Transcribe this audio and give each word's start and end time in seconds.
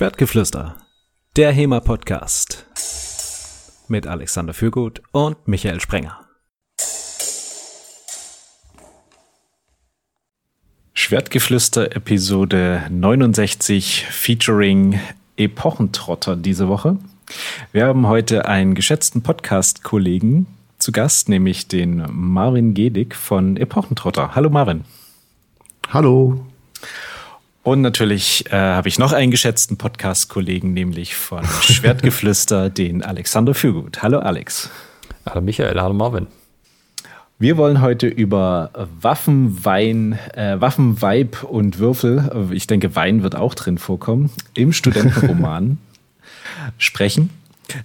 Schwertgeflüster, 0.00 0.76
der 1.36 1.52
HEMA-Podcast 1.52 2.64
mit 3.88 4.06
Alexander 4.06 4.54
Fürgut 4.54 5.02
und 5.12 5.46
Michael 5.46 5.78
Sprenger. 5.78 6.26
Schwertgeflüster 10.94 11.94
Episode 11.94 12.86
69 12.88 14.06
featuring 14.08 14.98
Epochentrotter 15.36 16.34
diese 16.34 16.68
Woche. 16.68 16.96
Wir 17.72 17.84
haben 17.84 18.06
heute 18.06 18.46
einen 18.46 18.74
geschätzten 18.74 19.20
Podcast-Kollegen 19.22 20.46
zu 20.78 20.92
Gast, 20.92 21.28
nämlich 21.28 21.68
den 21.68 22.06
Marvin 22.10 22.72
Gedig 22.72 23.14
von 23.14 23.58
Epochentrotter. 23.58 24.34
Hallo 24.34 24.48
Marvin. 24.48 24.86
Hallo. 25.90 26.46
Und 27.62 27.82
natürlich 27.82 28.46
äh, 28.50 28.56
habe 28.56 28.88
ich 28.88 28.98
noch 28.98 29.12
einen 29.12 29.30
geschätzten 29.30 29.76
Podcast-Kollegen, 29.76 30.72
nämlich 30.72 31.14
von 31.14 31.44
Schwertgeflüster, 31.44 32.70
den 32.70 33.02
Alexander 33.02 33.52
Fürgut. 33.52 34.02
Hallo 34.02 34.18
Alex. 34.18 34.70
Hallo 35.26 35.42
Michael, 35.42 35.78
hallo 35.78 35.92
Marvin. 35.92 36.26
Wir 37.38 37.58
wollen 37.58 37.82
heute 37.82 38.06
über 38.06 38.70
Waffen, 39.00 39.62
Wein, 39.64 40.18
äh, 40.34 40.58
Waffen, 40.60 41.02
Weib 41.02 41.42
und 41.42 41.78
Würfel, 41.78 42.50
ich 42.52 42.66
denke 42.66 42.94
Wein 42.96 43.22
wird 43.22 43.34
auch 43.34 43.54
drin 43.54 43.76
vorkommen, 43.76 44.30
im 44.54 44.72
Studentenroman 44.72 45.78
sprechen. 46.78 47.30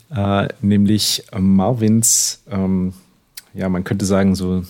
Äh, 0.09 0.47
nämlich 0.61 1.23
Marvins, 1.37 2.43
ähm, 2.49 2.93
ja, 3.53 3.67
man 3.67 3.83
könnte 3.83 4.05
sagen, 4.05 4.35
so 4.35 4.63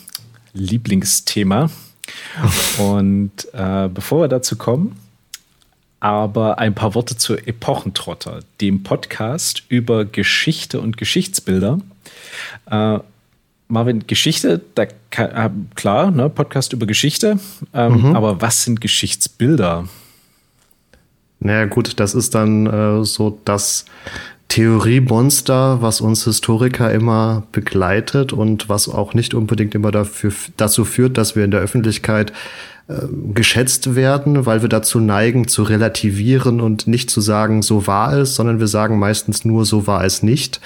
Lieblingsthema. 0.54 1.70
Und 2.78 3.32
äh, 3.54 3.90
bevor 3.90 4.22
wir 4.22 4.28
dazu 4.28 4.56
kommen, 4.56 5.00
aber 6.00 6.60
ein 6.60 6.76
paar 6.76 6.94
Worte 6.94 7.18
zu 7.18 7.36
Epochentrotter, 7.36 8.42
dem 8.62 8.84
Podcast 8.84 9.64
über 9.70 10.06
Geschichte 10.06 10.80
und 10.80 10.98
Geschichtsbilder. 10.98 11.80
Äh, 12.70 13.00
Marvin, 13.68 14.06
Geschichte, 14.06 14.62
da 14.76 14.86
kann, 15.10 15.32
äh, 15.32 15.50
klar, 15.74 16.12
ne, 16.12 16.30
Podcast 16.30 16.74
über 16.74 16.86
Geschichte, 16.86 17.40
ähm, 17.74 18.10
mhm. 18.10 18.16
aber 18.16 18.40
was 18.42 18.64
sind 18.64 18.82
Geschichtsbilder? 18.82 19.88
Naja, 21.40 21.66
gut, 21.66 22.00
das 22.00 22.14
ist 22.14 22.36
dann 22.36 22.68
äh, 22.68 23.04
so 23.04 23.40
das 23.44 23.86
Theoriemonster, 24.56 25.82
was 25.82 26.00
uns 26.00 26.24
Historiker 26.24 26.90
immer 26.90 27.44
begleitet 27.52 28.32
und 28.32 28.70
was 28.70 28.88
auch 28.88 29.14
nicht 29.14 29.34
unbedingt 29.34 29.76
immer 29.76 29.92
dafür, 29.92 30.32
dazu 30.56 30.86
führt, 30.86 31.18
dass 31.18 31.36
wir 31.36 31.44
in 31.44 31.52
der 31.52 31.60
Öffentlichkeit 31.60 32.32
äh, 32.88 32.94
geschätzt 33.34 33.96
werden, 33.96 34.46
weil 34.46 34.62
wir 34.62 34.70
dazu 34.70 35.02
neigen, 35.02 35.50
zu 35.50 35.64
relativieren 35.64 36.62
und 36.62 36.88
nicht 36.88 37.10
zu 37.10 37.20
sagen, 37.20 37.64
so 37.64 37.86
war 37.86 38.14
es, 38.14 38.36
sondern 38.36 38.62
wir 38.62 38.68
sagen 38.68 38.98
meistens 38.98 39.44
nur, 39.44 39.66
so 39.66 39.88
war 39.88 40.06
es 40.06 40.24
nicht. 40.24 40.62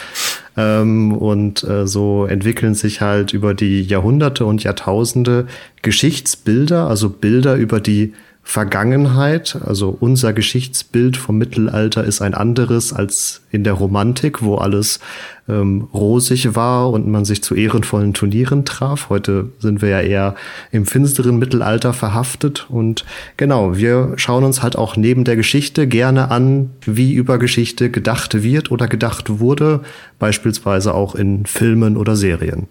Ähm, 0.56 1.12
und 1.12 1.64
äh, 1.64 1.88
so 1.88 2.28
entwickeln 2.28 2.76
sich 2.76 3.02
halt 3.02 3.34
über 3.34 3.56
die 3.56 3.82
Jahrhunderte 3.82 4.46
und 4.46 4.64
Jahrtausende 4.64 5.48
Geschichtsbilder, 5.82 6.88
also 6.88 7.10
Bilder 7.10 7.56
über 7.56 7.80
die 7.80 8.14
Vergangenheit, 8.50 9.60
also 9.64 9.96
unser 10.00 10.34
Geschichtsbild 10.34 11.18
vom 11.18 11.38
Mittelalter 11.38 12.04
ist 12.04 12.20
ein 12.20 12.34
anderes 12.34 12.94
als 12.94 13.42
in 13.52 13.64
der 13.64 13.74
Romantik, 13.74 14.42
wo 14.42 14.56
alles 14.56 15.00
ähm, 15.48 15.88
rosig 15.94 16.56
war 16.56 16.90
und 16.90 17.08
man 17.08 17.26
sich 17.26 17.44
zu 17.44 17.54
ehrenvollen 17.54 18.16
Turnieren 18.16 18.66
traf. 18.66 19.12
Heute 19.12 19.50
sind 19.60 19.84
wir 19.84 19.90
ja 19.90 20.02
eher 20.02 20.36
im 20.72 20.88
finsteren 20.88 21.38
Mittelalter 21.38 21.94
verhaftet 21.94 22.66
und 22.72 23.06
genau, 23.38 23.78
wir 23.78 24.14
schauen 24.16 24.44
uns 24.44 24.64
halt 24.64 24.76
auch 24.76 24.98
neben 24.98 25.26
der 25.26 25.36
Geschichte 25.36 25.86
gerne 25.86 26.32
an, 26.32 26.72
wie 26.88 27.14
über 27.14 27.38
Geschichte 27.38 27.92
gedacht 27.92 28.42
wird 28.42 28.72
oder 28.72 28.88
gedacht 28.88 29.40
wurde, 29.40 29.82
beispielsweise 30.18 30.96
auch 30.96 31.14
in 31.14 31.46
Filmen 31.46 31.98
oder 31.98 32.16
Serien. 32.16 32.68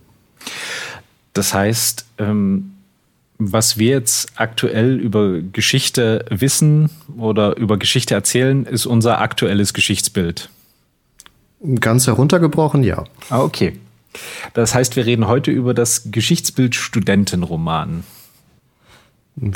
Das 1.35 1.55
heißt, 1.55 2.05
ähm 2.19 2.73
was 3.39 3.79
wir 3.79 3.91
jetzt 3.91 4.33
aktuell 4.37 4.97
über 4.97 5.41
Geschichte 5.41 6.25
wissen 6.29 6.91
oder 7.17 7.57
über 7.57 7.79
Geschichte 7.79 8.15
erzählen, 8.15 8.67
ist 8.67 8.85
unser 8.85 9.21
aktuelles 9.21 9.73
Geschichtsbild. 9.73 10.51
Ganz 11.81 12.07
heruntergebrochen, 12.07 12.83
ja. 12.83 13.05
Ah, 13.31 13.41
okay. 13.41 13.79
Das 14.55 14.75
heißt, 14.75 14.97
wir 14.97 15.07
reden 15.07 15.29
heute 15.29 15.51
über 15.51 15.75
das 15.75 16.11
Geschichtsbild 16.11 16.75
Studentenroman. 16.75 18.05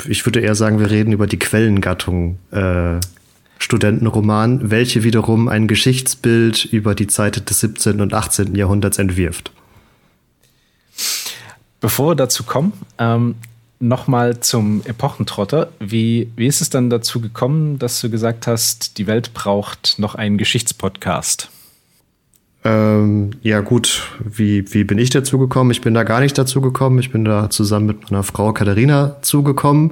Ich 0.07 0.25
würde 0.25 0.39
eher 0.39 0.55
sagen, 0.55 0.79
wir 0.79 0.89
reden 0.89 1.11
über 1.11 1.27
die 1.27 1.39
Quellengattung 1.39 2.37
äh, 2.51 2.99
Studentenroman, 3.59 4.71
welche 4.71 5.03
wiederum 5.03 5.49
ein 5.49 5.67
Geschichtsbild 5.67 6.65
über 6.65 6.95
die 6.95 7.07
Zeit 7.07 7.49
des 7.49 7.59
17. 7.59 7.99
und 7.99 8.13
18. 8.13 8.55
Jahrhunderts 8.55 8.97
entwirft. 8.97 9.51
Bevor 11.81 12.11
wir 12.11 12.15
dazu 12.15 12.43
kommen, 12.43 12.73
ähm, 12.97 13.35
nochmal 13.83 14.39
zum 14.39 14.81
Epochentrotter. 14.85 15.69
Wie, 15.79 16.31
wie 16.35 16.47
ist 16.47 16.61
es 16.61 16.69
dann 16.69 16.89
dazu 16.89 17.21
gekommen, 17.21 17.77
dass 17.79 18.01
du 18.01 18.09
gesagt 18.09 18.47
hast, 18.47 18.97
die 18.97 19.07
Welt 19.07 19.33
braucht 19.33 19.99
noch 19.99 20.15
einen 20.15 20.37
Geschichtspodcast? 20.37 21.49
Ähm, 22.65 23.31
ja 23.41 23.59
gut, 23.59 24.03
wie, 24.23 24.73
wie 24.73 24.85
bin 24.85 24.97
ich 24.97 25.09
dazu 25.09 25.37
gekommen? 25.37 25.71
Ich 25.71 25.81
bin 25.81 25.93
da 25.93 26.03
gar 26.03 26.21
nicht 26.21 26.37
dazu 26.37 26.61
gekommen. 26.61 26.97
Ich 26.99 27.11
bin 27.11 27.25
da 27.25 27.49
zusammen 27.49 27.87
mit 27.87 28.09
meiner 28.09 28.23
Frau 28.23 28.53
Katharina 28.53 29.17
zugekommen. 29.21 29.91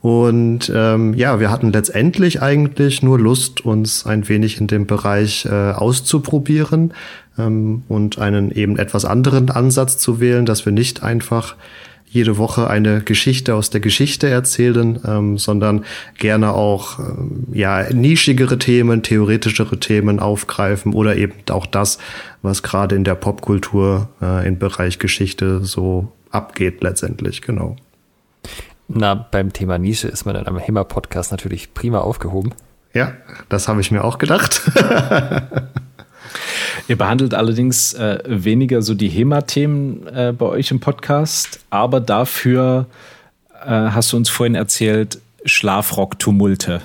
Und 0.00 0.70
ähm, 0.72 1.14
ja, 1.14 1.40
wir 1.40 1.50
hatten 1.50 1.72
letztendlich 1.72 2.40
eigentlich 2.40 3.02
nur 3.02 3.18
Lust, 3.18 3.64
uns 3.64 4.06
ein 4.06 4.28
wenig 4.28 4.60
in 4.60 4.68
dem 4.68 4.86
Bereich 4.86 5.46
äh, 5.46 5.72
auszuprobieren 5.72 6.92
ähm, 7.36 7.82
und 7.88 8.18
einen 8.18 8.52
eben 8.52 8.78
etwas 8.78 9.04
anderen 9.04 9.50
Ansatz 9.50 9.98
zu 9.98 10.20
wählen, 10.20 10.46
dass 10.46 10.64
wir 10.66 10.72
nicht 10.72 11.02
einfach 11.02 11.56
jede 12.14 12.38
Woche 12.38 12.70
eine 12.70 13.00
Geschichte 13.00 13.56
aus 13.56 13.70
der 13.70 13.80
Geschichte 13.80 14.28
erzählen, 14.28 15.00
ähm, 15.04 15.36
sondern 15.36 15.84
gerne 16.16 16.52
auch 16.52 17.00
ähm, 17.00 17.48
ja 17.52 17.92
nischigere 17.92 18.56
Themen, 18.56 19.02
theoretischere 19.02 19.80
Themen 19.80 20.20
aufgreifen 20.20 20.94
oder 20.94 21.16
eben 21.16 21.34
auch 21.50 21.66
das, 21.66 21.98
was 22.40 22.62
gerade 22.62 22.94
in 22.94 23.02
der 23.02 23.16
Popkultur 23.16 24.08
äh, 24.22 24.46
im 24.46 24.60
Bereich 24.60 25.00
Geschichte 25.00 25.64
so 25.64 26.12
abgeht 26.30 26.84
letztendlich, 26.84 27.42
genau. 27.42 27.74
Na, 28.86 29.14
beim 29.14 29.52
Thema 29.52 29.78
Nische 29.78 30.06
ist 30.06 30.24
man 30.24 30.36
dann 30.36 30.46
am 30.46 30.58
HEMA-Podcast 30.58 31.32
natürlich 31.32 31.74
prima 31.74 31.98
aufgehoben. 31.98 32.54
Ja, 32.92 33.14
das 33.48 33.66
habe 33.66 33.80
ich 33.80 33.90
mir 33.90 34.04
auch 34.04 34.18
gedacht. 34.18 34.62
Ihr 36.86 36.96
behandelt 36.96 37.32
allerdings 37.32 37.94
äh, 37.94 38.18
weniger 38.26 38.82
so 38.82 38.94
die 38.94 39.08
HEMA-Themen 39.08 40.06
äh, 40.06 40.34
bei 40.36 40.46
euch 40.46 40.70
im 40.70 40.80
Podcast, 40.80 41.60
aber 41.70 42.00
dafür 42.00 42.86
äh, 43.64 43.68
hast 43.68 44.12
du 44.12 44.18
uns 44.18 44.28
vorhin 44.28 44.54
erzählt, 44.54 45.18
Schlafrock-Tumulte. 45.46 46.82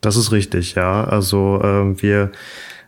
Das 0.00 0.16
ist 0.16 0.30
richtig, 0.30 0.76
ja. 0.76 1.04
Also 1.04 1.60
äh, 1.62 2.02
wir 2.02 2.30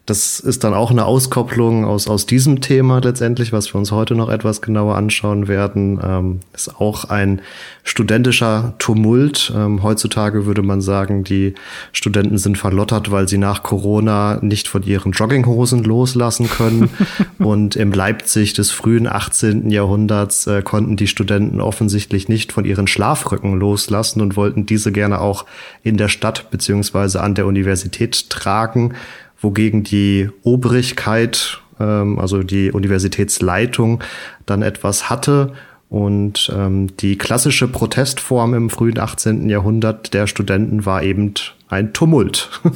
das 0.06 0.40
ist 0.40 0.64
dann 0.64 0.74
auch 0.74 0.90
eine 0.90 1.04
Auskopplung 1.04 1.84
aus, 1.84 2.08
aus 2.08 2.26
diesem 2.26 2.60
Thema 2.60 3.00
letztendlich, 3.00 3.52
was 3.52 3.72
wir 3.72 3.78
uns 3.78 3.92
heute 3.92 4.14
noch 4.14 4.28
etwas 4.28 4.60
genauer 4.60 4.96
anschauen 4.96 5.46
werden. 5.46 6.00
Ähm, 6.02 6.40
ist 6.52 6.80
auch 6.80 7.04
ein 7.04 7.42
studentischer 7.84 8.74
Tumult. 8.78 9.52
Ähm, 9.54 9.82
heutzutage 9.82 10.46
würde 10.46 10.62
man 10.62 10.80
sagen, 10.80 11.22
die 11.22 11.54
Studenten 11.92 12.38
sind 12.38 12.58
verlottert, 12.58 13.10
weil 13.10 13.28
sie 13.28 13.38
nach 13.38 13.62
Corona 13.62 14.38
nicht 14.42 14.68
von 14.68 14.82
ihren 14.82 15.12
Jogginghosen 15.12 15.84
loslassen 15.84 16.48
können. 16.48 16.90
Und 17.38 17.76
im 17.76 17.92
Leipzig 17.92 18.54
des 18.54 18.70
frühen 18.70 19.06
18. 19.06 19.70
Jahrhunderts 19.70 20.46
äh, 20.46 20.62
konnten 20.62 20.96
die 20.96 21.06
Studenten 21.06 21.60
offensichtlich 21.60 22.28
nicht 22.28 22.52
von 22.52 22.64
ihren 22.64 22.86
Schlafrücken 22.86 23.58
loslassen 23.60 24.20
und 24.20 24.36
wollten 24.36 24.66
diese 24.66 24.92
gerne 24.92 25.20
auch 25.20 25.46
in 25.82 25.96
der 25.96 26.08
Stadt 26.08 26.50
beziehungsweise 26.50 27.22
an 27.22 27.34
der 27.34 27.46
Universität 27.46 28.28
tragen 28.30 28.94
wogegen 29.40 29.82
die 29.82 30.30
Obrigkeit, 30.42 31.60
ähm, 31.78 32.18
also 32.18 32.42
die 32.42 32.70
Universitätsleitung, 32.72 34.02
dann 34.46 34.62
etwas 34.62 35.10
hatte. 35.10 35.52
Und 35.88 36.52
ähm, 36.54 36.96
die 36.98 37.18
klassische 37.18 37.66
Protestform 37.66 38.54
im 38.54 38.70
frühen 38.70 38.98
18. 38.98 39.48
Jahrhundert 39.48 40.14
der 40.14 40.28
Studenten 40.28 40.86
war 40.86 41.02
eben 41.02 41.34
ein 41.68 41.92
Tumult. 41.92 42.48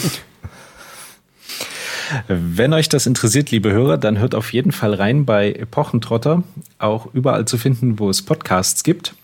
Wenn 2.29 2.73
euch 2.73 2.89
das 2.89 3.07
interessiert, 3.07 3.51
liebe 3.51 3.71
Hörer, 3.71 3.99
dann 3.99 4.19
hört 4.19 4.35
auf 4.35 4.53
jeden 4.53 4.73
Fall 4.73 4.95
rein 4.95 5.25
bei 5.25 5.53
Epochentrotter, 5.53 6.43
auch 6.79 7.13
überall 7.15 7.47
zu 7.47 7.57
finden, 7.57 7.99
wo 7.99 8.11
es 8.11 8.23
Podcasts 8.23 8.83
gibt. 8.83 9.15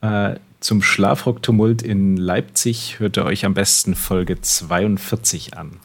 Äh, 0.00 0.34
zum 0.60 0.82
Schlafrock-Tumult 0.82 1.82
in 1.82 2.16
Leipzig 2.16 2.98
hört 2.98 3.16
ihr 3.16 3.24
euch 3.24 3.44
am 3.44 3.54
besten 3.54 3.94
Folge 3.94 4.40
42 4.40 5.56
an. 5.56 5.78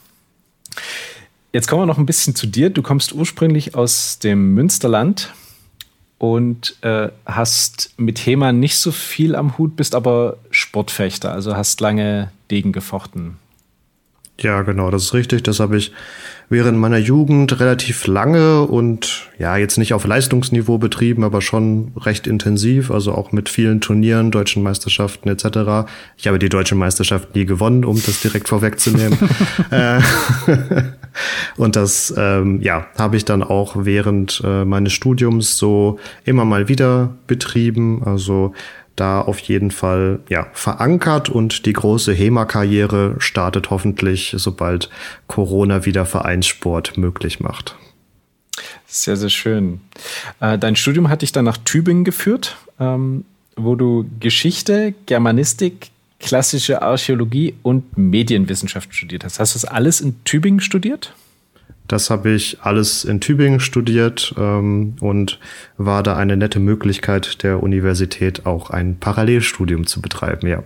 Jetzt 1.52 1.66
kommen 1.66 1.82
wir 1.82 1.86
noch 1.86 1.98
ein 1.98 2.06
bisschen 2.06 2.34
zu 2.36 2.46
dir. 2.46 2.70
Du 2.70 2.82
kommst 2.82 3.12
ursprünglich 3.12 3.74
aus 3.74 4.20
dem 4.20 4.54
Münsterland 4.54 5.32
und 6.18 6.76
äh, 6.82 7.08
hast 7.26 7.92
mit 7.96 8.24
HEMA 8.24 8.52
nicht 8.52 8.76
so 8.76 8.92
viel 8.92 9.34
am 9.34 9.58
Hut, 9.58 9.74
bist 9.74 9.94
aber 9.94 10.36
Sportfechter, 10.50 11.32
also 11.32 11.56
hast 11.56 11.80
lange 11.80 12.30
Degen 12.50 12.72
gefochten. 12.72 13.36
Ja, 14.40 14.62
genau, 14.62 14.90
das 14.90 15.04
ist 15.04 15.14
richtig. 15.14 15.42
Das 15.42 15.60
habe 15.60 15.76
ich 15.76 15.92
während 16.50 16.78
meiner 16.78 16.98
Jugend 16.98 17.60
relativ 17.60 18.06
lange 18.06 18.62
und 18.62 19.28
ja, 19.38 19.56
jetzt 19.56 19.78
nicht 19.78 19.94
auf 19.94 20.04
Leistungsniveau 20.04 20.78
betrieben, 20.78 21.22
aber 21.22 21.40
schon 21.42 21.92
recht 21.96 22.26
intensiv, 22.26 22.90
also 22.90 23.14
auch 23.14 23.30
mit 23.32 23.48
vielen 23.48 23.80
Turnieren, 23.80 24.32
deutschen 24.32 24.62
Meisterschaften 24.62 25.28
etc. 25.28 25.88
Ich 26.16 26.26
habe 26.26 26.40
die 26.40 26.48
deutsche 26.48 26.74
Meisterschaft 26.74 27.36
nie 27.36 27.44
gewonnen, 27.44 27.84
um 27.84 28.02
das 28.04 28.20
direkt 28.20 28.48
vorwegzunehmen. 28.48 29.18
Äh, 29.70 30.00
und 31.56 31.76
das, 31.76 32.12
ähm, 32.16 32.60
ja, 32.60 32.86
habe 32.98 33.16
ich 33.16 33.24
dann 33.24 33.42
auch 33.42 33.76
während 33.78 34.42
äh, 34.44 34.64
meines 34.64 34.92
Studiums 34.92 35.56
so 35.56 35.98
immer 36.24 36.44
mal 36.44 36.68
wieder 36.68 37.14
betrieben. 37.26 38.02
Also 38.04 38.52
da 38.96 39.20
auf 39.20 39.38
jeden 39.40 39.70
Fall 39.70 40.20
ja, 40.28 40.46
verankert 40.52 41.28
und 41.28 41.66
die 41.66 41.72
große 41.72 42.12
HEMA-Karriere 42.12 43.16
startet 43.18 43.70
hoffentlich, 43.70 44.34
sobald 44.36 44.90
Corona 45.26 45.86
wieder 45.86 46.06
Vereinssport 46.06 46.96
möglich 46.96 47.40
macht. 47.40 47.76
Sehr, 48.86 49.16
sehr 49.16 49.30
schön. 49.30 49.80
Äh, 50.40 50.58
dein 50.58 50.76
Studium 50.76 51.08
hat 51.08 51.22
dich 51.22 51.32
dann 51.32 51.44
nach 51.44 51.56
Tübingen 51.56 52.04
geführt, 52.04 52.56
ähm, 52.78 53.24
wo 53.56 53.74
du 53.76 54.04
Geschichte, 54.18 54.94
Germanistik, 55.06 55.90
klassische 56.18 56.82
Archäologie 56.82 57.54
und 57.62 57.96
Medienwissenschaft 57.96 58.94
studiert 58.94 59.24
hast. 59.24 59.40
Hast 59.40 59.54
du 59.54 59.60
das 59.60 59.64
alles 59.64 60.00
in 60.00 60.22
Tübingen 60.24 60.60
studiert? 60.60 61.14
Das 61.90 62.08
habe 62.08 62.30
ich 62.30 62.58
alles 62.60 63.04
in 63.04 63.20
Tübingen 63.20 63.58
studiert 63.58 64.32
ähm, 64.38 64.94
und 65.00 65.40
war 65.76 66.04
da 66.04 66.16
eine 66.16 66.36
nette 66.36 66.60
Möglichkeit 66.60 67.42
der 67.42 67.60
Universität 67.60 68.46
auch 68.46 68.70
ein 68.70 69.00
Parallelstudium 69.00 69.88
zu 69.88 70.00
betreiben, 70.00 70.46
ja. 70.46 70.62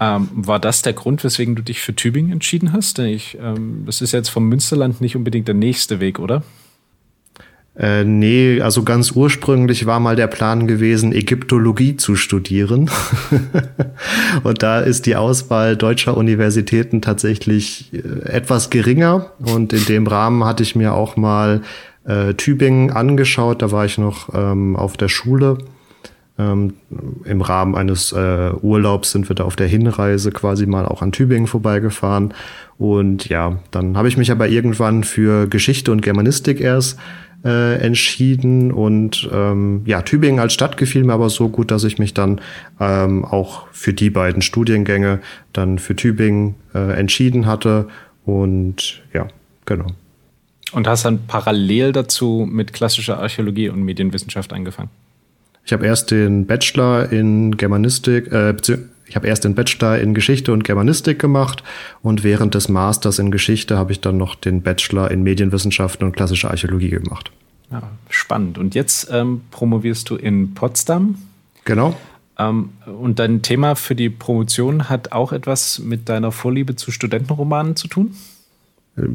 Ähm, 0.00 0.28
war 0.34 0.58
das 0.58 0.82
der 0.82 0.92
Grund, 0.92 1.24
weswegen 1.24 1.54
du 1.54 1.62
dich 1.62 1.80
für 1.80 1.94
Tübingen 1.94 2.32
entschieden 2.32 2.74
hast? 2.74 2.98
Ich, 2.98 3.38
ähm, 3.40 3.84
das 3.86 4.02
ist 4.02 4.12
jetzt 4.12 4.28
vom 4.28 4.46
Münsterland 4.46 5.00
nicht 5.00 5.16
unbedingt 5.16 5.48
der 5.48 5.54
nächste 5.54 6.00
Weg, 6.00 6.18
oder? 6.18 6.42
Äh, 7.76 8.04
nee, 8.04 8.60
also 8.60 8.84
ganz 8.84 9.10
ursprünglich 9.12 9.84
war 9.84 9.98
mal 9.98 10.14
der 10.14 10.28
Plan 10.28 10.68
gewesen, 10.68 11.12
Ägyptologie 11.12 11.96
zu 11.96 12.14
studieren. 12.14 12.88
und 14.44 14.62
da 14.62 14.80
ist 14.80 15.06
die 15.06 15.16
Auswahl 15.16 15.76
deutscher 15.76 16.16
Universitäten 16.16 17.02
tatsächlich 17.02 17.92
äh, 17.92 18.28
etwas 18.28 18.70
geringer. 18.70 19.32
Und 19.40 19.72
in 19.72 19.84
dem 19.86 20.06
Rahmen 20.06 20.44
hatte 20.44 20.62
ich 20.62 20.76
mir 20.76 20.94
auch 20.94 21.16
mal 21.16 21.62
äh, 22.04 22.34
Tübingen 22.34 22.92
angeschaut. 22.92 23.60
Da 23.60 23.72
war 23.72 23.84
ich 23.84 23.98
noch 23.98 24.32
ähm, 24.32 24.76
auf 24.76 24.96
der 24.96 25.08
Schule. 25.08 25.58
Ähm, 26.38 26.74
Im 27.24 27.40
Rahmen 27.42 27.74
eines 27.74 28.12
äh, 28.12 28.50
Urlaubs 28.62 29.10
sind 29.10 29.28
wir 29.28 29.34
da 29.34 29.44
auf 29.44 29.56
der 29.56 29.68
Hinreise 29.68 30.30
quasi 30.30 30.66
mal 30.66 30.86
auch 30.86 31.02
an 31.02 31.10
Tübingen 31.10 31.48
vorbeigefahren. 31.48 32.34
Und 32.78 33.28
ja, 33.28 33.58
dann 33.72 33.96
habe 33.96 34.06
ich 34.06 34.16
mich 34.16 34.30
aber 34.30 34.48
irgendwann 34.48 35.02
für 35.02 35.48
Geschichte 35.48 35.90
und 35.90 36.02
Germanistik 36.02 36.60
erst 36.60 36.98
äh, 37.44 37.76
entschieden 37.76 38.72
und 38.72 39.28
ähm, 39.32 39.82
ja, 39.84 40.02
Tübingen 40.02 40.40
als 40.40 40.54
Stadt 40.54 40.76
gefiel 40.76 41.04
mir 41.04 41.12
aber 41.12 41.28
so 41.30 41.48
gut, 41.48 41.70
dass 41.70 41.84
ich 41.84 41.98
mich 41.98 42.14
dann 42.14 42.40
ähm, 42.80 43.24
auch 43.24 43.66
für 43.72 43.92
die 43.92 44.10
beiden 44.10 44.42
Studiengänge 44.42 45.20
dann 45.52 45.78
für 45.78 45.94
Tübingen 45.94 46.54
äh, 46.74 46.98
entschieden 46.98 47.46
hatte 47.46 47.88
und 48.24 49.02
ja, 49.12 49.28
genau. 49.66 49.86
Und 50.72 50.88
hast 50.88 51.04
dann 51.04 51.26
parallel 51.26 51.92
dazu 51.92 52.48
mit 52.50 52.72
klassischer 52.72 53.18
Archäologie 53.18 53.68
und 53.68 53.82
Medienwissenschaft 53.82 54.52
angefangen? 54.52 54.90
Ich 55.64 55.72
habe 55.72 55.86
erst 55.86 56.10
den 56.10 56.46
Bachelor 56.46 57.10
in 57.12 57.56
Germanistik, 57.56 58.30
äh, 58.32 58.54
ich 59.06 59.16
habe 59.16 59.26
erst 59.26 59.44
den 59.44 59.54
Bachelor 59.54 59.98
in 59.98 60.14
Geschichte 60.14 60.52
und 60.52 60.64
Germanistik 60.64 61.18
gemacht 61.18 61.62
und 62.02 62.24
während 62.24 62.54
des 62.54 62.68
Masters 62.68 63.18
in 63.18 63.30
Geschichte 63.30 63.76
habe 63.76 63.92
ich 63.92 64.00
dann 64.00 64.16
noch 64.16 64.34
den 64.34 64.62
Bachelor 64.62 65.10
in 65.10 65.22
Medienwissenschaften 65.22 66.06
und 66.06 66.16
klassische 66.16 66.50
Archäologie 66.50 66.90
gemacht. 66.90 67.30
Ja, 67.70 67.82
spannend. 68.08 68.58
Und 68.58 68.74
jetzt 68.74 69.08
ähm, 69.10 69.42
promovierst 69.50 70.08
du 70.10 70.16
in 70.16 70.54
Potsdam. 70.54 71.16
Genau. 71.64 71.96
Ähm, 72.38 72.70
und 72.86 73.18
dein 73.18 73.42
Thema 73.42 73.74
für 73.74 73.94
die 73.94 74.10
Promotion 74.10 74.88
hat 74.88 75.12
auch 75.12 75.32
etwas 75.32 75.78
mit 75.78 76.08
deiner 76.08 76.32
Vorliebe 76.32 76.76
zu 76.76 76.90
Studentenromanen 76.90 77.76
zu 77.76 77.88
tun? 77.88 78.14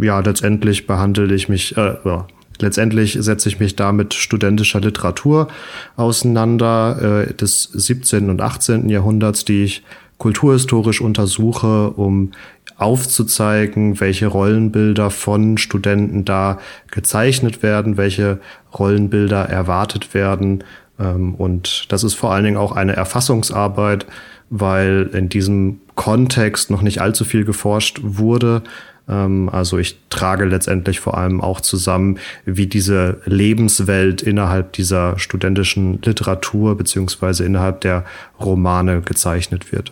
Ja, 0.02 0.20
letztendlich 0.20 0.88
behandle 0.88 1.34
ich 1.34 1.48
mich, 1.48 1.78
äh, 1.78 1.96
ja, 2.04 2.28
Letztendlich 2.60 3.18
setze 3.20 3.50
ich 3.50 3.60
mich 3.60 3.76
da 3.76 3.92
mit 3.92 4.14
studentischer 4.14 4.82
Literatur 4.82 5.48
auseinander 5.96 7.26
äh, 7.28 7.34
des 7.34 7.64
17. 7.64 8.30
und 8.30 8.42
18. 8.42 8.90
Jahrhunderts, 8.90 9.46
die 9.46 9.64
ich 9.64 9.84
kulturhistorisch 10.18 11.00
untersuche, 11.00 11.92
um 11.92 12.32
aufzuzeigen, 12.78 14.00
welche 14.00 14.28
Rollenbilder 14.28 15.10
von 15.10 15.58
Studenten 15.58 16.26
da 16.26 16.60
gezeichnet 16.92 17.64
werden, 17.64 17.98
welche 17.98 18.40
Rollenbilder 18.78 19.44
erwartet 19.46 20.14
werden. 20.14 20.64
Ähm, 21.00 21.36
und 21.36 21.92
das 21.92 22.04
ist 22.04 22.14
vor 22.14 22.32
allen 22.32 22.46
Dingen 22.46 22.58
auch 22.58 22.74
eine 22.74 22.96
Erfassungsarbeit, 22.96 24.06
weil 24.50 25.10
in 25.14 25.30
diesem 25.30 25.80
Kontext 25.96 26.72
noch 26.72 26.82
nicht 26.82 27.02
allzu 27.02 27.24
viel 27.26 27.46
geforscht 27.46 28.00
wurde 28.04 28.64
also 29.12 29.78
ich 29.78 29.98
trage 30.10 30.46
letztendlich 30.46 31.00
vor 31.00 31.18
allem 31.18 31.42
auch 31.42 31.62
zusammen, 31.62 32.20
wie 32.46 32.68
diese 32.68 33.22
Lebenswelt 33.26 34.22
innerhalb 34.22 34.74
dieser 34.74 35.18
studentischen 35.18 36.02
Literatur 36.04 36.78
beziehungsweise 36.78 37.46
innerhalb 37.46 37.82
der 37.82 38.06
Romane 38.40 39.02
gezeichnet 39.02 39.72
wird. 39.72 39.92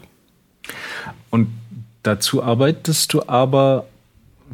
Und 1.30 1.48
dazu 2.04 2.44
arbeitest 2.44 3.14
du 3.14 3.24
aber 3.28 3.86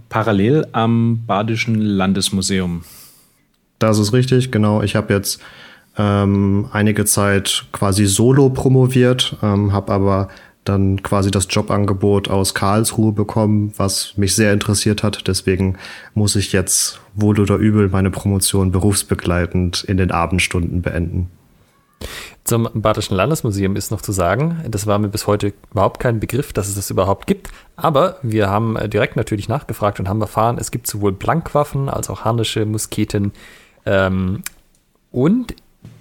parallel 0.10 0.66
am 0.72 1.24
Badischen 1.26 1.76
Landesmuseum. 1.76 2.84
Das 3.80 4.00
ist 4.00 4.14
richtig, 4.14 4.52
genau. 4.52 4.82
Ich 4.82 4.96
habe 4.96 5.14
jetzt 5.14 5.42
ähm, 5.98 6.70
einige 6.72 7.06
Zeit 7.06 7.66
quasi 7.72 8.06
solo 8.06 8.50
promoviert, 8.50 9.38
ähm, 9.44 9.74
habe 9.74 9.92
aber 9.92 10.30
dann 10.64 11.04
quasi 11.04 11.32
das 11.32 11.48
Jobangebot 11.50 12.30
aus 12.30 12.54
Karlsruhe 12.54 13.12
bekommen, 13.12 13.74
was 13.78 14.14
mich 14.18 14.36
sehr 14.36 14.54
interessiert 14.54 15.04
hat. 15.04 15.28
Deswegen 15.28 15.78
muss 16.14 16.36
ich 16.36 16.54
jetzt 16.54 17.00
wohl 17.14 17.40
oder 17.40 17.56
übel 17.56 17.90
meine 17.90 18.12
Promotion 18.12 18.72
berufsbegleitend 18.72 19.84
in 19.84 19.98
den 19.98 20.12
Abendstunden 20.12 20.82
beenden. 20.82 21.30
Zum 22.44 22.68
Badischen 22.74 23.16
Landesmuseum 23.16 23.78
ist 23.78 23.92
noch 23.92 24.02
zu 24.02 24.12
sagen, 24.12 24.66
das 24.68 24.86
war 24.86 25.00
mir 25.00 25.08
bis 25.08 25.28
heute 25.28 25.54
überhaupt 25.72 26.02
kein 26.02 26.20
Begriff, 26.20 26.52
dass 26.52 26.68
es 26.68 26.76
das 26.76 26.90
überhaupt 26.90 27.26
gibt. 27.26 27.50
Aber 27.78 28.18
wir 28.22 28.50
haben 28.50 28.78
direkt 28.90 29.16
natürlich 29.16 29.48
nachgefragt 29.48 30.00
und 30.00 30.10
haben 30.10 30.20
erfahren, 30.20 30.58
es 30.60 30.72
gibt 30.72 30.88
sowohl 30.88 31.14
Blankwaffen 31.14 31.88
als 31.88 32.10
auch 32.10 32.26
Harnische, 32.26 32.66
Musketen. 32.66 33.32
Ähm, 33.86 34.44
und 35.12 35.56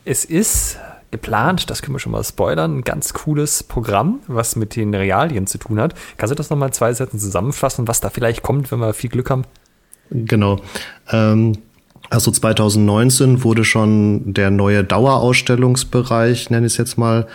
es 0.04 0.24
ist 0.24 0.78
geplant, 1.12 1.70
das 1.70 1.82
können 1.82 1.94
wir 1.94 2.00
schon 2.00 2.10
mal 2.10 2.24
spoilern, 2.24 2.78
ein 2.78 2.82
ganz 2.82 3.12
cooles 3.12 3.62
Programm, 3.62 4.20
was 4.26 4.56
mit 4.56 4.74
den 4.74 4.92
Realien 4.94 5.46
zu 5.46 5.58
tun 5.58 5.78
hat. 5.78 5.94
Kannst 6.16 6.32
du 6.32 6.34
das 6.34 6.50
nochmal 6.50 6.70
in 6.70 6.72
zwei 6.72 6.92
Sätzen 6.92 7.20
zusammenfassen, 7.20 7.86
was 7.86 8.00
da 8.00 8.10
vielleicht 8.10 8.42
kommt, 8.42 8.72
wenn 8.72 8.80
wir 8.80 8.94
viel 8.94 9.10
Glück 9.10 9.30
haben? 9.30 9.44
Genau. 10.10 10.58
Ähm, 11.10 11.58
also 12.10 12.30
2019 12.30 13.44
wurde 13.44 13.64
schon 13.64 14.34
der 14.34 14.50
neue 14.50 14.84
Dauerausstellungsbereich, 14.84 16.50
nenne 16.50 16.66
ich 16.66 16.72
es 16.72 16.78
jetzt 16.78 16.98
mal, 16.98 17.26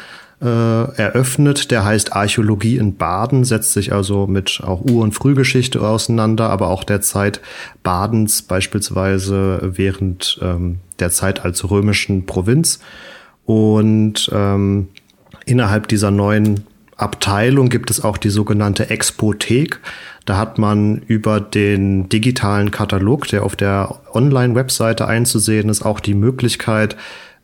äh, 0.41 0.45
eröffnet. 0.45 1.71
Der 1.71 1.83
heißt 1.83 2.13
Archäologie 2.13 2.77
in 2.77 2.95
Baden, 2.97 3.43
setzt 3.43 3.73
sich 3.73 3.91
also 3.93 4.27
mit 4.27 4.61
auch 4.63 4.81
Ur- 4.81 5.03
und 5.03 5.13
Frühgeschichte 5.13 5.81
auseinander, 5.81 6.49
aber 6.49 6.69
auch 6.69 6.83
der 6.83 7.01
Zeit 7.01 7.41
Badens 7.83 8.43
beispielsweise 8.43 9.59
während 9.63 10.39
ähm, 10.41 10.79
der 10.99 11.09
Zeit 11.09 11.43
als 11.43 11.69
römischen 11.69 12.25
Provinz. 12.25 12.79
Und 13.47 14.29
ähm, 14.33 14.89
innerhalb 15.45 15.87
dieser 15.87 16.11
neuen 16.11 16.65
Abteilung 16.97 17.69
gibt 17.69 17.89
es 17.89 18.03
auch 18.03 18.17
die 18.17 18.29
sogenannte 18.29 18.89
Expothek. 18.89 19.79
Da 20.25 20.35
hat 20.37 20.57
man 20.57 20.97
über 21.07 21.39
den 21.39 22.09
digitalen 22.09 22.71
Katalog, 22.71 23.25
der 23.29 23.43
auf 23.43 23.55
der 23.55 23.95
Online-Webseite 24.13 25.07
einzusehen 25.07 25.69
ist, 25.69 25.83
auch 25.83 26.01
die 26.01 26.13
Möglichkeit, 26.13 26.97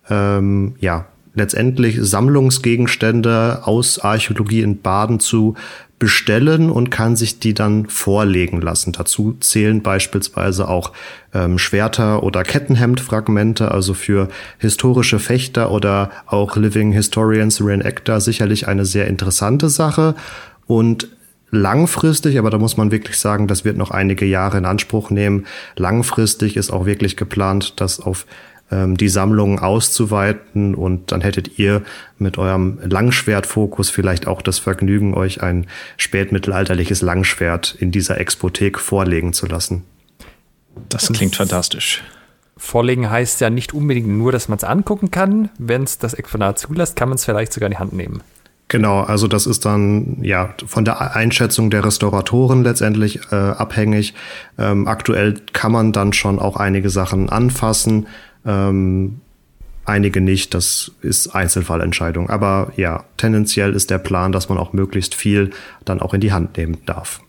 ähm, 0.09 0.75
ja, 0.81 1.05
letztendlich 1.35 1.97
Sammlungsgegenstände 1.99 3.61
aus 3.63 3.99
Archäologie 3.99 4.61
in 4.61 4.81
Baden 4.81 5.19
zu 5.19 5.55
bestellen 6.03 6.69
und 6.69 6.91
kann 6.91 7.15
sich 7.15 7.39
die 7.39 7.53
dann 7.53 7.87
vorlegen 7.87 8.59
lassen. 8.59 8.91
Dazu 8.91 9.37
zählen 9.39 9.81
beispielsweise 9.81 10.67
auch 10.67 10.91
ähm, 11.33 11.57
Schwerter 11.57 12.23
oder 12.23 12.43
Kettenhemdfragmente, 12.43 13.71
also 13.71 13.93
für 13.93 14.27
historische 14.57 15.19
Fechter 15.19 15.71
oder 15.71 16.11
auch 16.25 16.57
Living 16.57 16.91
Historians 16.91 17.61
Reenactor 17.61 18.19
sicherlich 18.19 18.67
eine 18.67 18.85
sehr 18.85 19.07
interessante 19.07 19.69
Sache. 19.69 20.15
Und 20.67 21.07
langfristig, 21.51 22.37
aber 22.37 22.49
da 22.49 22.57
muss 22.57 22.75
man 22.77 22.91
wirklich 22.91 23.17
sagen, 23.17 23.47
das 23.47 23.63
wird 23.63 23.77
noch 23.77 23.91
einige 23.91 24.25
Jahre 24.25 24.57
in 24.57 24.65
Anspruch 24.65 25.09
nehmen. 25.09 25.45
Langfristig 25.77 26.57
ist 26.57 26.71
auch 26.71 26.85
wirklich 26.85 27.15
geplant, 27.15 27.79
dass 27.79 27.99
auf 27.99 28.25
ähm, 28.73 28.97
die 28.97 29.09
Sammlung 29.09 29.59
auszuweiten 29.59 30.73
und 30.73 31.11
dann 31.11 31.21
hättet 31.21 31.59
ihr 31.59 31.83
mit 32.17 32.37
eurem 32.37 32.79
Langschwertfokus 32.81 33.89
vielleicht 33.89 34.25
auch 34.25 34.41
das 34.41 34.57
Vergnügen, 34.57 35.13
euch 35.13 35.43
ein 35.43 35.67
spätmittelalterliches 35.97 37.01
Langschwert 37.01 37.75
in 37.77 37.91
dieser 37.91 38.19
Expothek 38.19 38.79
vorlegen 38.79 39.33
zu 39.33 39.45
lassen. 39.45 39.83
Das 40.89 41.11
klingt 41.11 41.35
fantastisch. 41.35 42.03
Vorlegen 42.57 43.09
heißt 43.09 43.41
ja 43.41 43.49
nicht 43.49 43.73
unbedingt 43.73 44.07
nur, 44.07 44.31
dass 44.31 44.47
man 44.47 44.57
es 44.57 44.63
angucken 44.63 45.11
kann. 45.11 45.49
Wenn 45.59 45.83
es 45.83 45.99
das 45.99 46.13
Exponat 46.13 46.57
zulässt, 46.57 46.95
kann 46.95 47.09
man 47.09 47.17
es 47.17 47.25
vielleicht 47.25 47.53
sogar 47.53 47.67
in 47.67 47.73
die 47.73 47.79
Hand 47.79 47.93
nehmen. 47.93 48.21
Genau, 48.69 49.01
also 49.01 49.27
das 49.27 49.45
ist 49.45 49.65
dann 49.65 50.17
ja 50.23 50.55
von 50.65 50.83
der 50.83 51.15
Einschätzung 51.15 51.69
der 51.69 51.85
Restauratoren 51.85 52.63
letztendlich 52.63 53.19
äh, 53.31 53.35
abhängig. 53.35 54.15
Ähm, 54.57 54.87
aktuell 54.87 55.35
kann 55.53 55.71
man 55.71 55.91
dann 55.91 56.13
schon 56.13 56.39
auch 56.39 56.57
einige 56.57 56.89
Sachen 56.89 57.29
anfassen, 57.29 58.07
ähm, 58.45 59.21
einige 59.85 60.21
nicht. 60.21 60.53
Das 60.53 60.91
ist 61.01 61.35
Einzelfallentscheidung. 61.35 62.29
Aber 62.29 62.71
ja, 62.75 63.05
tendenziell 63.17 63.73
ist 63.73 63.89
der 63.89 63.97
Plan, 63.97 64.31
dass 64.31 64.49
man 64.49 64.57
auch 64.57 64.73
möglichst 64.73 65.15
viel 65.15 65.51
dann 65.85 66.01
auch 66.01 66.13
in 66.13 66.21
die 66.21 66.31
Hand 66.31 66.57
nehmen 66.57 66.77
darf. 66.85 67.21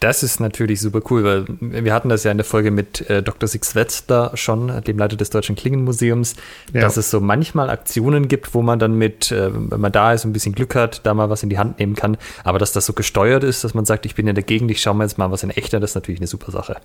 Das 0.00 0.22
ist 0.22 0.40
natürlich 0.40 0.80
super 0.80 1.00
cool, 1.10 1.24
weil 1.24 1.44
wir 1.60 1.92
hatten 1.92 2.08
das 2.08 2.24
ja 2.24 2.30
in 2.30 2.38
der 2.38 2.44
Folge 2.44 2.70
mit 2.70 3.08
äh, 3.08 3.22
Dr. 3.22 3.48
Six 3.48 3.74
Wetzler 3.74 4.32
schon, 4.34 4.82
dem 4.84 4.98
Leiter 4.98 5.16
des 5.16 5.30
Deutschen 5.30 5.54
Klingenmuseums, 5.54 6.34
ja. 6.72 6.80
dass 6.80 6.96
es 6.96 7.10
so 7.10 7.20
manchmal 7.20 7.70
Aktionen 7.70 8.28
gibt, 8.28 8.54
wo 8.54 8.62
man 8.62 8.78
dann 8.78 8.94
mit, 8.98 9.30
äh, 9.32 9.50
wenn 9.52 9.80
man 9.80 9.92
da 9.92 10.12
ist, 10.12 10.24
ein 10.24 10.32
bisschen 10.32 10.54
Glück 10.54 10.74
hat, 10.74 11.06
da 11.06 11.14
mal 11.14 11.30
was 11.30 11.42
in 11.42 11.50
die 11.50 11.58
Hand 11.58 11.78
nehmen 11.78 11.94
kann. 11.94 12.16
Aber 12.42 12.58
dass 12.58 12.72
das 12.72 12.86
so 12.86 12.92
gesteuert 12.92 13.44
ist, 13.44 13.64
dass 13.64 13.74
man 13.74 13.84
sagt, 13.84 14.06
ich 14.06 14.14
bin 14.14 14.26
in 14.26 14.34
der 14.34 14.44
Gegend, 14.44 14.70
ich 14.70 14.80
schaue 14.80 14.94
mir 14.94 15.04
jetzt 15.04 15.18
mal 15.18 15.30
was 15.30 15.42
in 15.42 15.50
echter, 15.50 15.80
das 15.80 15.92
ist 15.92 15.94
natürlich 15.94 16.20
eine 16.20 16.26
super 16.26 16.50
Sache. 16.50 16.76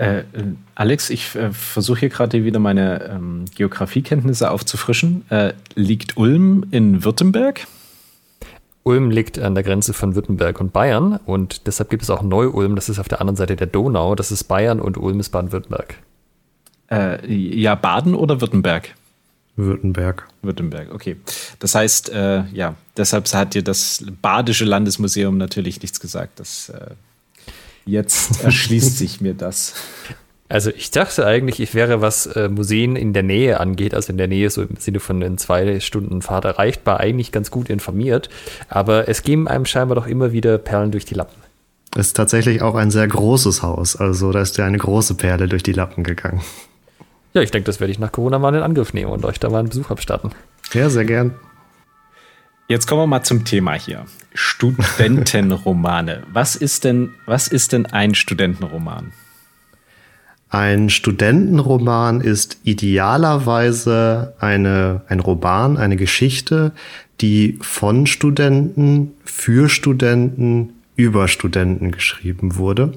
Äh, 0.00 0.24
Alex, 0.76 1.10
ich 1.10 1.34
äh, 1.34 1.52
versuche 1.52 2.00
hier 2.00 2.08
gerade 2.08 2.42
wieder 2.42 2.58
meine 2.58 3.04
ähm, 3.04 3.44
Geografiekenntnisse 3.54 4.50
aufzufrischen. 4.50 5.30
Äh, 5.30 5.52
liegt 5.74 6.16
Ulm 6.16 6.64
in 6.70 7.04
Württemberg? 7.04 7.66
Ulm 8.82 9.10
liegt 9.10 9.38
an 9.38 9.54
der 9.54 9.62
Grenze 9.62 9.92
von 9.92 10.14
Württemberg 10.14 10.58
und 10.58 10.72
Bayern 10.72 11.20
und 11.26 11.66
deshalb 11.66 11.90
gibt 11.90 12.02
es 12.02 12.08
auch 12.08 12.22
Neu-Ulm, 12.22 12.76
das 12.76 12.88
ist 12.88 12.98
auf 12.98 13.08
der 13.08 13.20
anderen 13.20 13.36
Seite 13.36 13.56
der 13.56 13.66
Donau, 13.66 14.14
das 14.14 14.32
ist 14.32 14.44
Bayern 14.44 14.80
und 14.80 14.96
Ulm 14.96 15.20
ist 15.20 15.28
Baden-Württemberg. 15.28 15.96
Äh, 16.90 17.30
ja, 17.30 17.74
Baden 17.74 18.14
oder 18.14 18.40
Württemberg? 18.40 18.94
Württemberg. 19.56 20.28
Württemberg, 20.40 20.94
okay. 20.94 21.16
Das 21.58 21.74
heißt, 21.74 22.08
äh, 22.08 22.44
ja, 22.54 22.74
deshalb 22.96 23.30
hat 23.34 23.52
dir 23.52 23.62
das 23.62 24.02
Badische 24.22 24.64
Landesmuseum 24.64 25.36
natürlich 25.36 25.82
nichts 25.82 26.00
gesagt. 26.00 26.40
Das, 26.40 26.70
äh, 26.70 26.92
jetzt 27.90 28.42
erschließt 28.44 28.98
sich 28.98 29.20
mir 29.20 29.34
das. 29.34 29.74
Also 30.48 30.70
ich 30.70 30.90
dachte 30.90 31.24
eigentlich, 31.24 31.60
ich 31.60 31.74
wäre, 31.74 32.00
was 32.00 32.26
äh, 32.26 32.48
Museen 32.48 32.96
in 32.96 33.12
der 33.12 33.22
Nähe 33.22 33.60
angeht, 33.60 33.94
also 33.94 34.10
in 34.10 34.18
der 34.18 34.26
Nähe 34.26 34.50
so 34.50 34.62
im 34.62 34.76
Sinne 34.78 34.98
von 34.98 35.20
den 35.20 35.38
zwei 35.38 35.78
Stunden 35.78 36.22
Fahrt 36.22 36.44
erreichbar, 36.44 36.98
eigentlich 36.98 37.30
ganz 37.30 37.52
gut 37.52 37.70
informiert. 37.70 38.28
Aber 38.68 39.08
es 39.08 39.22
geben 39.22 39.46
einem 39.46 39.64
scheinbar 39.64 39.94
doch 39.94 40.08
immer 40.08 40.32
wieder 40.32 40.58
Perlen 40.58 40.90
durch 40.90 41.04
die 41.04 41.14
Lappen. 41.14 41.40
Es 41.94 42.08
ist 42.08 42.16
tatsächlich 42.16 42.62
auch 42.62 42.74
ein 42.74 42.90
sehr 42.90 43.06
großes 43.06 43.62
Haus. 43.62 43.94
Also 43.94 44.32
da 44.32 44.40
ist 44.40 44.58
ja 44.58 44.64
eine 44.64 44.78
große 44.78 45.14
Perle 45.14 45.46
durch 45.46 45.62
die 45.62 45.72
Lappen 45.72 46.02
gegangen. 46.02 46.40
Ja, 47.32 47.42
ich 47.42 47.52
denke, 47.52 47.66
das 47.66 47.78
werde 47.78 47.92
ich 47.92 48.00
nach 48.00 48.10
Corona 48.10 48.40
mal 48.40 48.54
in 48.54 48.62
Angriff 48.62 48.92
nehmen 48.92 49.12
und 49.12 49.24
euch 49.24 49.38
da 49.38 49.50
mal 49.50 49.60
einen 49.60 49.68
Besuch 49.68 49.90
abstatten. 49.90 50.30
Ja, 50.72 50.90
sehr 50.90 51.04
gern. 51.04 51.34
Jetzt 52.70 52.86
kommen 52.86 53.02
wir 53.02 53.08
mal 53.08 53.24
zum 53.24 53.44
Thema 53.44 53.74
hier. 53.74 54.06
Studentenromane. 54.32 56.22
was 56.32 56.54
ist 56.54 56.84
denn, 56.84 57.10
was 57.26 57.48
ist 57.48 57.72
denn 57.72 57.86
ein 57.86 58.14
Studentenroman? 58.14 59.10
Ein 60.50 60.88
Studentenroman 60.88 62.20
ist 62.20 62.58
idealerweise 62.62 64.34
eine, 64.38 65.02
ein 65.08 65.18
Roman, 65.18 65.78
eine 65.78 65.96
Geschichte, 65.96 66.70
die 67.20 67.58
von 67.60 68.06
Studenten, 68.06 69.14
für 69.24 69.68
Studenten, 69.68 70.74
über 70.94 71.26
Studenten 71.26 71.90
geschrieben 71.90 72.54
wurde. 72.54 72.92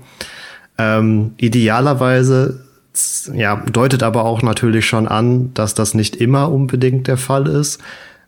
Ähm, 0.78 1.34
idealerweise 1.38 2.64
ja, 3.34 3.56
deutet 3.56 4.04
aber 4.04 4.26
auch 4.26 4.44
natürlich 4.44 4.86
schon 4.86 5.08
an, 5.08 5.52
dass 5.56 5.74
das 5.74 5.96
nicht 5.96 6.16
immer 6.18 6.52
unbedingt 6.52 7.08
der 7.08 7.18
Fall 7.18 7.48
ist. 7.48 7.82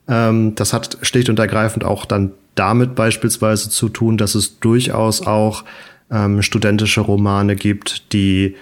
Ähm, 0.08 0.56
das 0.56 0.74
hat 0.74 0.98
schlicht 1.02 1.30
und 1.30 1.40
ergreifend 1.40 1.84
auch 1.84 2.06
dann 2.06 2.32
damit 2.56 2.96
beispielsweise 2.96 3.70
zu 3.70 3.90
tun, 3.90 4.18
dass 4.18 4.36
es 4.36 4.60
durchaus 4.60 5.26
auch 5.26 5.64
ähm, 6.12 6.42
studentische 6.42 7.02
Romane 7.02 7.56
gibt, 7.56 8.14
die 8.14 8.56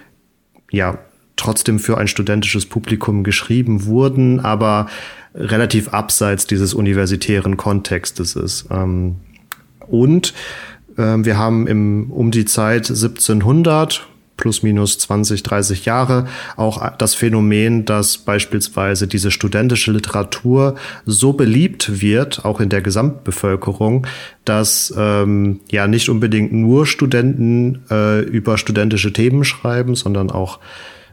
ja 0.72 0.98
trotzdem 1.36 1.80
für 1.80 1.98
ein 1.98 2.08
studentisches 2.08 2.66
Publikum 2.66 3.24
geschrieben 3.24 3.86
wurden, 3.86 4.40
aber 4.40 4.88
relativ 5.36 5.90
abseits 5.90 6.48
dieses 6.48 6.74
universitären 6.74 7.58
Kontextes 7.58 8.36
ist. 8.36 8.68
Ähm, 8.72 9.16
und 9.88 10.34
äh, 10.98 11.18
wir 11.18 11.38
haben 11.38 11.68
im, 11.68 12.12
um 12.12 12.32
die 12.32 12.46
Zeit 12.46 12.90
1700 12.90 14.08
plus 14.38 14.64
minus 14.64 14.98
20, 14.98 15.44
30 15.44 15.86
Jahre. 15.86 16.28
Auch 16.56 16.98
das 16.98 17.16
Phänomen, 17.16 17.86
dass 17.86 18.18
beispielsweise 18.18 19.08
diese 19.08 19.32
studentische 19.32 19.92
Literatur 19.92 20.76
so 21.06 21.34
beliebt 21.34 22.02
wird, 22.02 22.46
auch 22.46 22.60
in 22.60 22.70
der 22.70 22.82
Gesamtbevölkerung, 22.82 24.08
dass 24.46 24.94
ähm, 24.98 25.62
ja 25.72 25.88
nicht 25.88 26.10
unbedingt 26.10 26.52
nur 26.52 26.86
Studenten 26.86 27.84
äh, 27.90 28.22
über 28.22 28.58
studentische 28.58 29.14
Themen 29.14 29.44
schreiben, 29.44 29.96
sondern 29.96 30.32
auch 30.32 30.60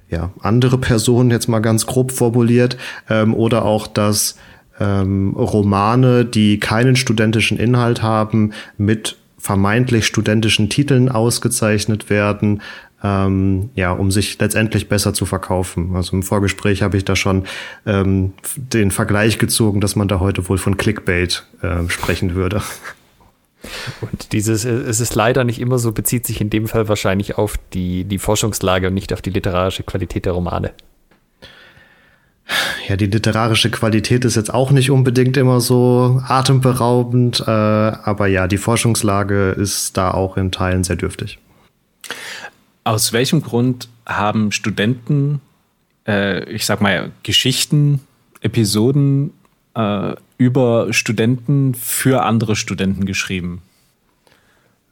ja 0.09 0.33
andere 0.41 0.79
Personen 0.79 1.31
jetzt 1.31 1.49
mal 1.49 1.61
ganz 1.61 1.87
grob 1.87 2.13
formuliert 2.13 2.77
ähm, 3.09 3.35
oder 3.35 3.65
auch 3.65 3.87
dass 3.87 4.37
ähm, 4.81 5.35
Romane, 5.37 6.25
die 6.25 6.59
keinen 6.59 6.97
studentischen 6.97 7.59
Inhalt 7.59 8.03
haben, 8.03 8.53
mit 8.79 9.17
vermeintlich 9.41 10.07
studentischen 10.07 10.69
Titeln 10.69 11.09
ausgezeichnet 11.09 12.11
werden, 12.11 12.61
ähm, 13.03 13.71
ja, 13.75 13.93
um 13.93 14.11
sich 14.11 14.39
letztendlich 14.39 14.89
besser 14.89 15.15
zu 15.15 15.27
verkaufen. 15.27 15.97
Also 15.97 16.17
im 16.17 16.23
Vorgespräch 16.23 16.83
habe 16.83 16.97
ich 16.97 17.05
da 17.05 17.17
schon 17.17 17.45
ähm, 17.87 18.33
den 18.57 18.91
Vergleich 18.91 19.39
gezogen, 19.39 19.81
dass 19.81 19.97
man 19.97 20.09
da 20.09 20.21
heute 20.21 20.49
wohl 20.49 20.59
von 20.59 20.77
Clickbait 20.77 21.45
äh, 21.63 21.89
sprechen 21.89 22.35
würde. 22.35 22.63
Und 24.01 24.33
dieses, 24.33 24.65
es 24.65 25.01
ist 25.01 25.15
leider 25.15 25.45
nicht 25.45 25.61
immer 25.61 25.79
so, 25.79 25.93
bezieht 25.93 26.27
sich 26.27 26.41
in 26.41 26.49
dem 26.51 26.67
Fall 26.67 26.89
wahrscheinlich 26.89 27.37
auf 27.37 27.57
die, 27.75 28.05
die 28.05 28.19
Forschungslage 28.19 28.89
und 28.89 28.95
nicht 28.95 29.13
auf 29.13 29.21
die 29.21 29.29
literarische 29.29 29.83
Qualität 29.83 30.25
der 30.25 30.33
Romane. 30.33 30.73
Ja, 32.89 32.97
die 32.97 33.07
literarische 33.07 33.71
Qualität 33.71 34.25
ist 34.25 34.35
jetzt 34.35 34.53
auch 34.53 34.71
nicht 34.71 34.91
unbedingt 34.91 35.37
immer 35.37 35.61
so 35.61 36.23
atemberaubend, 36.27 37.41
äh, 37.47 37.51
aber 37.51 38.27
ja, 38.27 38.49
die 38.49 38.57
Forschungslage 38.57 39.51
ist 39.51 39.97
da 39.97 40.11
auch 40.11 40.37
in 40.37 40.51
Teilen 40.51 40.83
sehr 40.83 40.97
dürftig. 40.97 41.39
Aus 42.91 43.13
welchem 43.13 43.41
Grund 43.41 43.89
haben 44.05 44.51
Studenten, 44.51 45.41
äh, 46.09 46.43
ich 46.51 46.67
sag 46.67 46.81
mal, 46.81 47.13
Geschichten, 47.23 48.01
Episoden 48.41 49.33
äh, 49.77 50.15
über 50.39 50.93
Studenten 50.93 51.75
für 51.75 52.25
andere 52.25 52.57
Studenten 52.57 53.05
geschrieben? 53.05 53.63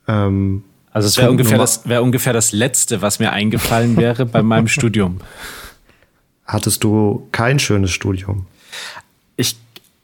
Ähm, 0.07 0.63
also 0.93 1.09
es 1.09 1.19
wäre 1.19 1.29
ungefähr, 1.29 1.59
das, 1.59 1.89
wär 1.89 2.05
ungefähr 2.05 2.33
das 2.33 2.53
Letzte, 2.53 3.03
was 3.03 3.19
mir 3.19 3.33
eingefallen 3.33 3.97
wäre 3.97 4.27
bei 4.27 4.45
meinem 4.45 4.69
Studium. 4.69 5.19
Hattest 6.45 6.85
du 6.85 7.27
kein 7.33 7.59
schönes 7.59 7.91
Studium? 7.91 8.47
Ich 9.35 9.57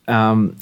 ähm, 0.08 0.56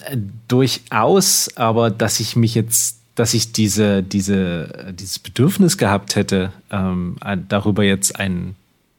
durchaus, 0.48 1.48
aber 1.56 1.88
dass 1.88 2.20
ich 2.20 2.36
mich 2.36 2.54
jetzt 2.54 3.01
dass 3.14 3.34
ich 3.34 3.52
diese, 3.52 4.02
diese, 4.02 4.92
dieses 4.98 5.18
Bedürfnis 5.18 5.76
gehabt 5.78 6.16
hätte, 6.16 6.52
ähm, 6.70 7.16
darüber 7.48 7.84
jetzt 7.84 8.18
ein, 8.18 8.54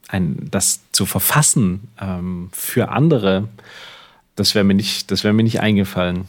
ein, 0.08 0.48
das 0.52 0.82
zu 0.92 1.06
verfassen 1.06 1.88
ähm, 2.00 2.50
für 2.52 2.90
andere, 2.90 3.48
das 4.36 4.56
wäre 4.56 4.66
mir 4.66 4.76
nicht, 4.76 5.12
das 5.12 5.24
wäre 5.24 5.34
mir 5.34 5.44
nicht 5.44 5.62
eingefallen. 5.62 6.26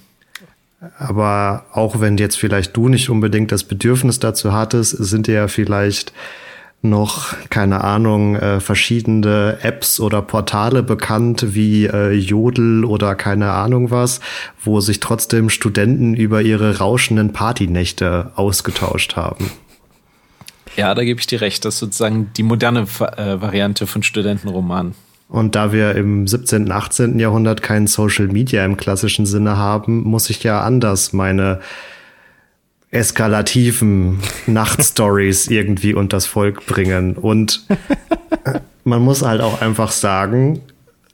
Aber 0.99 1.67
auch 1.73 2.01
wenn 2.01 2.19
jetzt 2.19 2.39
vielleicht 2.39 2.77
du 2.77 2.89
nicht 2.89 3.09
unbedingt 3.09 3.53
das 3.53 3.65
Bedürfnis 3.65 4.19
dazu 4.19 4.53
hattest, 4.53 4.91
sind 4.91 5.27
dir 5.27 5.35
ja 5.35 5.49
vielleicht 5.49 6.13
noch, 6.85 7.35
keine 7.51 7.83
Ahnung, 7.83 8.37
äh, 8.37 8.61
verschiedene 8.61 9.59
Apps 9.63 9.99
oder 9.99 10.23
Portale 10.23 10.83
bekannt 10.83 11.55
wie 11.55 11.87
äh, 11.87 12.13
Jodel 12.13 12.85
oder 12.85 13.15
keine 13.15 13.51
Ahnung 13.53 13.91
was, 13.91 14.21
wo 14.63 14.81
sich 14.81 15.01
trotzdem 15.01 15.51
Studenten 15.51 16.15
über 16.15 16.43
ihre 16.43 16.79
rauschenden 16.79 17.33
Partynächte 17.33 18.33
ausgetauscht 18.37 19.17
haben. 19.17 19.51
Ja, 20.77 20.95
da 20.95 21.05
gebe 21.05 21.21
ich 21.21 21.27
dir 21.27 21.41
recht. 21.41 21.65
Das 21.65 21.75
ist 21.75 21.81
sozusagen 21.81 22.31
die 22.37 22.43
moderne 22.43 22.81
äh, 22.81 23.41
Variante 23.41 23.87
von 23.87 24.03
Studentenroman. 24.03 24.95
Und 25.29 25.55
da 25.55 25.73
wir 25.73 25.95
im 25.95 26.27
17., 26.27 26.71
18. 26.71 27.19
Jahrhundert 27.19 27.63
kein 27.63 27.87
Social 27.87 28.29
Media 28.29 28.65
im 28.65 28.77
klassischen 28.77 29.27
Sinne 29.27 29.57
haben, 29.57 30.03
muss 30.03 30.31
ich 30.31 30.43
ja 30.43 30.61
anders 30.61 31.13
meine 31.13 31.61
eskalativen 32.95 34.21
Nachtstories 34.47 35.49
irgendwie 35.51 35.95
unters 35.95 36.27
Volk 36.27 36.67
bringen. 36.67 37.17
Und 37.17 37.67
man 38.85 39.03
muss 39.03 39.23
halt 39.23 39.41
auch 39.41 39.61
einfach 39.61 39.91
sagen, 39.91 40.61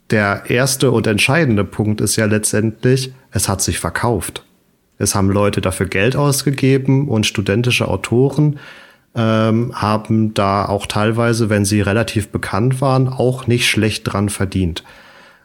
der 0.09 0.43
erste 0.49 0.91
und 0.91 1.07
entscheidende 1.07 1.63
Punkt 1.63 2.01
ist 2.01 2.17
ja 2.17 2.25
letztendlich, 2.25 3.13
es 3.31 3.47
hat 3.47 3.61
sich 3.61 3.79
verkauft. 3.79 4.43
Es 4.97 5.15
haben 5.15 5.31
Leute 5.31 5.61
dafür 5.61 5.87
Geld 5.87 6.15
ausgegeben 6.15 7.07
und 7.07 7.25
studentische 7.25 7.87
Autoren 7.87 8.59
ähm, 9.15 9.71
haben 9.73 10.33
da 10.33 10.65
auch 10.65 10.85
teilweise, 10.85 11.49
wenn 11.49 11.65
sie 11.65 11.81
relativ 11.81 12.29
bekannt 12.29 12.81
waren, 12.81 13.09
auch 13.09 13.47
nicht 13.47 13.67
schlecht 13.67 14.11
dran 14.11 14.29
verdient. 14.29 14.83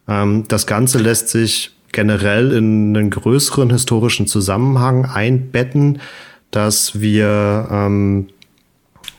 Ähm, 0.08 0.44
das 0.48 0.66
Ganze 0.66 0.98
lässt 0.98 1.28
sich 1.28 1.75
generell 1.96 2.52
in 2.52 2.94
einen 2.94 3.08
größeren 3.08 3.70
historischen 3.70 4.26
Zusammenhang 4.26 5.06
einbetten, 5.06 6.00
dass 6.50 7.00
wir 7.00 7.68
ähm, 7.72 8.26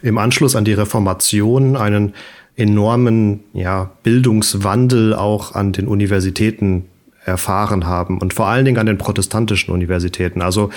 im 0.03 0.19
Anschluss 0.19 0.55
an 0.55 0.63
die 0.63 0.73
Reformation 0.73 1.75
einen 1.75 2.13
enormen 2.55 3.39
ja, 3.53 3.89
Bildungswandel 4.03 5.15
auch 5.15 5.55
an 5.55 5.73
den 5.73 5.87
Universitäten 5.87 6.85
erfahren 7.25 7.87
haben 7.87 8.19
und 8.19 8.35
vor 8.35 8.45
allen 8.45 8.63
Dingen 8.63 8.77
an 8.77 8.85
den 8.85 8.99
protestantischen 8.99 9.73
Universitäten. 9.73 10.43
Also 10.43 10.69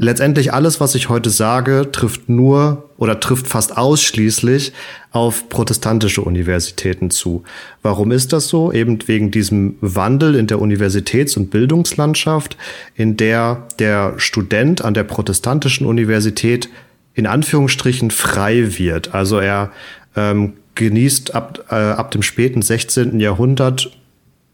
letztendlich 0.00 0.54
alles, 0.54 0.80
was 0.80 0.94
ich 0.94 1.10
heute 1.10 1.28
sage, 1.28 1.90
trifft 1.92 2.28
nur 2.30 2.90
oder 2.96 3.20
trifft 3.20 3.46
fast 3.46 3.76
ausschließlich 3.76 4.72
auf 5.12 5.50
protestantische 5.50 6.22
Universitäten 6.22 7.10
zu. 7.10 7.44
Warum 7.82 8.10
ist 8.10 8.32
das 8.32 8.48
so? 8.48 8.72
Eben 8.72 8.98
wegen 9.06 9.30
diesem 9.30 9.76
Wandel 9.82 10.36
in 10.36 10.46
der 10.46 10.58
Universitäts- 10.58 11.36
und 11.36 11.50
Bildungslandschaft, 11.50 12.56
in 12.94 13.18
der 13.18 13.66
der 13.78 14.14
Student 14.16 14.82
an 14.82 14.94
der 14.94 15.04
protestantischen 15.04 15.86
Universität 15.86 16.70
in 17.12 17.26
Anführungsstrichen 17.26 18.10
frei 18.10 18.78
wird. 18.78 19.14
Also 19.14 19.38
er 19.38 19.70
ähm, 20.16 20.54
genießt 20.76 21.34
ab, 21.34 21.66
äh, 21.70 21.74
ab 21.74 22.10
dem 22.10 22.22
späten 22.22 22.62
16. 22.62 23.20
Jahrhundert 23.20 23.90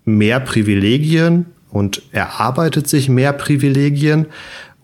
mehr 0.04 0.40
Privilegien 0.40 1.46
und 1.70 2.02
erarbeitet 2.10 2.88
sich 2.88 3.08
mehr 3.08 3.32
Privilegien 3.32 4.26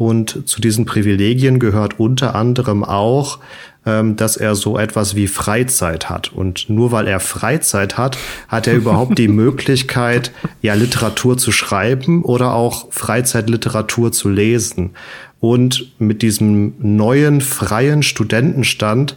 und 0.03 0.49
zu 0.49 0.61
diesen 0.61 0.85
Privilegien 0.85 1.61
gehört 1.61 2.01
unter 2.01 2.35
anderem 2.35 2.83
auch, 2.83 3.39
ähm, 3.87 4.17
dass 4.17 4.37
er 4.37 4.57
so 4.57 4.77
etwas 4.77 5.15
wie 5.15 5.29
Freizeit 5.29 6.11
hat. 6.11 6.33
Und 6.33 6.69
nur 6.69 6.91
weil 6.91 7.07
er 7.07 7.21
Freizeit 7.21 7.99
hat, 7.99 8.19
hat 8.49 8.67
er 8.67 8.75
überhaupt 8.75 9.17
die 9.17 9.29
Möglichkeit, 9.43 10.33
ja, 10.61 10.75
Literatur 10.75 11.39
zu 11.39 11.53
schreiben 11.53 12.25
oder 12.25 12.53
auch 12.53 12.91
Freizeitliteratur 12.91 14.11
zu 14.11 14.29
lesen. 14.29 14.91
Und 15.39 15.93
mit 16.01 16.23
diesem 16.23 16.75
neuen 16.81 17.41
freien 17.41 18.03
Studentenstand 18.03 19.17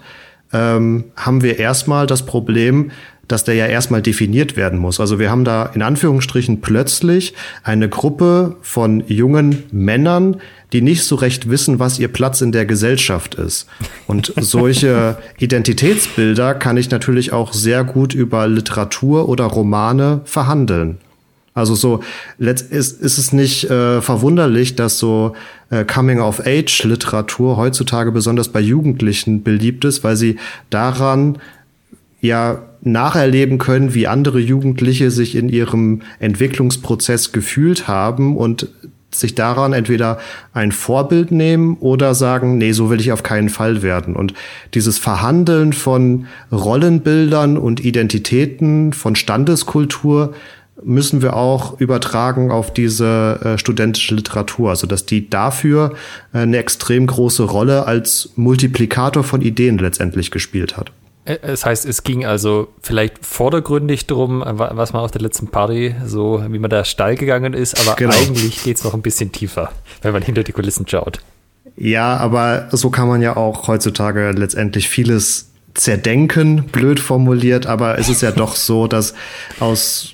ähm, 0.53 1.05
haben 1.15 1.41
wir 1.41 1.57
erstmal 1.57 2.05
das 2.05 2.27
Problem, 2.27 2.91
dass 3.27 3.43
der 3.43 3.55
ja 3.55 3.65
erstmal 3.65 4.01
definiert 4.01 4.55
werden 4.55 4.79
muss. 4.79 4.99
Also 4.99 5.19
wir 5.19 5.31
haben 5.31 5.45
da 5.45 5.65
in 5.65 5.81
Anführungsstrichen 5.81 6.61
plötzlich 6.61 7.33
eine 7.63 7.89
Gruppe 7.89 8.55
von 8.61 9.03
jungen 9.07 9.63
Männern, 9.71 10.37
die 10.73 10.81
nicht 10.81 11.03
so 11.03 11.15
recht 11.15 11.49
wissen, 11.49 11.79
was 11.79 11.99
ihr 11.99 12.07
Platz 12.07 12.41
in 12.41 12.51
der 12.51 12.65
Gesellschaft 12.65 13.35
ist. 13.35 13.67
Und 14.07 14.33
solche 14.39 15.17
Identitätsbilder 15.39 16.53
kann 16.53 16.77
ich 16.77 16.89
natürlich 16.91 17.31
auch 17.33 17.53
sehr 17.53 17.83
gut 17.83 18.13
über 18.13 18.47
Literatur 18.47 19.29
oder 19.29 19.45
Romane 19.45 20.21
verhandeln. 20.25 20.97
Also 21.55 21.73
so 21.73 22.01
ist, 22.37 22.69
ist 22.69 23.17
es 23.17 23.31
nicht 23.31 23.69
äh, 23.69 24.01
verwunderlich, 24.01 24.75
dass 24.75 24.99
so 24.99 25.35
äh, 25.69 25.85
Coming-of-Age-Literatur 25.85 27.55
heutzutage 27.55 28.11
besonders 28.11 28.49
bei 28.49 28.59
Jugendlichen 28.59 29.41
beliebt 29.41 29.85
ist, 29.85 30.03
weil 30.03 30.17
sie 30.17 30.37
daran 30.69 31.37
ja 32.21 32.63
nacherleben 32.81 33.57
können, 33.57 33.93
wie 33.93 34.07
andere 34.07 34.39
Jugendliche 34.39 35.11
sich 35.11 35.35
in 35.35 35.49
ihrem 35.49 36.01
Entwicklungsprozess 36.19 37.31
gefühlt 37.31 37.87
haben 37.87 38.37
und 38.37 38.69
sich 39.11 39.35
daran 39.35 39.73
entweder 39.73 40.19
ein 40.53 40.71
Vorbild 40.71 41.31
nehmen 41.31 41.77
oder 41.79 42.13
sagen, 42.13 42.57
nee, 42.57 42.73
so 42.73 42.89
will 42.89 42.99
ich 42.99 43.11
auf 43.11 43.23
keinen 43.23 43.49
Fall 43.49 43.81
werden. 43.81 44.15
Und 44.15 44.33
dieses 44.73 44.97
Verhandeln 44.97 45.73
von 45.73 46.27
Rollenbildern 46.51 47.57
und 47.57 47.83
Identitäten, 47.83 48.93
von 48.93 49.15
Standeskultur 49.15 50.33
müssen 50.83 51.21
wir 51.21 51.35
auch 51.35 51.79
übertragen 51.79 52.51
auf 52.51 52.73
diese 52.73 53.39
äh, 53.43 53.57
studentische 53.57 54.13
Literatur, 54.13 54.71
also 54.71 54.87
dass 54.87 55.05
die 55.05 55.29
dafür 55.29 55.93
äh, 56.33 56.39
eine 56.39 56.57
extrem 56.57 57.07
große 57.07 57.43
Rolle 57.43 57.87
als 57.87 58.31
Multiplikator 58.35 59.23
von 59.23 59.41
Ideen 59.41 59.77
letztendlich 59.77 60.31
gespielt 60.31 60.75
hat. 60.75 60.91
Äh, 61.25 61.37
es 61.41 61.65
heißt, 61.65 61.85
es 61.85 62.03
ging 62.03 62.25
also 62.25 62.69
vielleicht 62.81 63.25
vordergründig 63.25 64.07
drum, 64.07 64.43
was 64.45 64.93
man 64.93 65.03
auf 65.03 65.11
der 65.11 65.21
letzten 65.21 65.47
Party 65.47 65.95
so, 66.05 66.43
wie 66.47 66.59
man 66.59 66.69
da 66.69 66.85
steil 66.85 67.15
gegangen 67.15 67.53
ist, 67.53 67.79
aber 67.79 67.95
genau. 67.95 68.13
eigentlich 68.13 68.63
geht 68.63 68.77
es 68.77 68.83
noch 68.83 68.93
ein 68.93 69.01
bisschen 69.01 69.31
tiefer, 69.31 69.71
wenn 70.01 70.13
man 70.13 70.21
hinter 70.21 70.43
die 70.43 70.51
Kulissen 70.51 70.87
schaut. 70.87 71.19
Ja, 71.75 72.17
aber 72.17 72.69
so 72.71 72.89
kann 72.89 73.07
man 73.07 73.21
ja 73.21 73.35
auch 73.35 73.67
heutzutage 73.67 74.31
letztendlich 74.31 74.87
vieles 74.87 75.49
zerdenken, 75.73 76.63
blöd 76.71 77.01
formuliert, 77.01 77.65
aber 77.65 77.99
es 77.99 78.07
ist 78.07 78.21
ja 78.21 78.31
doch 78.31 78.55
so, 78.55 78.87
dass 78.87 79.13
aus 79.59 80.13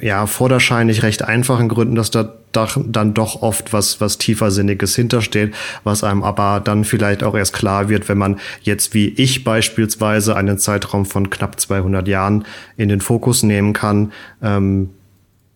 ja, 0.00 0.26
vorderscheinlich 0.26 1.02
recht 1.02 1.22
einfachen 1.22 1.68
Gründen, 1.68 1.94
dass 1.94 2.10
da 2.10 2.34
dann 2.52 3.14
doch 3.14 3.42
oft 3.42 3.72
was, 3.72 4.00
was 4.00 4.18
tiefersinniges 4.18 4.96
hintersteht, 4.96 5.54
was 5.84 6.02
einem 6.02 6.24
aber 6.24 6.60
dann 6.60 6.84
vielleicht 6.84 7.22
auch 7.22 7.34
erst 7.34 7.52
klar 7.52 7.88
wird, 7.88 8.08
wenn 8.08 8.18
man 8.18 8.40
jetzt 8.62 8.94
wie 8.94 9.08
ich 9.08 9.44
beispielsweise 9.44 10.36
einen 10.36 10.58
Zeitraum 10.58 11.04
von 11.04 11.30
knapp 11.30 11.60
200 11.60 12.08
Jahren 12.08 12.44
in 12.76 12.88
den 12.88 13.00
Fokus 13.00 13.42
nehmen 13.42 13.74
kann. 13.74 14.12
Ähm, 14.42 14.90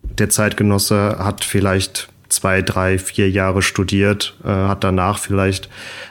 der 0.03 0.29
Zeitgenosse 0.29 1.17
hat 1.19 1.43
vielleicht 1.43 2.09
zwei, 2.29 2.61
drei, 2.61 2.97
vier 2.99 3.29
Jahre 3.29 3.61
studiert, 3.61 4.37
äh, 4.43 4.47
hat 4.47 4.83
danach 4.83 5.19
vielleicht 5.19 5.69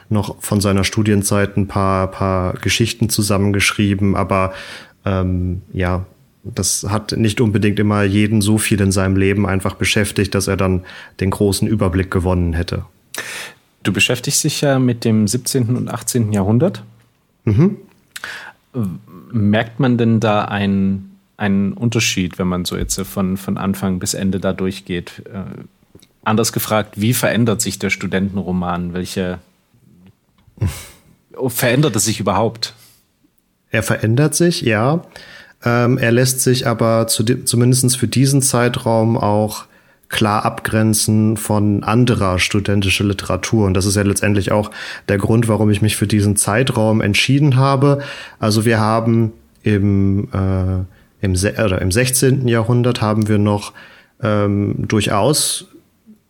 noch 0.08 0.42
von 0.42 0.60
seiner 0.60 0.84
Studienzeit 0.84 1.56
ein 1.56 1.68
paar, 1.68 2.10
paar 2.10 2.54
Geschichten 2.54 3.08
zusammengeschrieben, 3.08 4.16
aber 4.16 4.52
ähm, 5.06 5.62
ja, 5.72 6.04
das 6.42 6.86
hat 6.88 7.12
nicht 7.12 7.40
unbedingt 7.40 7.78
immer 7.78 8.02
jeden 8.02 8.40
so 8.40 8.58
viel 8.58 8.80
in 8.80 8.92
seinem 8.92 9.16
Leben 9.16 9.46
einfach 9.46 9.74
beschäftigt, 9.74 10.34
dass 10.34 10.48
er 10.48 10.56
dann 10.56 10.84
den 11.20 11.30
großen 11.30 11.68
Überblick 11.68 12.10
gewonnen 12.10 12.54
hätte. 12.54 12.84
Du 13.82 13.92
beschäftigst 13.92 14.44
dich 14.44 14.60
ja 14.60 14.78
mit 14.78 15.04
dem 15.04 15.26
17. 15.26 15.76
und 15.76 15.88
18. 15.88 16.32
Jahrhundert. 16.32 16.82
Mhm. 17.44 17.76
Merkt 19.32 19.80
man 19.80 19.98
denn 19.98 20.20
da 20.20 20.44
einen, 20.44 21.18
einen 21.36 21.72
Unterschied, 21.72 22.38
wenn 22.38 22.48
man 22.48 22.64
so 22.64 22.76
jetzt 22.76 23.00
von, 23.00 23.36
von 23.36 23.56
Anfang 23.56 23.98
bis 23.98 24.14
Ende 24.14 24.40
da 24.40 24.52
durchgeht? 24.52 25.22
Äh, 25.32 25.62
anders 26.22 26.52
gefragt, 26.52 27.00
wie 27.00 27.14
verändert 27.14 27.60
sich 27.60 27.78
der 27.78 27.90
Studentenroman? 27.90 28.92
Welche 28.92 29.38
verändert 31.48 31.96
es 31.96 32.04
sich 32.04 32.20
überhaupt? 32.20 32.74
Er 33.70 33.82
verändert 33.82 34.34
sich, 34.34 34.62
ja. 34.62 35.02
Ähm, 35.64 35.98
er 35.98 36.12
lässt 36.12 36.40
sich 36.40 36.66
aber 36.66 37.06
zu, 37.06 37.24
zumindest 37.24 37.96
für 37.96 38.08
diesen 38.08 38.42
Zeitraum 38.42 39.16
auch 39.16 39.64
klar 40.08 40.44
abgrenzen 40.44 41.36
von 41.36 41.84
anderer 41.84 42.38
studentischer 42.38 43.04
Literatur. 43.04 43.66
Und 43.66 43.74
das 43.74 43.86
ist 43.86 43.96
ja 43.96 44.02
letztendlich 44.02 44.50
auch 44.52 44.70
der 45.08 45.18
Grund, 45.18 45.48
warum 45.48 45.70
ich 45.70 45.82
mich 45.82 45.96
für 45.96 46.08
diesen 46.08 46.36
Zeitraum 46.36 47.00
entschieden 47.00 47.56
habe. 47.56 48.00
Also 48.38 48.64
wir 48.64 48.80
haben 48.80 49.32
im, 49.62 50.28
äh, 50.32 51.24
im, 51.24 51.32
oder 51.32 51.80
im 51.80 51.92
16. 51.92 52.48
Jahrhundert 52.48 53.00
haben 53.00 53.28
wir 53.28 53.38
noch 53.38 53.72
ähm, 54.22 54.74
durchaus 54.78 55.66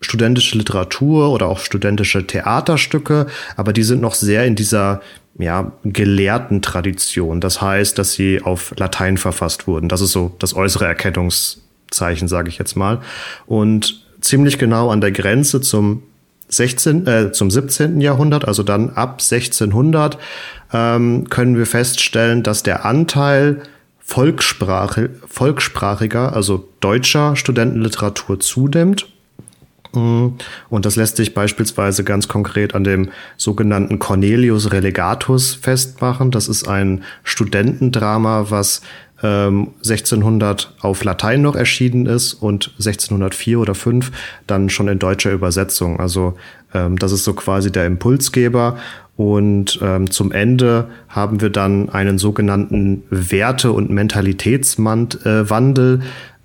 studentische 0.02 0.56
Literatur 0.56 1.30
oder 1.30 1.46
auch 1.46 1.58
studentische 1.58 2.26
Theaterstücke, 2.26 3.26
aber 3.56 3.72
die 3.72 3.82
sind 3.82 4.00
noch 4.00 4.14
sehr 4.14 4.46
in 4.46 4.56
dieser 4.56 5.00
ja, 5.38 5.72
gelehrten 5.84 6.62
Tradition. 6.62 7.40
Das 7.40 7.62
heißt, 7.62 7.98
dass 7.98 8.12
sie 8.12 8.42
auf 8.42 8.74
Latein 8.76 9.16
verfasst 9.16 9.66
wurden. 9.66 9.88
Das 9.88 10.00
ist 10.00 10.12
so 10.12 10.34
das 10.38 10.54
äußere 10.54 10.86
Erkennungszeichen, 10.86 12.28
sage 12.28 12.48
ich 12.48 12.58
jetzt 12.58 12.76
mal. 12.76 13.00
Und 13.46 14.06
ziemlich 14.20 14.58
genau 14.58 14.90
an 14.90 15.00
der 15.00 15.12
Grenze 15.12 15.60
zum 15.60 16.02
16, 16.48 17.06
äh, 17.06 17.32
zum 17.32 17.50
17. 17.50 18.00
Jahrhundert, 18.00 18.46
also 18.46 18.62
dann 18.62 18.90
ab 18.90 19.20
1600, 19.20 20.18
ähm, 20.72 21.28
können 21.30 21.56
wir 21.56 21.66
feststellen, 21.66 22.42
dass 22.42 22.62
der 22.62 22.84
Anteil 22.84 23.62
Volkssprache, 24.00 25.10
volkssprachiger, 25.28 26.34
also 26.34 26.68
deutscher 26.80 27.36
Studentenliteratur 27.36 28.40
zunimmt. 28.40 29.06
Und 29.92 30.86
das 30.86 30.96
lässt 30.96 31.16
sich 31.16 31.34
beispielsweise 31.34 32.04
ganz 32.04 32.28
konkret 32.28 32.74
an 32.74 32.84
dem 32.84 33.10
sogenannten 33.36 33.98
Cornelius 33.98 34.72
Relegatus 34.72 35.54
festmachen. 35.54 36.30
Das 36.30 36.48
ist 36.48 36.68
ein 36.68 37.02
Studentendrama, 37.24 38.50
was 38.50 38.82
ähm, 39.22 39.68
1600 39.78 40.74
auf 40.80 41.04
Latein 41.04 41.42
noch 41.42 41.56
erschienen 41.56 42.06
ist 42.06 42.34
und 42.34 42.68
1604 42.78 43.58
oder 43.58 43.74
5 43.74 44.10
dann 44.46 44.70
schon 44.70 44.88
in 44.88 44.98
deutscher 44.98 45.32
Übersetzung. 45.32 46.00
Also 46.00 46.36
ähm, 46.72 46.98
das 46.98 47.12
ist 47.12 47.24
so 47.24 47.34
quasi 47.34 47.70
der 47.72 47.86
Impulsgeber. 47.86 48.78
Und 49.16 49.78
ähm, 49.82 50.10
zum 50.10 50.32
Ende 50.32 50.88
haben 51.10 51.42
wir 51.42 51.50
dann 51.50 51.90
einen 51.90 52.16
sogenannten 52.16 53.02
Werte- 53.10 53.72
und 53.72 53.90
Mentalitätswandel 53.90 56.00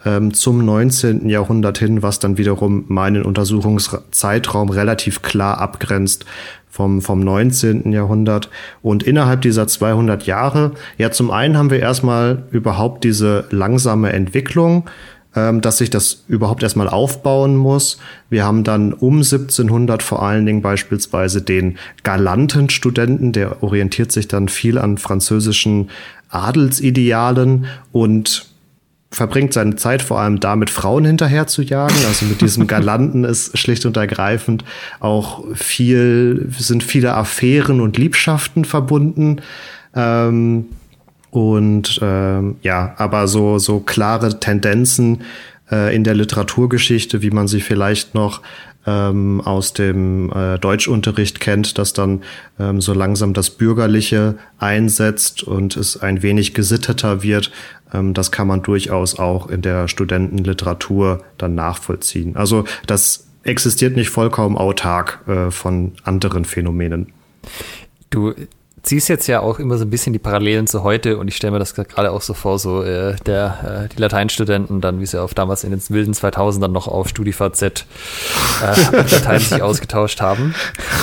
ähm, 0.06 0.34
zum 0.34 0.64
19. 0.64 1.28
Jahrhundert 1.28 1.78
hin, 1.80 2.02
was 2.02 2.20
dann 2.20 2.38
wiederum 2.38 2.86
meinen 2.88 3.24
Untersuchungszeitraum 3.24 4.70
relativ 4.70 5.22
klar 5.22 5.58
abgrenzt 5.58 6.26
vom, 6.70 7.02
vom 7.02 7.22
19. 7.22 7.92
Jahrhundert. 7.92 8.50
Und 8.82 9.04
innerhalb 9.04 9.42
dieser 9.42 9.68
200 9.68 10.26
Jahre, 10.26 10.72
ja, 10.98 11.12
zum 11.12 11.32
einen 11.32 11.58
haben 11.58 11.72
wir 11.72 11.80
erstmal 11.80 12.44
überhaupt 12.52 13.04
diese 13.04 13.46
langsame 13.50 14.14
Entwicklung, 14.14 14.90
ähm, 15.36 15.62
dass 15.62 15.78
sich 15.78 15.90
das 15.90 16.24
überhaupt 16.28 16.64
erstmal 16.64 16.90
aufbauen 16.90 17.56
muss. 17.56 17.98
Wir 18.30 18.46
haben 18.46 18.64
dann 18.64 18.94
um 18.94 19.18
1700 19.18 20.04
vor 20.04 20.22
allen 20.22 20.46
Dingen 20.46 20.62
beispielsweise 20.62 21.42
den 21.42 21.78
galanten 22.04 22.70
Studenten, 22.70 23.32
der 23.32 23.64
orientiert 23.64 24.12
sich 24.12 24.28
dann 24.28 24.50
viel 24.50 24.78
an 24.78 24.98
französischen 24.98 25.90
Adelsidealen 26.30 27.66
und 27.92 28.55
verbringt 29.16 29.54
seine 29.54 29.78
Zeit 29.78 30.02
vor 30.02 30.20
allem 30.20 30.42
damit, 30.42 30.70
Frauen 30.70 31.06
hinterher 31.06 31.48
zu 31.48 31.62
jagen. 31.62 31.96
Also 32.06 32.26
mit 32.26 32.42
diesem 32.42 32.68
Galanten 32.68 33.24
ist 33.24 33.58
schlicht 33.58 33.86
und 33.86 33.96
ergreifend 33.96 34.66
auch 35.00 35.46
viel, 35.54 36.50
sind 36.58 36.84
viele 36.84 37.14
Affären 37.16 37.80
und 37.80 37.98
Liebschaften 37.98 38.66
verbunden. 38.66 39.42
Ähm, 39.96 40.66
und 41.32 42.00
ähm, 42.02 42.58
ja, 42.62 42.94
aber 42.98 43.28
so, 43.28 43.58
so 43.58 43.80
klare 43.80 44.40
Tendenzen 44.40 45.22
äh, 45.72 45.96
in 45.96 46.04
der 46.04 46.16
Literaturgeschichte, 46.16 47.22
wie 47.22 47.32
man 47.32 47.48
sie 47.48 47.62
vielleicht 47.62 48.16
noch 48.16 48.42
ähm, 48.86 49.42
aus 49.42 49.74
dem 49.74 50.32
äh, 50.32 50.58
Deutschunterricht 50.60 51.40
kennt, 51.40 51.78
dass 51.78 51.94
dann 51.94 52.24
ähm, 52.60 52.82
so 52.82 52.94
langsam 52.94 53.34
das 53.34 53.50
Bürgerliche 53.50 54.38
einsetzt 54.60 55.44
und 55.44 55.76
es 55.76 56.02
ein 56.02 56.22
wenig 56.22 56.54
gesitteter 56.54 57.24
wird. 57.24 57.52
Ähm, 57.94 58.14
das 58.14 58.32
kann 58.32 58.48
man 58.48 58.62
durchaus 58.62 59.18
auch 59.18 59.50
in 59.50 59.62
der 59.62 59.88
Studentenliteratur 59.88 61.24
dann 61.38 61.56
nachvollziehen. 61.56 62.36
Also 62.36 62.66
das 62.88 63.28
existiert 63.44 63.96
nicht 63.96 64.10
vollkommen 64.10 64.58
autark 64.58 65.20
äh, 65.28 65.52
von 65.52 65.94
anderen 66.04 66.46
Phänomenen. 66.46 67.14
Du 68.10 68.34
ziehst 68.86 69.10
jetzt 69.10 69.28
ja 69.28 69.40
auch 69.40 69.60
immer 69.60 69.78
so 69.78 69.84
ein 69.84 69.90
bisschen 69.90 70.14
die 70.14 70.20
Parallelen 70.20 70.68
zu 70.68 70.84
heute 70.84 71.18
und 71.18 71.28
ich 71.28 71.36
stelle 71.36 71.52
mir 71.52 71.60
das 71.60 71.74
gerade 71.74 72.12
auch 72.12 72.22
so 72.22 72.34
vor, 72.34 72.60
so 72.60 72.84
äh, 72.84 73.16
der, 73.26 73.86
äh, 73.86 73.94
die 73.94 74.00
Lateinstudenten 74.00 74.80
dann, 74.80 75.00
wie 75.00 75.06
sie 75.06 75.22
auf 75.22 75.34
damals 75.34 75.64
in 75.64 75.72
den 75.72 75.82
wilden 75.90 76.14
2000ern 76.14 76.68
noch 76.68 76.88
auf 76.88 77.10
StudiVZ 77.10 77.62
äh, 77.64 77.76
Latein 78.92 79.40
sich 79.40 79.62
ausgetauscht 79.62 80.22
haben. 80.22 80.54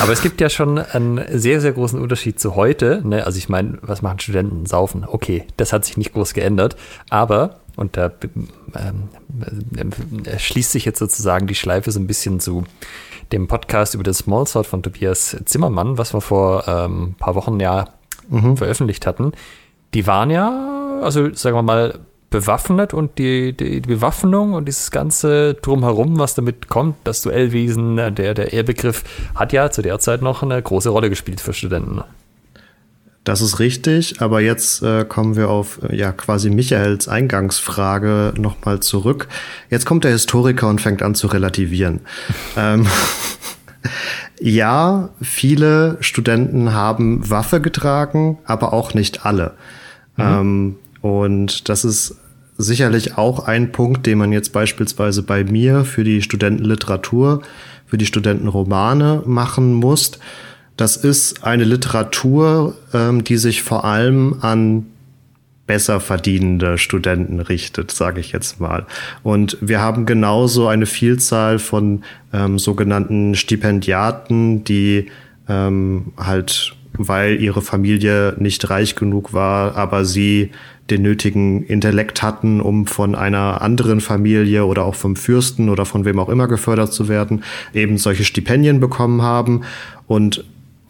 Aber 0.01 0.13
es 0.13 0.23
gibt 0.23 0.41
ja 0.41 0.49
schon 0.49 0.79
einen 0.79 1.21
sehr, 1.39 1.61
sehr 1.61 1.73
großen 1.73 2.01
Unterschied 2.01 2.39
zu 2.39 2.55
heute. 2.55 3.03
Ne? 3.05 3.27
Also 3.27 3.39
ich 3.39 3.49
meine, 3.49 3.79
was 3.83 4.01
machen 4.01 4.21
Studenten? 4.21 4.67
Saufen. 4.67 5.05
Okay, 5.07 5.45
das 5.57 5.73
hat 5.73 5.85
sich 5.85 5.97
nicht 5.97 6.13
groß 6.13 6.35
geändert. 6.35 6.77
Aber 7.11 7.57
und 7.77 7.97
da 7.97 8.13
ähm, 8.77 9.09
äh, 10.25 10.39
schließt 10.39 10.73
sich 10.73 10.85
jetzt 10.85 10.99
sozusagen 10.99 11.47
die 11.47 11.55
Schleife 11.55 11.91
so 11.91 11.99
ein 11.99 12.07
bisschen 12.07 12.39
zu 12.39 12.65
dem 13.33 13.49
Podcast 13.49 13.95
über 13.95 14.05
das 14.05 14.19
Smallsword 14.19 14.67
von 14.67 14.83
Tobias 14.83 15.37
Zimmermann, 15.45 15.99
was 15.99 16.15
wir 16.15 16.21
vor 16.21 16.69
ähm, 16.69 17.03
ein 17.03 17.15
paar 17.15 17.35
Wochen 17.35 17.59
ja 17.61 17.87
mhm. 18.29 18.57
veröffentlicht 18.57 19.07
hatten, 19.07 19.33
die 19.95 20.07
waren 20.07 20.31
ja, 20.31 21.01
also 21.03 21.33
sagen 21.35 21.57
wir 21.57 21.63
mal, 21.63 21.99
bewaffnet 22.31 22.95
und 22.95 23.19
die, 23.19 23.53
die, 23.53 23.81
die, 23.83 23.89
Bewaffnung 23.89 24.55
und 24.55 24.65
dieses 24.65 24.91
ganze 24.91 25.55
Drumherum, 25.55 26.19
was 26.19 26.35
damit 26.35 26.69
kommt, 26.69 26.97
das 27.05 27.23
Duellwesen, 27.23 27.97
der, 27.97 28.11
der 28.11 28.53
Ehrbegriff, 28.53 29.05
hat 29.35 29.53
ja 29.53 29.71
zu 29.71 29.83
der 29.83 29.99
Zeit 29.99 30.23
noch 30.23 30.43
eine 30.43 30.61
große 30.61 30.89
Rolle 30.89 31.11
gespielt 31.11 31.41
für 31.41 31.53
Studenten. 31.53 32.03
Das 33.25 33.41
ist 33.41 33.61
richtig, 33.61 34.21
aber 34.21 34.41
jetzt 34.41 34.83
äh, 34.83 35.05
kommen 35.05 35.37
wir 35.37 35.49
auf 35.49 35.79
ja 35.93 36.11
quasi 36.11 36.51
Michaels 36.51 37.07
Eingangsfrage 37.07 38.35
nochmal 38.37 38.81
zurück. 38.81 39.29
Jetzt 39.71 39.87
kommt 39.87 40.03
der 40.03 40.11
Historiker 40.11 40.69
und 40.69 40.81
fängt 40.81 41.03
an 41.03 41.15
zu 41.15 41.29
relativieren. 41.29 42.01
ähm, 42.57 42.87
ja, 44.41 45.11
viele 45.21 45.99
Studenten 46.01 46.73
haben 46.73 47.31
Waffe 47.31 47.61
getragen, 47.61 48.39
aber 48.45 48.73
auch 48.73 48.93
nicht 48.93 49.25
alle. 49.25 49.55
Mhm. 50.17 50.25
Ähm, 50.25 50.77
und 51.01 51.69
das 51.69 51.85
ist 51.85 52.17
sicherlich 52.59 53.19
auch 53.19 53.47
ein 53.47 53.71
Punkt, 53.71 54.05
den 54.07 54.19
man 54.19 54.33
jetzt 54.33 54.53
beispielsweise 54.53 55.23
bei 55.23 55.45
mir 55.45 55.85
für 55.85 56.03
die 56.03 56.23
Studentenliteratur, 56.23 57.43
für 57.87 57.99
die 57.99 58.07
Studentenromane 58.07 59.23
machen 59.27 59.75
muss 59.75 60.19
das 60.77 60.97
ist 60.97 61.45
eine 61.45 61.65
Literatur, 61.65 62.77
ähm, 62.95 63.25
die 63.25 63.37
sich 63.37 63.63
vor 63.63 63.85
allem 63.85 64.37
an 64.41 64.87
besser 65.67 66.01
verdienende 66.01 66.77
Studenten 66.77 67.41
richtet, 67.41 67.91
sage 67.91 68.21
ich 68.21 68.33
jetzt 68.33 68.61
mal. 68.61 68.87
Und 69.23 69.57
wir 69.61 69.81
haben 69.81 70.07
genauso 70.07 70.67
eine 70.67 70.87
Vielzahl 70.87 71.59
von 71.59 72.03
ähm, 72.33 72.59
sogenannten 72.59 73.35
Stipendiaten, 73.35 74.65
die 74.65 75.07
ähm, 75.49 76.13
halt, 76.17 76.75
weil 76.95 77.41
ihre 77.41 77.63
Familie 77.63 78.35
nicht 78.39 78.69
reich 78.71 78.97
genug 78.97 79.33
war, 79.33 79.77
aber 79.77 80.05
sie 80.05 80.51
den 80.91 81.03
nötigen 81.03 81.63
Intellekt 81.63 82.23
hatten, 82.23 82.61
um 82.61 82.87
von 82.87 83.15
einer 83.15 83.63
anderen 83.63 84.01
Familie 84.01 84.67
oder 84.67 84.85
auch 84.85 84.97
vom 84.97 85.17
Fürsten 85.17 85.69
oder 85.69 85.87
von 85.87 86.05
wem 86.05 86.19
auch 86.19 86.29
immer 86.29 86.49
gefördert 86.49 86.93
zu 86.93 87.09
werden, 87.09 87.45
eben 87.73 87.99
solche 87.99 88.25
Stipendien 88.25 88.81
bekommen 88.81 89.23
haben. 89.23 89.63
Und 90.07 90.45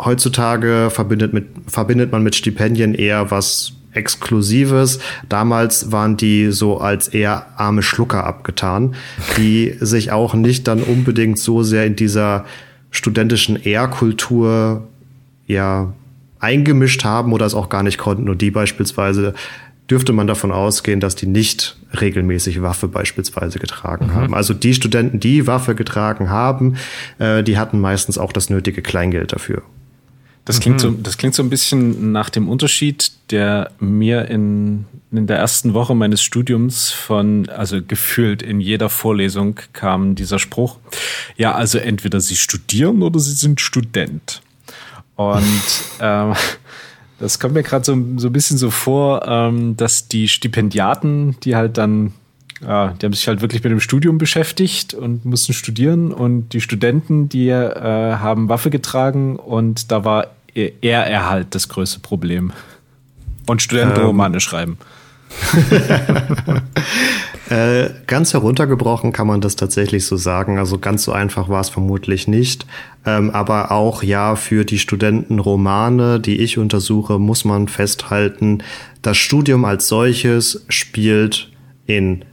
heutzutage 0.05 0.89
verbindet, 0.91 1.33
mit, 1.33 1.47
verbindet 1.67 2.13
man 2.13 2.23
mit 2.23 2.35
Stipendien 2.35 2.95
eher 2.95 3.31
was 3.31 3.73
Exklusives. 3.93 4.99
Damals 5.29 5.93
waren 5.93 6.17
die 6.17 6.51
so 6.51 6.79
als 6.79 7.09
eher 7.09 7.47
arme 7.57 7.83
Schlucker 7.83 8.25
abgetan, 8.25 8.95
die 9.37 9.75
sich 9.81 10.13
auch 10.13 10.35
nicht 10.35 10.67
dann 10.67 10.83
unbedingt 10.83 11.39
so 11.39 11.63
sehr 11.63 11.87
in 11.87 11.97
dieser 11.97 12.45
studentischen 12.91 13.57
Ehrkultur 13.57 14.89
ja 15.47 15.93
eingemischt 16.41 17.05
haben 17.05 17.33
oder 17.33 17.47
es 17.47 17.55
auch 17.55 17.69
gar 17.69 17.83
nicht 17.83 17.99
konnten. 17.99 18.29
Und 18.29 18.41
die 18.41 18.51
beispielsweise 18.51 19.35
dürfte 19.91 20.13
man 20.13 20.27
davon 20.27 20.53
ausgehen, 20.53 21.01
dass 21.01 21.15
die 21.15 21.27
nicht 21.27 21.77
regelmäßig 22.01 22.63
Waffe 22.63 22.89
beispielsweise 22.89 23.59
getragen 23.59 24.07
mhm. 24.07 24.15
haben. 24.15 24.35
Also 24.35 24.55
die 24.55 24.75
Studenten, 24.75 25.21
die 25.21 25.47
Waffe 25.47 25.75
getragen 25.75 26.31
haben, 26.31 26.77
äh, 27.19 27.43
die 27.43 27.59
hatten 27.59 27.79
meistens 27.81 28.17
auch 28.17 28.33
das 28.33 28.49
nötige 28.49 28.81
Kleingeld 28.81 29.33
dafür. 29.33 29.63
Das 30.45 30.59
klingt, 30.59 30.79
mhm. 30.79 30.81
so, 30.81 30.91
das 30.91 31.19
klingt 31.19 31.35
so 31.35 31.43
ein 31.43 31.51
bisschen 31.51 32.11
nach 32.11 32.29
dem 32.29 32.49
Unterschied, 32.49 33.13
der 33.31 33.71
mir 33.79 34.29
in, 34.29 34.87
in 35.13 35.29
der 35.29 35.39
ersten 35.39 35.73
Woche 35.73 35.95
meines 35.95 36.21
Studiums 36.21 36.91
von, 36.91 37.49
also 37.49 37.81
gefühlt 37.81 38.43
in 38.43 38.61
jeder 38.61 38.89
Vorlesung 38.89 39.61
kam 39.73 40.17
dieser 40.17 40.41
Spruch. 40.41 40.79
Ja, 41.37 41.55
also 41.55 41.79
entweder 41.79 42.21
Sie 42.21 42.37
studieren 42.37 43.03
oder 43.03 43.21
Sie 43.21 43.35
sind 43.35 43.61
Student. 43.61 44.43
Und 45.15 45.63
ähm, 46.01 46.35
das 47.21 47.39
kommt 47.39 47.55
mir 47.55 47.63
gerade 47.63 47.85
so, 47.85 47.97
so 48.17 48.29
ein 48.29 48.33
bisschen 48.33 48.59
so 48.59 48.71
vor, 48.71 49.25
ähm, 49.29 49.77
dass 49.77 50.09
die 50.09 50.27
Stipendiaten, 50.27 51.37
die 51.45 51.55
halt 51.55 51.79
dann 51.79 52.15
ja, 52.63 52.89
die 52.89 53.07
haben 53.07 53.13
sich 53.13 53.27
halt 53.27 53.41
wirklich 53.41 53.63
mit 53.63 53.73
dem 53.73 53.81
Studium 53.81 54.19
beschäftigt 54.19 54.95
und 54.95 55.25
mussten 55.25 55.53
studieren. 55.53 56.13
Und 56.13 56.51
die 56.51 56.61
Studenten, 56.61 57.29
die 57.29 57.49
äh, 57.49 58.15
haben 58.15 58.49
Waffe 58.49 58.71
getragen 58.71 59.37
und 59.37 59.91
da 59.91 60.05
war 60.05 60.29
eher 60.55 61.07
er 61.07 61.29
halt 61.29 61.55
das 61.55 61.69
größte 61.69 62.01
Problem. 62.01 62.53
Und 63.47 63.63
Studentenromane 63.63 64.37
ähm. 64.37 64.41
schreiben. 64.41 64.79
äh, 67.49 67.89
ganz 68.07 68.35
heruntergebrochen 68.35 69.13
kann 69.13 69.27
man 69.27 69.41
das 69.41 69.57
tatsächlich 69.57 70.07
so 70.07 70.17
sagen. 70.17 70.59
Also 70.59 70.79
ganz 70.79 71.05
so 71.05 71.13
einfach 71.13 71.49
war 71.49 71.63
es 71.63 71.71
vermutlich 71.71 72.29
nicht. 72.29 72.67
Ähm, 73.07 73.31
aber 73.31 73.73
auch 73.73 74.03
ja, 74.03 74.37
für 74.37 74.65
die 74.65 74.79
Studentenromane, 74.79 76.21
die 76.21 76.39
ich 76.39 76.59
untersuche, 76.59 77.19
muss 77.19 77.45
man 77.45 77.67
festhalten, 77.67 78.63
das 79.01 79.17
Studium 79.17 79.65
als 79.65 79.89
solches 79.89 80.65
spielt 80.69 81.51
in 81.87 82.25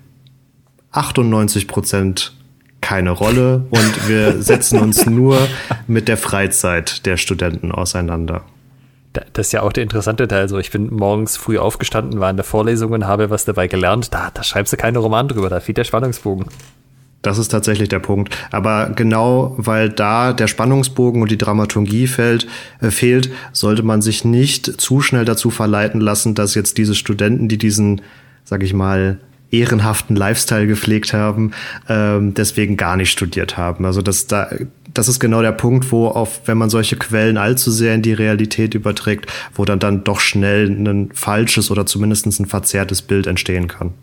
98 0.91 1.67
Prozent 1.67 2.33
keine 2.81 3.11
Rolle 3.11 3.65
und 3.69 4.07
wir 4.07 4.41
setzen 4.41 4.79
uns 4.79 5.05
nur 5.05 5.37
mit 5.87 6.07
der 6.07 6.17
Freizeit 6.17 7.05
der 7.05 7.17
Studenten 7.17 7.71
auseinander. 7.71 8.43
Das 9.33 9.47
ist 9.47 9.51
ja 9.53 9.63
auch 9.63 9.73
der 9.73 9.83
interessante 9.83 10.27
Teil. 10.27 10.41
Also 10.41 10.59
ich 10.59 10.71
bin 10.71 10.93
morgens 10.93 11.35
früh 11.35 11.57
aufgestanden, 11.57 12.19
war 12.19 12.29
in 12.29 12.37
der 12.37 12.45
Vorlesung 12.45 12.91
und 12.91 13.07
habe 13.07 13.29
was 13.29 13.43
dabei 13.43 13.67
gelernt. 13.67 14.13
Da, 14.13 14.29
da 14.33 14.43
schreibst 14.43 14.71
du 14.71 14.77
keine 14.77 14.99
Roman 14.99 15.27
drüber, 15.27 15.49
da 15.49 15.59
fehlt 15.59 15.77
der 15.77 15.83
Spannungsbogen. 15.83 16.45
Das 17.21 17.37
ist 17.37 17.49
tatsächlich 17.49 17.89
der 17.89 17.99
Punkt. 17.99 18.37
Aber 18.51 18.91
genau 18.91 19.55
weil 19.57 19.89
da 19.89 20.31
der 20.31 20.47
Spannungsbogen 20.47 21.21
und 21.21 21.31
die 21.31 21.37
Dramaturgie 21.37 22.07
fällt, 22.07 22.47
äh, 22.81 22.91
fehlt, 22.91 23.29
sollte 23.51 23.83
man 23.83 24.01
sich 24.01 24.23
nicht 24.23 24.79
zu 24.79 25.01
schnell 25.01 25.25
dazu 25.25 25.49
verleiten 25.49 25.99
lassen, 25.99 26.33
dass 26.33 26.55
jetzt 26.55 26.77
diese 26.77 26.95
Studenten, 26.95 27.49
die 27.49 27.57
diesen 27.57 28.01
sag 28.49 28.63
ich 28.63 28.73
mal, 28.73 29.19
ehrenhaften 29.51 30.15
Lifestyle 30.15 30.67
gepflegt 30.67 31.13
haben, 31.13 31.51
ähm, 31.87 32.33
deswegen 32.33 32.77
gar 32.77 32.97
nicht 32.97 33.11
studiert 33.11 33.57
haben. 33.57 33.85
Also 33.85 34.01
das, 34.01 34.27
da, 34.27 34.49
das 34.93 35.07
ist 35.07 35.19
genau 35.19 35.41
der 35.41 35.51
Punkt, 35.51 35.91
wo 35.91 36.07
auf, 36.07 36.41
wenn 36.45 36.57
man 36.57 36.69
solche 36.69 36.95
Quellen 36.95 37.37
allzu 37.37 37.71
sehr 37.71 37.95
in 37.95 38.01
die 38.01 38.13
Realität 38.13 38.73
überträgt, 38.73 39.31
wo 39.53 39.65
dann 39.65 39.79
dann 39.79 40.03
doch 40.03 40.19
schnell 40.19 40.69
ein 40.69 41.11
falsches 41.13 41.71
oder 41.71 41.85
zumindest 41.85 42.25
ein 42.27 42.45
verzerrtes 42.45 43.01
Bild 43.01 43.27
entstehen 43.27 43.67
kann. 43.67 43.93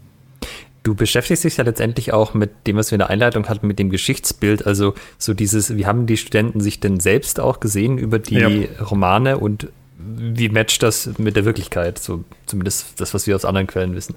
Du 0.82 0.94
beschäftigst 0.94 1.42
dich 1.42 1.56
ja 1.56 1.64
letztendlich 1.64 2.12
auch 2.12 2.32
mit 2.32 2.50
dem, 2.68 2.76
was 2.76 2.92
wir 2.92 2.96
in 2.96 3.00
der 3.00 3.10
Einleitung 3.10 3.48
hatten, 3.48 3.66
mit 3.66 3.80
dem 3.80 3.90
Geschichtsbild. 3.90 4.66
Also 4.66 4.94
so 5.18 5.34
dieses, 5.34 5.76
wie 5.76 5.84
haben 5.84 6.06
die 6.06 6.16
Studenten 6.16 6.60
sich 6.60 6.78
denn 6.78 7.00
selbst 7.00 7.40
auch 7.40 7.58
gesehen 7.58 7.98
über 7.98 8.20
die 8.20 8.36
ja. 8.36 8.84
Romane 8.84 9.38
und 9.38 9.66
wie 9.98 10.48
matcht 10.48 10.84
das 10.84 11.18
mit 11.18 11.34
der 11.34 11.44
Wirklichkeit? 11.44 11.98
So 11.98 12.22
zumindest 12.46 13.00
das, 13.00 13.14
was 13.14 13.26
wir 13.26 13.34
aus 13.34 13.44
anderen 13.44 13.66
Quellen 13.66 13.96
wissen. 13.96 14.14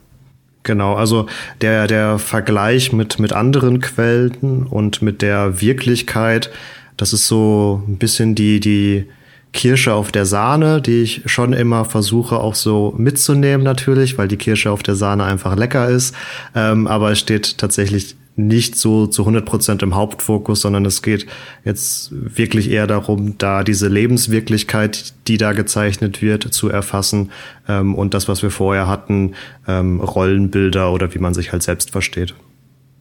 Genau, 0.63 0.95
also 0.95 1.25
der, 1.61 1.87
der 1.87 2.19
Vergleich 2.19 2.91
mit, 2.91 3.19
mit 3.19 3.33
anderen 3.33 3.79
Quellen 3.79 4.67
und 4.69 5.01
mit 5.01 5.21
der 5.21 5.61
Wirklichkeit, 5.61 6.51
das 6.97 7.13
ist 7.13 7.27
so 7.27 7.81
ein 7.87 7.97
bisschen 7.97 8.35
die, 8.35 8.59
die 8.59 9.05
Kirsche 9.51 9.93
auf 9.93 10.11
der 10.11 10.25
Sahne, 10.25 10.81
die 10.81 11.01
ich 11.01 11.21
schon 11.25 11.53
immer 11.53 11.85
versuche 11.85 12.39
auch 12.39 12.55
so 12.55 12.93
mitzunehmen 12.97 13.63
natürlich, 13.63 14.17
weil 14.17 14.27
die 14.27 14.37
Kirsche 14.37 14.69
auf 14.69 14.83
der 14.83 14.95
Sahne 14.95 15.23
einfach 15.23 15.55
lecker 15.55 15.89
ist. 15.89 16.13
Ähm, 16.55 16.87
aber 16.87 17.11
es 17.11 17.19
steht 17.19 17.57
tatsächlich 17.57 18.15
nicht 18.47 18.77
so 18.77 19.05
zu 19.05 19.23
100 19.23 19.45
Prozent 19.45 19.83
im 19.83 19.95
Hauptfokus, 19.95 20.61
sondern 20.61 20.85
es 20.85 21.01
geht 21.01 21.27
jetzt 21.65 22.09
wirklich 22.11 22.69
eher 22.69 22.87
darum, 22.87 23.37
da 23.37 23.63
diese 23.63 23.89
Lebenswirklichkeit, 23.89 25.13
die 25.27 25.37
da 25.37 25.51
gezeichnet 25.51 26.21
wird, 26.21 26.53
zu 26.53 26.69
erfassen 26.69 27.31
ähm, 27.67 27.95
und 27.95 28.13
das, 28.13 28.29
was 28.29 28.41
wir 28.41 28.49
vorher 28.49 28.87
hatten, 28.87 29.33
ähm, 29.67 29.99
Rollenbilder 29.99 30.91
oder 30.93 31.13
wie 31.13 31.19
man 31.19 31.33
sich 31.33 31.51
halt 31.51 31.63
selbst 31.63 31.91
versteht. 31.91 32.33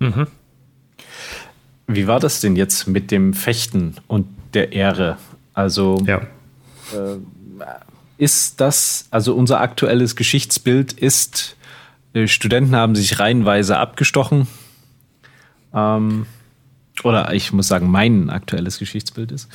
Mhm. 0.01 0.27
Wie 1.87 2.07
war 2.09 2.19
das 2.19 2.41
denn 2.41 2.57
jetzt 2.57 2.89
mit 2.89 3.11
dem 3.11 3.33
Fechten 3.33 3.95
und 4.09 4.27
der 4.55 4.73
Ehre? 4.73 5.19
Also 5.55 6.03
ja. 6.05 6.19
äh, 6.93 7.17
ist 8.19 8.61
das, 8.61 9.07
also 9.13 9.35
unser 9.35 9.61
aktuelles 9.61 10.17
Geschichtsbild 10.17 10.93
ist, 10.95 11.57
äh, 12.13 12.27
Studenten 12.27 12.75
haben 12.75 12.97
sich 12.97 13.21
reihenweise 13.21 13.77
abgestochen 13.79 14.49
ähm, 15.75 16.27
oder 17.05 17.33
ich 17.33 17.53
muss 17.53 17.69
sagen, 17.69 17.91
mein 17.91 18.31
aktuelles 18.31 18.79
Geschichtsbild 18.79 19.33
ist. 19.33 19.49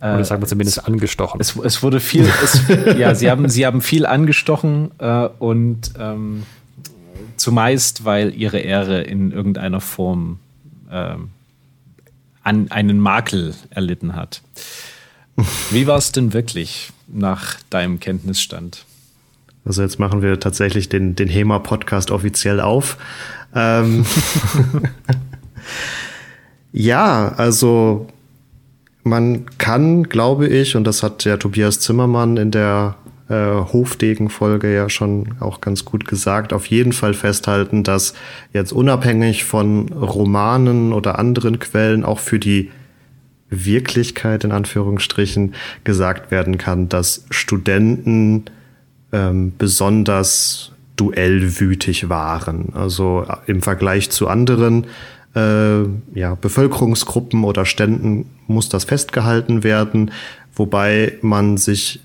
Äh, 0.00 0.14
oder 0.14 0.24
sagen 0.24 0.42
wir 0.42 0.48
zumindest 0.48 0.86
angestochen. 0.86 1.40
Es, 1.40 1.56
es 1.56 1.82
wurde 1.82 2.00
viel, 2.00 2.28
es, 2.42 2.62
ja, 2.98 3.14
sie 3.14 3.30
haben, 3.30 3.48
sie 3.48 3.66
haben 3.66 3.80
viel 3.80 4.06
angestochen 4.06 4.90
äh, 4.98 5.28
und 5.38 5.92
ähm, 5.98 6.44
zumeist, 7.36 8.04
weil 8.04 8.34
ihre 8.34 8.58
Ehre 8.58 9.02
in 9.02 9.32
irgendeiner 9.32 9.80
Form 9.80 10.38
äh, 10.90 11.16
an 12.42 12.70
einen 12.70 13.00
Makel 13.00 13.54
erlitten 13.70 14.14
hat. 14.14 14.42
Wie 15.70 15.86
war 15.86 15.98
es 15.98 16.12
denn 16.12 16.32
wirklich 16.32 16.90
nach 17.08 17.56
deinem 17.70 18.00
Kenntnisstand? 18.00 18.84
Also 19.64 19.82
jetzt 19.82 19.98
machen 19.98 20.22
wir 20.22 20.38
tatsächlich 20.38 20.88
den, 20.88 21.16
den 21.16 21.28
HEMA-Podcast 21.28 22.12
offiziell 22.12 22.60
auf. 22.60 22.96
Ähm, 23.54 24.06
Ja, 26.72 27.32
also 27.36 28.08
man 29.02 29.46
kann, 29.58 30.04
glaube 30.04 30.48
ich, 30.48 30.76
und 30.76 30.84
das 30.84 31.02
hat 31.02 31.24
der 31.24 31.38
Tobias 31.38 31.80
Zimmermann 31.80 32.36
in 32.36 32.50
der 32.50 32.96
äh, 33.28 33.34
Hofdegen-Folge 33.34 34.74
ja 34.74 34.88
schon 34.88 35.34
auch 35.40 35.60
ganz 35.60 35.84
gut 35.84 36.06
gesagt, 36.06 36.52
auf 36.52 36.66
jeden 36.66 36.92
Fall 36.92 37.14
festhalten, 37.14 37.82
dass 37.82 38.14
jetzt 38.52 38.72
unabhängig 38.72 39.44
von 39.44 39.88
Romanen 39.92 40.92
oder 40.92 41.18
anderen 41.18 41.58
Quellen 41.58 42.04
auch 42.04 42.18
für 42.18 42.38
die 42.38 42.70
Wirklichkeit 43.48 44.44
in 44.44 44.52
Anführungsstrichen 44.52 45.54
gesagt 45.84 46.30
werden 46.30 46.58
kann, 46.58 46.88
dass 46.88 47.26
Studenten 47.30 48.44
ähm, 49.12 49.52
besonders 49.56 50.72
duellwütig 50.96 52.08
waren. 52.08 52.72
Also 52.74 53.26
im 53.46 53.62
Vergleich 53.62 54.10
zu 54.10 54.28
anderen 54.28 54.86
äh, 55.36 55.82
ja, 56.18 56.34
Bevölkerungsgruppen 56.34 57.44
oder 57.44 57.64
Ständen 57.66 58.26
muss 58.46 58.68
das 58.68 58.84
festgehalten 58.84 59.62
werden, 59.62 60.10
wobei 60.54 61.18
man 61.20 61.58
sich 61.58 62.00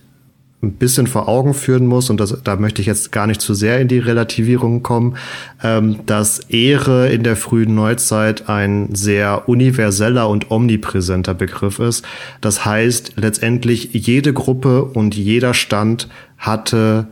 ein 0.64 0.74
bisschen 0.74 1.08
vor 1.08 1.28
Augen 1.28 1.56
führen 1.56 1.88
muss, 1.88 2.10
und 2.10 2.20
das, 2.20 2.38
da 2.44 2.56
möchte 2.56 2.82
ich 2.82 2.88
jetzt 2.88 3.12
gar 3.12 3.26
nicht 3.26 3.42
zu 3.42 3.56
sehr 3.56 3.80
in 3.80 3.88
die 3.88 3.98
Relativierung 3.98 4.84
kommen, 4.84 5.16
ähm, 5.64 6.06
dass 6.06 6.40
Ehre 6.50 7.10
in 7.10 7.24
der 7.24 7.36
frühen 7.36 7.74
Neuzeit 7.74 8.48
ein 8.48 8.94
sehr 8.94 9.50
universeller 9.50 10.30
und 10.30 10.52
omnipräsenter 10.52 11.34
Begriff 11.34 11.80
ist. 11.80 12.06
Das 12.42 12.64
heißt, 12.64 13.14
letztendlich 13.16 13.90
jede 13.94 14.34
Gruppe 14.34 14.84
und 14.84 15.16
jeder 15.16 15.56
Stand 15.56 16.10
hatte 16.38 17.08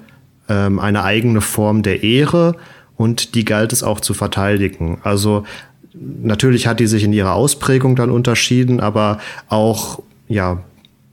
ähm, 0.47 0.77
eine 0.77 1.03
eigene 1.03 1.41
Form 1.41 1.81
der 1.81 2.03
Ehre 2.03 2.55
und 2.97 3.33
die 3.33 3.45
galt 3.45 3.73
es 3.73 3.81
auch 3.81 3.99
zu 3.99 4.13
verteidigen. 4.13 4.99
Also 5.03 5.45
Natürlich 5.93 6.67
hat 6.67 6.79
die 6.79 6.87
sich 6.87 7.03
in 7.03 7.13
ihrer 7.13 7.33
Ausprägung 7.33 7.95
dann 7.95 8.11
unterschieden, 8.11 8.79
aber 8.79 9.19
auch 9.47 10.01
ja 10.27 10.63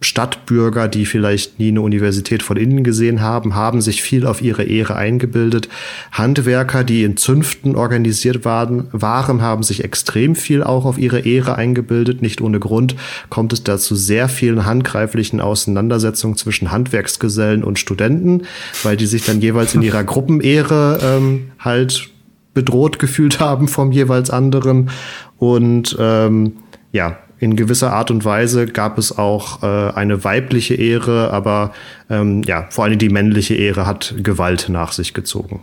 Stadtbürger, 0.02 0.88
die 0.88 1.06
vielleicht 1.06 1.58
nie 1.58 1.68
eine 1.68 1.80
Universität 1.80 2.42
von 2.42 2.58
innen 2.58 2.84
gesehen 2.84 3.22
haben, 3.22 3.54
haben 3.54 3.80
sich 3.80 4.02
viel 4.02 4.26
auf 4.26 4.42
ihre 4.42 4.62
Ehre 4.62 4.94
eingebildet. 4.94 5.70
Handwerker, 6.12 6.84
die 6.84 7.02
in 7.02 7.16
Zünften 7.16 7.76
organisiert 7.76 8.44
waren, 8.44 8.88
waren, 8.92 9.40
haben 9.40 9.62
sich 9.62 9.84
extrem 9.84 10.36
viel 10.36 10.62
auch 10.62 10.84
auf 10.84 10.98
ihre 10.98 11.20
Ehre 11.20 11.56
eingebildet. 11.56 12.20
Nicht 12.20 12.42
ohne 12.42 12.60
Grund 12.60 12.94
kommt 13.30 13.54
es 13.54 13.64
dazu 13.64 13.94
sehr 13.94 14.28
vielen 14.28 14.66
handgreiflichen 14.66 15.40
Auseinandersetzungen 15.40 16.36
zwischen 16.36 16.70
Handwerksgesellen 16.70 17.64
und 17.64 17.78
Studenten, 17.78 18.42
weil 18.82 18.98
die 18.98 19.06
sich 19.06 19.24
dann 19.24 19.40
jeweils 19.40 19.74
in 19.74 19.80
ihrer 19.80 20.04
Gruppenehre 20.04 21.00
ähm, 21.02 21.50
halt 21.58 22.10
bedroht 22.56 22.98
gefühlt 22.98 23.38
haben 23.48 23.68
vom 23.68 23.92
jeweils 23.92 24.30
anderen. 24.30 24.90
Und 25.38 25.96
ähm, 26.00 26.54
ja, 26.90 27.18
in 27.38 27.54
gewisser 27.54 27.92
Art 27.92 28.10
und 28.10 28.24
Weise 28.24 28.66
gab 28.66 28.96
es 28.96 29.16
auch 29.16 29.62
äh, 29.62 29.92
eine 29.92 30.24
weibliche 30.24 30.74
Ehre, 30.74 31.30
aber 31.32 31.74
ähm, 32.08 32.42
ja, 32.42 32.66
vor 32.70 32.84
allem 32.84 32.98
die 32.98 33.10
männliche 33.10 33.54
Ehre 33.54 33.86
hat 33.86 34.14
Gewalt 34.22 34.70
nach 34.70 34.92
sich 34.92 35.12
gezogen. 35.12 35.60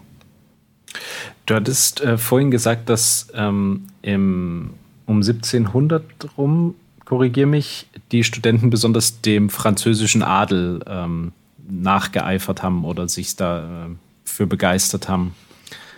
Du 1.48 1.56
hattest 1.56 2.02
äh, 2.02 2.20
vorhin 2.20 2.52
gesagt, 2.52 2.90
dass 2.90 3.28
ähm, 3.34 3.88
im, 4.04 4.70
um 5.08 5.18
1700 5.18 6.04
rum, 6.38 6.76
korrigier 7.06 7.48
mich, 7.48 7.88
die 8.12 8.24
Studenten 8.24 8.70
besonders 8.70 9.22
dem 9.22 9.50
französischen 9.50 10.22
Adel 10.22 10.82
ähm, 10.88 11.32
nachgeeifert 11.68 12.62
haben 12.62 12.86
oder 12.86 13.10
sich 13.10 13.36
da 13.36 13.88
äh, 13.88 13.90
für 14.26 14.46
begeistert 14.46 15.10
haben. 15.10 15.34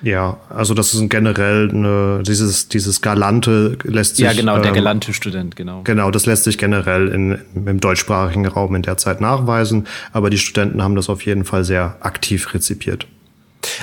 Ja, 0.01 0.37
also 0.49 0.73
das 0.73 0.93
ist 0.93 1.09
generell 1.09 1.69
eine, 1.69 2.21
dieses, 2.23 2.67
dieses 2.67 3.01
Galante 3.01 3.77
lässt 3.83 4.17
sich. 4.17 4.25
Ja, 4.25 4.33
genau, 4.33 4.57
der 4.59 4.67
ähm, 4.67 4.75
galante 4.75 5.13
Student, 5.13 5.55
genau. 5.55 5.81
Genau, 5.83 6.11
das 6.11 6.25
lässt 6.25 6.43
sich 6.43 6.57
generell 6.57 7.07
in, 7.07 7.39
im 7.55 7.79
deutschsprachigen 7.79 8.45
Raum 8.45 8.75
in 8.75 8.81
der 8.81 8.97
Zeit 8.97 9.21
nachweisen, 9.21 9.87
aber 10.11 10.29
die 10.29 10.37
Studenten 10.37 10.83
haben 10.83 10.95
das 10.95 11.09
auf 11.09 11.25
jeden 11.25 11.45
Fall 11.45 11.63
sehr 11.63 11.97
aktiv 12.01 12.53
rezipiert. 12.53 13.07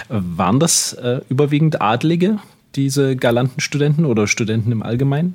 Waren 0.09 0.61
das 0.61 0.93
äh, 0.95 1.21
überwiegend 1.29 1.81
Adlige, 1.81 2.39
diese 2.77 3.17
galanten 3.17 3.61
Studenten 3.61 4.05
oder 4.05 4.27
Studenten 4.27 4.71
im 4.71 4.83
Allgemeinen? 4.83 5.35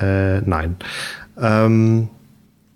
Äh, 0.00 0.40
nein. 0.40 0.76
Ähm, 1.40 2.08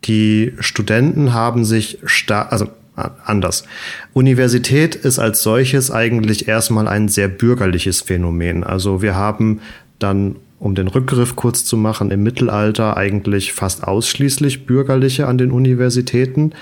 die 0.04 0.52
Studenten 0.60 1.34
haben 1.34 1.64
sich 1.64 1.98
stark, 2.04 2.52
also 2.52 2.68
anders. 2.96 3.64
Universität 4.12 4.94
ist 4.94 5.18
als 5.18 5.42
solches 5.42 5.90
eigentlich 5.90 6.48
erstmal 6.48 6.88
ein 6.88 7.08
sehr 7.08 7.28
bürgerliches 7.28 8.00
Phänomen. 8.00 8.64
Also 8.64 9.02
wir 9.02 9.14
haben 9.14 9.60
dann, 9.98 10.36
um 10.58 10.74
den 10.74 10.88
Rückgriff 10.88 11.36
kurz 11.36 11.64
zu 11.64 11.76
machen, 11.76 12.10
im 12.10 12.22
Mittelalter 12.22 12.96
eigentlich 12.96 13.52
fast 13.52 13.84
ausschließlich 13.84 14.66
bürgerliche 14.66 15.26
an 15.26 15.38
den 15.38 15.50
Universitäten 15.50 16.52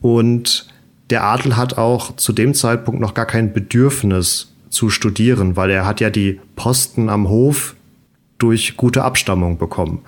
und 0.00 0.68
der 1.10 1.24
Adel 1.24 1.56
hat 1.56 1.76
auch 1.76 2.14
zu 2.16 2.32
dem 2.32 2.54
Zeitpunkt 2.54 3.00
noch 3.00 3.14
gar 3.14 3.26
kein 3.26 3.52
Bedürfnis 3.52 4.52
zu 4.70 4.90
studieren, 4.90 5.56
weil 5.56 5.70
er 5.70 5.84
hat 5.84 6.00
ja 6.00 6.08
die 6.08 6.40
Posten 6.54 7.08
am 7.08 7.28
Hof 7.28 7.74
durch 8.38 8.76
gute 8.76 9.02
Abstammung 9.02 9.58
bekommen. 9.58 10.00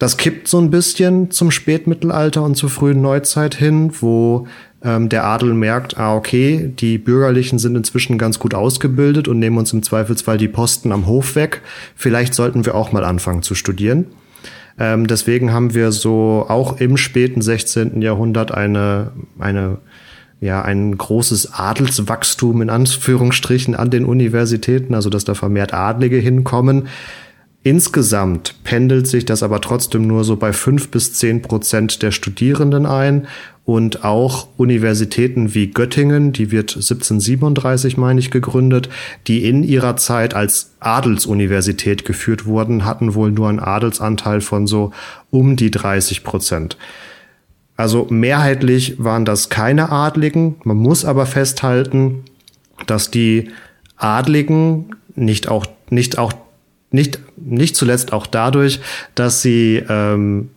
Das 0.00 0.16
kippt 0.16 0.48
so 0.48 0.58
ein 0.58 0.70
bisschen 0.70 1.30
zum 1.30 1.50
Spätmittelalter 1.50 2.42
und 2.42 2.56
zur 2.56 2.70
frühen 2.70 3.02
Neuzeit 3.02 3.54
hin, 3.54 3.92
wo 4.00 4.46
ähm, 4.82 5.10
der 5.10 5.26
Adel 5.26 5.52
merkt, 5.52 5.98
ah, 5.98 6.16
okay, 6.16 6.72
die 6.74 6.96
Bürgerlichen 6.96 7.58
sind 7.58 7.76
inzwischen 7.76 8.16
ganz 8.16 8.38
gut 8.38 8.54
ausgebildet 8.54 9.28
und 9.28 9.38
nehmen 9.38 9.58
uns 9.58 9.74
im 9.74 9.82
Zweifelsfall 9.82 10.38
die 10.38 10.48
Posten 10.48 10.90
am 10.92 11.06
Hof 11.06 11.36
weg. 11.36 11.60
Vielleicht 11.96 12.32
sollten 12.32 12.64
wir 12.64 12.76
auch 12.76 12.92
mal 12.92 13.04
anfangen 13.04 13.42
zu 13.42 13.54
studieren. 13.54 14.06
Ähm, 14.78 15.06
deswegen 15.06 15.52
haben 15.52 15.74
wir 15.74 15.92
so 15.92 16.46
auch 16.48 16.80
im 16.80 16.96
späten 16.96 17.42
16. 17.42 18.00
Jahrhundert 18.00 18.52
eine, 18.52 19.12
eine 19.38 19.80
ja 20.40 20.62
ein 20.62 20.96
großes 20.96 21.52
Adelswachstum 21.52 22.62
in 22.62 22.70
Anführungsstrichen 22.70 23.74
an 23.74 23.90
den 23.90 24.06
Universitäten, 24.06 24.94
also 24.94 25.10
dass 25.10 25.26
da 25.26 25.34
vermehrt 25.34 25.74
Adlige 25.74 26.16
hinkommen. 26.16 26.88
Insgesamt 27.62 28.54
pendelt 28.64 29.06
sich 29.06 29.26
das 29.26 29.42
aber 29.42 29.60
trotzdem 29.60 30.06
nur 30.06 30.24
so 30.24 30.36
bei 30.36 30.52
fünf 30.54 30.90
bis 30.90 31.12
zehn 31.12 31.42
Prozent 31.42 32.02
der 32.02 32.10
Studierenden 32.10 32.86
ein. 32.86 33.26
Und 33.66 34.02
auch 34.02 34.48
Universitäten 34.56 35.54
wie 35.54 35.70
Göttingen, 35.70 36.32
die 36.32 36.50
wird 36.50 36.74
1737, 36.74 37.98
meine 37.98 38.18
ich, 38.18 38.30
gegründet, 38.30 38.88
die 39.26 39.44
in 39.44 39.62
ihrer 39.62 39.96
Zeit 39.96 40.34
als 40.34 40.72
Adelsuniversität 40.80 42.04
geführt 42.04 42.46
wurden, 42.46 42.84
hatten 42.84 43.14
wohl 43.14 43.30
nur 43.30 43.48
einen 43.48 43.60
Adelsanteil 43.60 44.40
von 44.40 44.66
so 44.66 44.92
um 45.30 45.54
die 45.54 45.70
30 45.70 46.24
Prozent. 46.24 46.78
Also 47.76 48.06
mehrheitlich 48.10 48.96
waren 48.98 49.24
das 49.24 49.50
keine 49.50 49.92
Adligen. 49.92 50.56
Man 50.64 50.78
muss 50.78 51.04
aber 51.04 51.26
festhalten, 51.26 52.24
dass 52.86 53.10
die 53.10 53.50
Adligen 53.96 54.96
nicht 55.14 55.48
auch, 55.48 55.66
nicht 55.90 56.18
auch 56.18 56.32
nicht, 56.90 57.20
nicht 57.36 57.76
zuletzt 57.76 58.12
auch 58.12 58.26
dadurch, 58.26 58.80
dass 59.14 59.42
sie 59.42 59.82
ähm, 59.88 60.50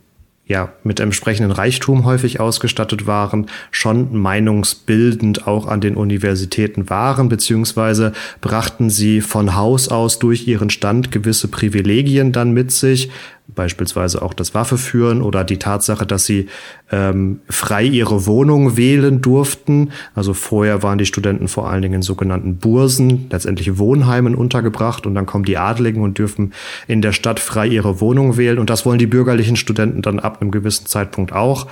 ja, 0.46 0.74
mit 0.84 1.00
entsprechendem 1.00 1.52
Reichtum 1.52 2.04
häufig 2.04 2.40
ausgestattet 2.40 3.08
waren, 3.08 3.48
schon 3.72 4.16
meinungsbildend 4.18 5.48
auch 5.48 5.68
an 5.68 5.80
den 5.80 5.96
Universitäten 5.96 6.90
waren, 6.90 7.30
beziehungsweise 7.30 8.12
brachten 8.42 8.90
sie 8.90 9.22
von 9.22 9.56
Haus 9.56 9.88
aus 9.88 10.20
durch 10.20 10.48
ihren 10.48 10.70
Stand 10.70 11.12
gewisse 11.12 11.48
Privilegien 11.48 12.34
dann 12.34 12.52
mit 12.52 12.72
sich, 12.72 13.10
beispielsweise 13.56 14.22
auch 14.22 14.34
das 14.34 14.54
Waffeführen 14.54 15.22
oder 15.22 15.44
die 15.44 15.58
Tatsache, 15.58 16.06
dass 16.06 16.26
sie 16.26 16.48
ähm, 16.92 17.40
frei 17.50 17.84
ihre 17.84 18.26
Wohnung 18.26 18.78
wählen 18.78 19.22
durften. 19.22 19.92
Also 20.16 20.34
vorher 20.34 20.84
waren 20.84 20.98
die 20.98 21.06
Studenten 21.06 21.48
vor 21.48 21.70
allen 21.70 21.82
Dingen 21.82 21.96
in 21.96 22.02
sogenannten 22.02 22.58
Bursen, 22.58 23.28
letztendlich 23.30 23.78
Wohnheimen 23.78 24.36
untergebracht 24.36 25.06
und 25.06 25.16
dann 25.16 25.26
kommen 25.26 25.46
die 25.46 25.58
Adligen 25.58 26.02
und 26.02 26.18
dürfen 26.18 26.54
in 26.88 27.02
der 27.02 27.14
Stadt 27.14 27.40
frei 27.40 27.68
ihre 27.68 28.02
Wohnung 28.02 28.38
wählen 28.38 28.60
und 28.60 28.70
das 28.70 28.86
wollen 28.86 29.00
die 29.00 29.08
bürgerlichen 29.08 29.56
Studenten 29.56 30.02
dann 30.02 30.20
ab 30.20 30.42
einem 30.42 30.52
gewissen 30.52 30.86
Zeitpunkt 30.86 31.34
auch, 31.34 31.68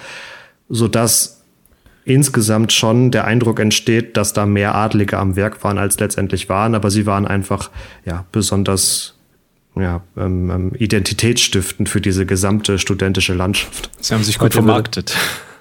sodass 0.69 1.41
insgesamt 2.05 2.73
schon 2.73 3.11
der 3.11 3.25
Eindruck 3.25 3.59
entsteht, 3.59 4.17
dass 4.17 4.33
da 4.33 4.45
mehr 4.45 4.75
Adlige 4.75 5.17
am 5.17 5.35
Werk 5.35 5.63
waren, 5.63 5.77
als 5.77 5.99
letztendlich 5.99 6.49
waren, 6.49 6.75
aber 6.75 6.89
sie 6.89 7.05
waren 7.05 7.27
einfach 7.27 7.69
ja 8.05 8.25
besonders 8.31 9.15
ja, 9.75 10.01
ähm, 10.17 10.49
ähm, 10.49 10.71
identitätsstiftend 10.77 11.89
für 11.89 12.01
diese 12.01 12.25
gesamte 12.25 12.77
studentische 12.77 13.33
Landschaft. 13.33 13.89
Sie 13.99 14.13
haben 14.13 14.23
sich 14.23 14.37
gut 14.37 14.53
vermarktet. 14.53 15.15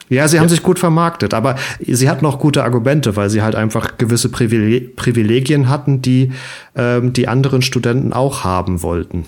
Ja, 0.09 0.27
sie 0.27 0.40
haben 0.40 0.49
sich 0.49 0.64
gut 0.64 0.81
vermarktet, 0.81 1.35
aber 1.35 1.55
sie 1.79 2.11
hatten 2.11 2.27
auch 2.27 2.40
gute 2.40 2.64
Argumente, 2.64 3.14
weil 3.14 3.31
sie 3.31 3.42
halt 3.42 3.55
einfach 3.55 3.96
gewisse 3.96 4.29
Privilegien 4.29 5.68
hatten, 5.68 6.03
die 6.03 6.33
ähm, 6.75 7.12
die 7.12 7.29
anderen 7.29 7.62
Studenten 7.62 8.12
auch 8.12 8.42
haben 8.42 8.83
wollten. 8.83 9.27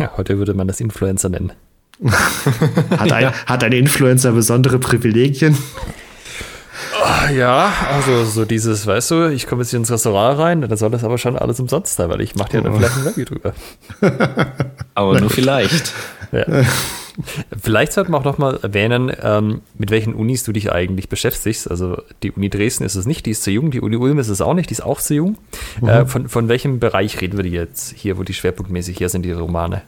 Ja, 0.00 0.10
heute 0.16 0.38
würde 0.38 0.54
man 0.54 0.66
das 0.66 0.80
Influencer 0.80 1.28
nennen. 1.28 1.52
hat, 2.98 3.12
ein, 3.12 3.32
hat 3.46 3.62
ein 3.62 3.70
Influencer 3.70 4.32
besondere 4.32 4.80
Privilegien? 4.80 5.56
Ja, 7.36 7.72
also 7.92 8.24
so 8.24 8.44
dieses, 8.44 8.86
weißt 8.86 9.10
du, 9.10 9.30
ich 9.30 9.46
komme 9.46 9.62
jetzt 9.62 9.70
hier 9.70 9.78
ins 9.78 9.90
Restaurant 9.90 10.38
rein, 10.38 10.60
dann 10.60 10.76
soll 10.76 10.90
das 10.90 11.04
aber 11.04 11.18
schon 11.18 11.36
alles 11.36 11.60
umsonst 11.60 11.96
sein, 11.96 12.08
weil 12.10 12.20
ich 12.20 12.34
mache 12.34 12.50
dir 12.50 12.62
dann 12.62 12.74
vielleicht 12.74 12.96
ein 12.96 13.02
Review 13.02 13.24
drüber. 13.24 13.54
aber 14.94 15.20
nur 15.20 15.30
vielleicht. 15.30 15.92
Ja. 16.32 16.44
Vielleicht 17.60 17.92
sollten 17.92 18.12
wir 18.12 18.18
auch 18.18 18.24
noch 18.24 18.38
mal 18.38 18.58
erwähnen, 18.62 19.12
ähm, 19.20 19.60
mit 19.76 19.90
welchen 19.90 20.14
Unis 20.14 20.44
du 20.44 20.52
dich 20.52 20.72
eigentlich 20.72 21.08
beschäftigst. 21.08 21.70
Also 21.70 22.02
die 22.22 22.32
Uni 22.32 22.48
Dresden 22.48 22.84
ist 22.84 22.94
es 22.94 23.06
nicht, 23.06 23.26
die 23.26 23.30
ist 23.30 23.42
zu 23.42 23.50
jung. 23.50 23.70
Die 23.70 23.80
Uni 23.80 23.96
Ulm 23.96 24.18
ist 24.18 24.28
es 24.28 24.40
auch 24.40 24.54
nicht, 24.54 24.70
die 24.70 24.74
ist 24.74 24.82
auch 24.82 25.00
zu 25.00 25.14
jung. 25.14 25.36
Mhm. 25.80 25.88
Äh, 25.88 26.06
von, 26.06 26.28
von 26.28 26.48
welchem 26.48 26.80
Bereich 26.80 27.20
reden 27.20 27.36
wir 27.36 27.46
jetzt 27.46 27.94
hier, 27.94 28.18
wo 28.18 28.22
die 28.22 28.34
schwerpunktmäßig 28.34 28.96
hier 28.96 29.08
sind, 29.08 29.24
die 29.24 29.32
Romane? 29.32 29.82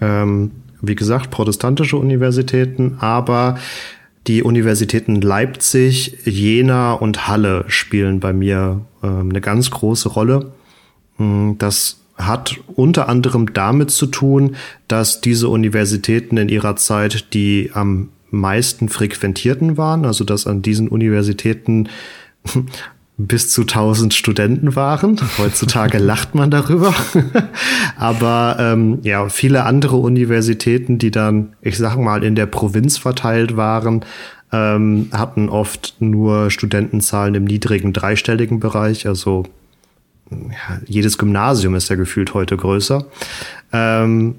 Ähm, 0.00 0.50
wie 0.82 0.94
gesagt, 0.94 1.30
protestantische 1.30 1.96
Universitäten, 1.96 2.98
aber 3.00 3.58
die 4.26 4.42
Universitäten 4.42 5.20
Leipzig, 5.20 6.18
Jena 6.24 6.92
und 6.92 7.28
Halle 7.28 7.64
spielen 7.68 8.20
bei 8.20 8.32
mir 8.32 8.84
äh, 9.02 9.06
eine 9.06 9.40
ganz 9.40 9.70
große 9.70 10.08
Rolle. 10.08 10.52
Hm, 11.16 11.56
das 11.58 12.00
hat 12.16 12.58
unter 12.74 13.08
anderem 13.08 13.52
damit 13.52 13.90
zu 13.90 14.06
tun, 14.06 14.56
dass 14.88 15.20
diese 15.20 15.48
Universitäten 15.48 16.36
in 16.38 16.48
ihrer 16.48 16.76
Zeit 16.76 17.34
die 17.34 17.70
am 17.74 18.08
meisten 18.30 18.88
frequentierten 18.88 19.76
waren, 19.76 20.04
also 20.04 20.24
dass 20.24 20.46
an 20.46 20.62
diesen 20.62 20.88
Universitäten 20.88 21.88
bis 23.18 23.50
zu 23.50 23.62
1000 23.62 24.12
Studenten 24.12 24.76
waren. 24.76 25.18
Heutzutage 25.38 25.98
lacht 25.98 26.34
man 26.34 26.50
darüber. 26.50 26.94
Aber 27.96 28.56
ähm, 28.58 28.98
ja, 29.02 29.28
viele 29.28 29.64
andere 29.64 29.96
Universitäten, 29.96 30.98
die 30.98 31.10
dann, 31.10 31.54
ich 31.62 31.78
sag 31.78 31.96
mal, 31.96 32.22
in 32.22 32.34
der 32.34 32.46
Provinz 32.46 32.98
verteilt 32.98 33.56
waren, 33.56 34.04
ähm, 34.52 35.08
hatten 35.12 35.48
oft 35.48 35.96
nur 35.98 36.50
Studentenzahlen 36.50 37.34
im 37.34 37.44
niedrigen 37.44 37.92
dreistelligen 37.92 38.60
Bereich. 38.60 39.06
Also 39.06 39.44
ja, 40.30 40.80
jedes 40.86 41.18
Gymnasium 41.18 41.74
ist 41.74 41.88
ja 41.88 41.96
gefühlt 41.96 42.34
heute 42.34 42.56
größer. 42.56 43.06
Ähm, 43.72 44.36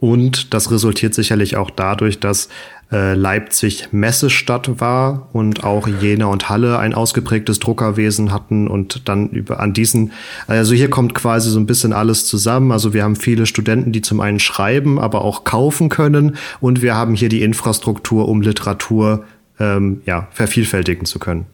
und 0.00 0.54
das 0.54 0.70
resultiert 0.70 1.14
sicherlich 1.14 1.56
auch 1.56 1.70
dadurch, 1.70 2.20
dass 2.20 2.48
äh, 2.90 3.14
Leipzig 3.14 3.88
Messestadt 3.92 4.80
war 4.80 5.28
und 5.32 5.64
auch 5.64 5.88
Jena 5.88 6.26
und 6.26 6.48
Halle 6.48 6.78
ein 6.78 6.94
ausgeprägtes 6.94 7.58
Druckerwesen 7.58 8.32
hatten 8.32 8.68
und 8.68 9.08
dann 9.08 9.28
über 9.28 9.60
an 9.60 9.72
diesen, 9.72 10.12
also 10.46 10.74
hier 10.74 10.88
kommt 10.88 11.14
quasi 11.14 11.50
so 11.50 11.58
ein 11.58 11.66
bisschen 11.66 11.92
alles 11.92 12.26
zusammen. 12.26 12.72
Also 12.72 12.94
wir 12.94 13.02
haben 13.02 13.16
viele 13.16 13.46
Studenten, 13.46 13.92
die 13.92 14.00
zum 14.00 14.20
einen 14.20 14.38
schreiben, 14.38 14.98
aber 14.98 15.22
auch 15.22 15.44
kaufen 15.44 15.88
können 15.88 16.36
und 16.60 16.80
wir 16.80 16.94
haben 16.94 17.14
hier 17.14 17.28
die 17.28 17.42
Infrastruktur, 17.42 18.28
um 18.28 18.40
Literatur 18.40 19.24
ähm, 19.58 20.00
ja, 20.06 20.28
vervielfältigen 20.30 21.04
zu 21.04 21.18
können. 21.18 21.46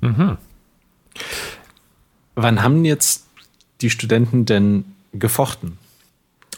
Mhm. 0.00 0.38
Wann 2.34 2.62
haben 2.62 2.84
jetzt 2.84 3.26
die 3.80 3.90
Studenten 3.90 4.44
denn 4.44 4.84
gefochten? 5.12 5.78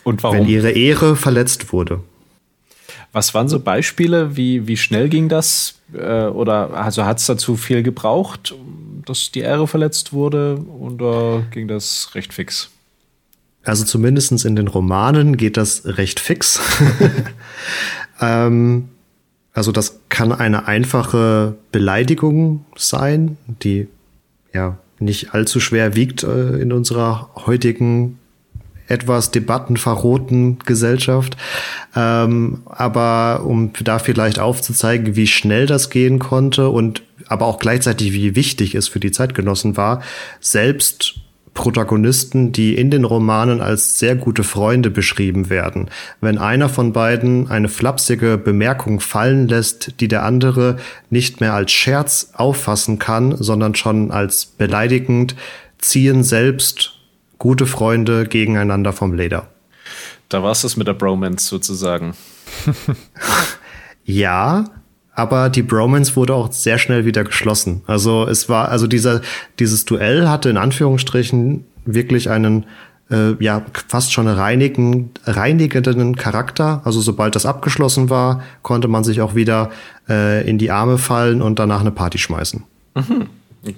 Und 0.04 0.22
warum? 0.22 0.38
Wenn 0.38 0.48
ihre 0.48 0.70
Ehre 0.70 1.16
verletzt 1.16 1.72
wurde. 1.72 2.00
Was 3.12 3.34
waren 3.34 3.48
so 3.48 3.58
Beispiele? 3.58 4.36
Wie, 4.36 4.66
wie 4.66 4.76
schnell 4.76 5.08
ging 5.08 5.28
das? 5.28 5.80
Äh, 5.92 6.26
oder 6.26 6.74
also 6.74 7.04
hat 7.04 7.18
es 7.18 7.26
dazu 7.26 7.56
viel 7.56 7.82
gebraucht, 7.82 8.54
dass 9.04 9.32
die 9.32 9.40
Ehre 9.40 9.66
verletzt 9.66 10.12
wurde? 10.12 10.58
Oder 10.78 11.42
ging 11.50 11.66
das 11.66 12.10
recht 12.14 12.32
fix? 12.32 12.70
Also 13.64 13.84
zumindest 13.84 14.44
in 14.44 14.56
den 14.56 14.68
Romanen 14.68 15.36
geht 15.36 15.56
das 15.56 15.82
recht 15.84 16.20
fix. 16.20 16.60
ähm, 18.20 18.88
also 19.52 19.72
das 19.72 20.00
kann 20.08 20.32
eine 20.32 20.66
einfache 20.66 21.56
Beleidigung 21.72 22.64
sein, 22.76 23.36
die 23.46 23.88
ja 24.54 24.78
nicht 25.00 25.34
allzu 25.34 25.60
schwer 25.60 25.96
wiegt 25.96 26.22
äh, 26.22 26.58
in 26.58 26.72
unserer 26.72 27.30
heutigen 27.34 28.19
etwas 28.90 29.30
debattenverrohten 29.30 30.58
Gesellschaft. 30.60 31.36
Ähm, 31.96 32.62
aber 32.66 33.42
um 33.44 33.72
da 33.82 33.98
vielleicht 33.98 34.38
aufzuzeigen, 34.38 35.16
wie 35.16 35.26
schnell 35.26 35.66
das 35.66 35.90
gehen 35.90 36.18
konnte 36.18 36.68
und 36.68 37.02
aber 37.26 37.46
auch 37.46 37.58
gleichzeitig 37.58 38.12
wie 38.12 38.34
wichtig 38.34 38.74
es 38.74 38.88
für 38.88 39.00
die 39.00 39.12
Zeitgenossen 39.12 39.76
war, 39.76 40.02
selbst 40.40 41.20
Protagonisten, 41.54 42.52
die 42.52 42.74
in 42.74 42.90
den 42.90 43.04
Romanen 43.04 43.60
als 43.60 43.98
sehr 43.98 44.16
gute 44.16 44.44
Freunde 44.44 44.90
beschrieben 44.90 45.50
werden. 45.50 45.90
Wenn 46.20 46.38
einer 46.38 46.68
von 46.68 46.92
beiden 46.92 47.50
eine 47.50 47.68
flapsige 47.68 48.38
Bemerkung 48.38 49.00
fallen 49.00 49.48
lässt, 49.48 50.00
die 50.00 50.08
der 50.08 50.22
andere 50.22 50.76
nicht 51.10 51.40
mehr 51.40 51.54
als 51.54 51.72
Scherz 51.72 52.30
auffassen 52.34 52.98
kann, 52.98 53.36
sondern 53.36 53.74
schon 53.74 54.10
als 54.10 54.46
beleidigend, 54.46 55.34
ziehen 55.78 56.22
selbst 56.22 56.99
gute 57.40 57.66
Freunde 57.66 58.26
gegeneinander 58.26 58.92
vom 58.92 59.14
Leder. 59.14 59.48
Da 60.28 60.44
war 60.44 60.52
es 60.52 60.62
das 60.62 60.76
mit 60.76 60.86
der 60.86 60.94
Bromance 60.94 61.48
sozusagen. 61.48 62.14
ja, 64.04 64.66
aber 65.14 65.48
die 65.48 65.62
Bromance 65.62 66.14
wurde 66.14 66.34
auch 66.34 66.52
sehr 66.52 66.78
schnell 66.78 67.04
wieder 67.04 67.24
geschlossen. 67.24 67.82
Also 67.88 68.28
es 68.28 68.48
war, 68.48 68.68
also 68.68 68.86
dieser, 68.86 69.22
dieses 69.58 69.84
Duell 69.84 70.28
hatte 70.28 70.48
in 70.50 70.56
Anführungsstrichen 70.56 71.64
wirklich 71.84 72.30
einen 72.30 72.66
äh, 73.10 73.32
ja 73.42 73.64
fast 73.88 74.12
schon 74.12 74.28
reinigen, 74.28 75.10
reinigenden 75.24 76.16
Charakter. 76.16 76.82
Also 76.84 77.00
sobald 77.00 77.34
das 77.34 77.46
abgeschlossen 77.46 78.10
war, 78.10 78.42
konnte 78.62 78.86
man 78.86 79.02
sich 79.02 79.22
auch 79.22 79.34
wieder 79.34 79.70
äh, 80.08 80.48
in 80.48 80.58
die 80.58 80.70
Arme 80.70 80.98
fallen 80.98 81.40
und 81.40 81.58
danach 81.58 81.80
eine 81.80 81.90
Party 81.90 82.18
schmeißen. 82.18 82.62
Mhm. 82.94 83.26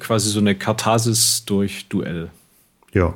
Quasi 0.00 0.30
so 0.30 0.40
eine 0.40 0.56
Katharsis 0.56 1.44
durch 1.44 1.88
Duell. 1.88 2.30
Ja. 2.92 3.14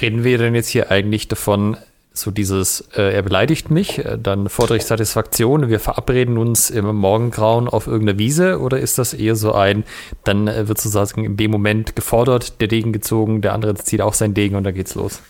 Reden 0.00 0.24
wir 0.24 0.38
denn 0.38 0.54
jetzt 0.54 0.68
hier 0.68 0.90
eigentlich 0.90 1.28
davon, 1.28 1.76
So 2.18 2.32
dieses, 2.32 2.80
äh, 2.96 3.14
er 3.14 3.22
beleidigt 3.22 3.70
mich, 3.70 4.04
äh, 4.04 4.18
dann 4.20 4.48
fordere 4.48 4.76
ich 4.76 4.84
Satisfaktion, 4.84 5.68
wir 5.68 5.78
verabreden 5.78 6.36
uns 6.36 6.68
im 6.68 6.84
Morgengrauen 6.96 7.68
auf 7.68 7.86
irgendeiner 7.86 8.18
Wiese 8.18 8.60
oder 8.60 8.80
ist 8.80 8.98
das 8.98 9.14
eher 9.14 9.36
so 9.36 9.52
ein, 9.52 9.84
dann 10.24 10.48
äh, 10.48 10.66
wird 10.66 10.78
sozusagen 10.78 11.24
in 11.24 11.36
dem 11.36 11.52
Moment 11.52 11.94
gefordert, 11.94 12.60
der 12.60 12.66
Degen 12.66 12.92
gezogen, 12.92 13.40
der 13.40 13.52
andere 13.52 13.74
zieht 13.76 14.00
auch 14.00 14.14
sein 14.14 14.34
Degen 14.34 14.56
und 14.56 14.64
dann 14.64 14.74
geht's 14.74 14.96
los? 14.96 15.22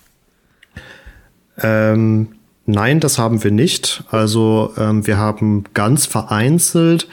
Ähm, 1.59 2.29
nein, 2.65 3.01
das 3.01 3.19
haben 3.19 3.45
wir 3.45 3.51
nicht. 3.51 4.05
Also 4.11 4.73
ähm, 4.79 5.07
wir 5.07 5.19
haben 5.19 5.65
ganz 5.75 6.07
vereinzelt, 6.07 7.07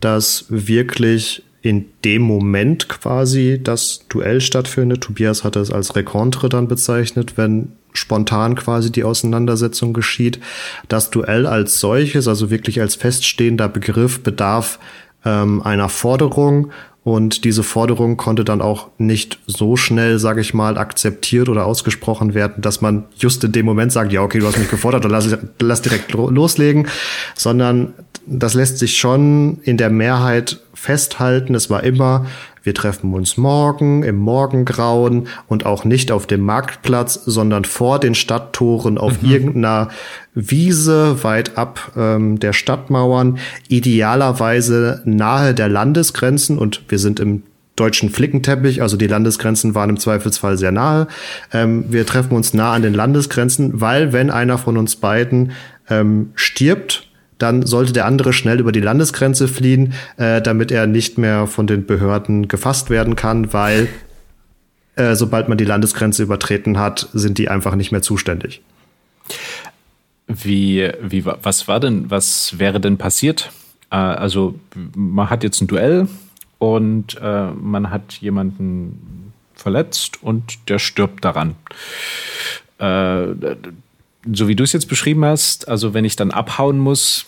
dass 0.00 0.46
wirklich 0.48 1.44
in 1.62 1.86
dem 2.04 2.22
Moment 2.22 2.88
quasi 2.88 3.60
das 3.62 4.06
Duell 4.08 4.40
stattfindet. 4.40 5.02
Tobias 5.02 5.44
hatte 5.44 5.60
es 5.60 5.70
als 5.70 5.94
Rekontre 5.94 6.48
dann 6.48 6.68
bezeichnet, 6.68 7.36
wenn 7.36 7.72
spontan 7.92 8.54
quasi 8.54 8.90
die 8.92 9.04
Auseinandersetzung 9.04 9.92
geschieht. 9.92 10.40
Das 10.88 11.10
Duell 11.10 11.46
als 11.46 11.80
solches, 11.80 12.28
also 12.28 12.50
wirklich 12.50 12.80
als 12.80 12.94
feststehender 12.94 13.68
Begriff, 13.68 14.20
bedarf 14.22 14.78
ähm, 15.24 15.60
einer 15.62 15.88
Forderung 15.88 16.72
und 17.02 17.44
diese 17.44 17.62
Forderung 17.62 18.18
konnte 18.18 18.44
dann 18.44 18.60
auch 18.60 18.88
nicht 18.98 19.38
so 19.46 19.76
schnell, 19.76 20.18
sage 20.18 20.42
ich 20.42 20.52
mal, 20.52 20.76
akzeptiert 20.76 21.48
oder 21.48 21.64
ausgesprochen 21.64 22.34
werden, 22.34 22.60
dass 22.60 22.82
man 22.82 23.04
just 23.16 23.42
in 23.42 23.52
dem 23.52 23.64
Moment 23.64 23.90
sagt, 23.90 24.12
ja, 24.12 24.22
okay, 24.22 24.38
du 24.38 24.46
hast 24.46 24.58
mich 24.58 24.68
gefordert, 24.70 25.04
dann 25.04 25.10
lass, 25.10 25.34
lass 25.60 25.80
direkt 25.80 26.12
loslegen, 26.12 26.88
sondern 27.34 27.94
das 28.26 28.52
lässt 28.52 28.78
sich 28.78 28.98
schon 28.98 29.60
in 29.62 29.78
der 29.78 29.88
Mehrheit 29.88 30.60
festhalten. 30.80 31.54
Es 31.54 31.68
war 31.68 31.82
immer, 31.84 32.26
wir 32.62 32.74
treffen 32.74 33.12
uns 33.12 33.36
morgen 33.36 34.02
im 34.02 34.16
Morgengrauen 34.16 35.28
und 35.46 35.66
auch 35.66 35.84
nicht 35.84 36.10
auf 36.10 36.26
dem 36.26 36.40
Marktplatz, 36.40 37.14
sondern 37.26 37.64
vor 37.64 37.98
den 38.00 38.14
Stadttoren 38.14 38.96
auf 38.96 39.22
mhm. 39.22 39.30
irgendeiner 39.30 39.88
Wiese 40.34 41.22
weit 41.22 41.58
ab 41.58 41.92
ähm, 41.96 42.40
der 42.40 42.54
Stadtmauern, 42.54 43.38
idealerweise 43.68 45.02
nahe 45.04 45.54
der 45.54 45.68
Landesgrenzen 45.68 46.56
und 46.56 46.82
wir 46.88 46.98
sind 46.98 47.20
im 47.20 47.42
deutschen 47.76 48.10
Flickenteppich, 48.10 48.80
also 48.80 48.96
die 48.96 49.06
Landesgrenzen 49.06 49.74
waren 49.74 49.90
im 49.90 49.98
Zweifelsfall 49.98 50.56
sehr 50.56 50.72
nahe. 50.72 51.08
Ähm, 51.52 51.84
wir 51.88 52.06
treffen 52.06 52.34
uns 52.34 52.54
nah 52.54 52.72
an 52.72 52.82
den 52.82 52.94
Landesgrenzen, 52.94 53.80
weil 53.80 54.12
wenn 54.12 54.30
einer 54.30 54.58
von 54.58 54.76
uns 54.76 54.96
beiden 54.96 55.52
ähm, 55.88 56.30
stirbt, 56.34 57.09
dann 57.42 57.66
sollte 57.66 57.92
der 57.92 58.06
andere 58.06 58.32
schnell 58.32 58.60
über 58.60 58.72
die 58.72 58.80
Landesgrenze 58.80 59.48
fliehen, 59.48 59.94
äh, 60.16 60.40
damit 60.42 60.70
er 60.70 60.86
nicht 60.86 61.18
mehr 61.18 61.46
von 61.46 61.66
den 61.66 61.86
Behörden 61.86 62.48
gefasst 62.48 62.90
werden 62.90 63.16
kann, 63.16 63.52
weil 63.52 63.88
äh, 64.96 65.14
sobald 65.14 65.48
man 65.48 65.58
die 65.58 65.64
Landesgrenze 65.64 66.22
übertreten 66.22 66.78
hat, 66.78 67.08
sind 67.12 67.38
die 67.38 67.48
einfach 67.48 67.74
nicht 67.74 67.92
mehr 67.92 68.02
zuständig. 68.02 68.62
Wie, 70.26 70.90
wie, 71.00 71.24
was 71.24 71.68
war 71.68 71.80
denn, 71.80 72.10
was 72.10 72.58
wäre 72.58 72.80
denn 72.80 72.98
passiert? 72.98 73.50
Äh, 73.90 73.96
also, 73.96 74.58
man 74.94 75.30
hat 75.30 75.42
jetzt 75.42 75.60
ein 75.60 75.66
Duell 75.66 76.08
und 76.58 77.18
äh, 77.20 77.50
man 77.50 77.90
hat 77.90 78.14
jemanden 78.14 79.32
verletzt 79.54 80.22
und 80.22 80.68
der 80.68 80.78
stirbt 80.78 81.24
daran. 81.24 81.54
Äh, 84.26 84.34
so 84.34 84.48
wie 84.48 84.56
du 84.56 84.64
es 84.64 84.72
jetzt 84.72 84.88
beschrieben 84.88 85.24
hast, 85.24 85.68
also 85.68 85.94
wenn 85.94 86.04
ich 86.04 86.16
dann 86.16 86.30
abhauen 86.30 86.78
muss, 86.78 87.26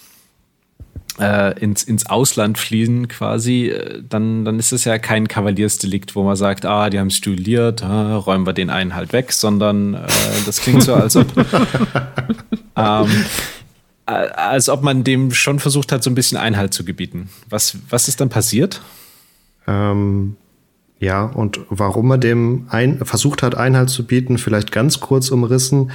äh, 1.20 1.58
ins, 1.60 1.82
ins 1.82 2.06
Ausland 2.06 2.58
fliehen 2.58 3.08
quasi, 3.08 3.68
äh, 3.68 4.02
dann, 4.08 4.44
dann 4.44 4.58
ist 4.58 4.72
es 4.72 4.84
ja 4.84 4.98
kein 4.98 5.28
Kavaliersdelikt, 5.28 6.16
wo 6.16 6.22
man 6.22 6.36
sagt, 6.36 6.64
ah, 6.64 6.90
die 6.90 6.98
haben 6.98 7.08
es 7.08 7.20
duelliert, 7.20 7.82
ah, 7.82 8.16
räumen 8.16 8.46
wir 8.46 8.52
den 8.52 8.70
einen 8.70 8.94
halt 8.94 9.12
weg, 9.12 9.32
sondern 9.32 9.94
äh, 9.94 10.08
das 10.46 10.60
klingt 10.60 10.82
so, 10.82 10.94
als 10.94 11.16
ob, 11.16 11.26
ähm, 12.76 13.24
als 14.06 14.68
ob 14.68 14.82
man 14.82 15.04
dem 15.04 15.32
schon 15.32 15.58
versucht 15.58 15.92
hat, 15.92 16.02
so 16.02 16.10
ein 16.10 16.14
bisschen 16.14 16.38
Einhalt 16.38 16.72
zu 16.72 16.84
gebieten. 16.84 17.28
Was, 17.48 17.76
was 17.90 18.08
ist 18.08 18.20
dann 18.20 18.30
passiert? 18.30 18.80
Ähm, 19.66 20.36
ja, 20.98 21.24
und 21.24 21.60
warum 21.68 22.08
man 22.08 22.20
dem 22.20 22.66
ein, 22.70 23.04
versucht 23.04 23.42
hat, 23.42 23.56
Einhalt 23.56 23.90
zu 23.90 24.06
bieten, 24.06 24.38
vielleicht 24.38 24.72
ganz 24.72 25.00
kurz 25.00 25.30
umrissen. 25.30 25.90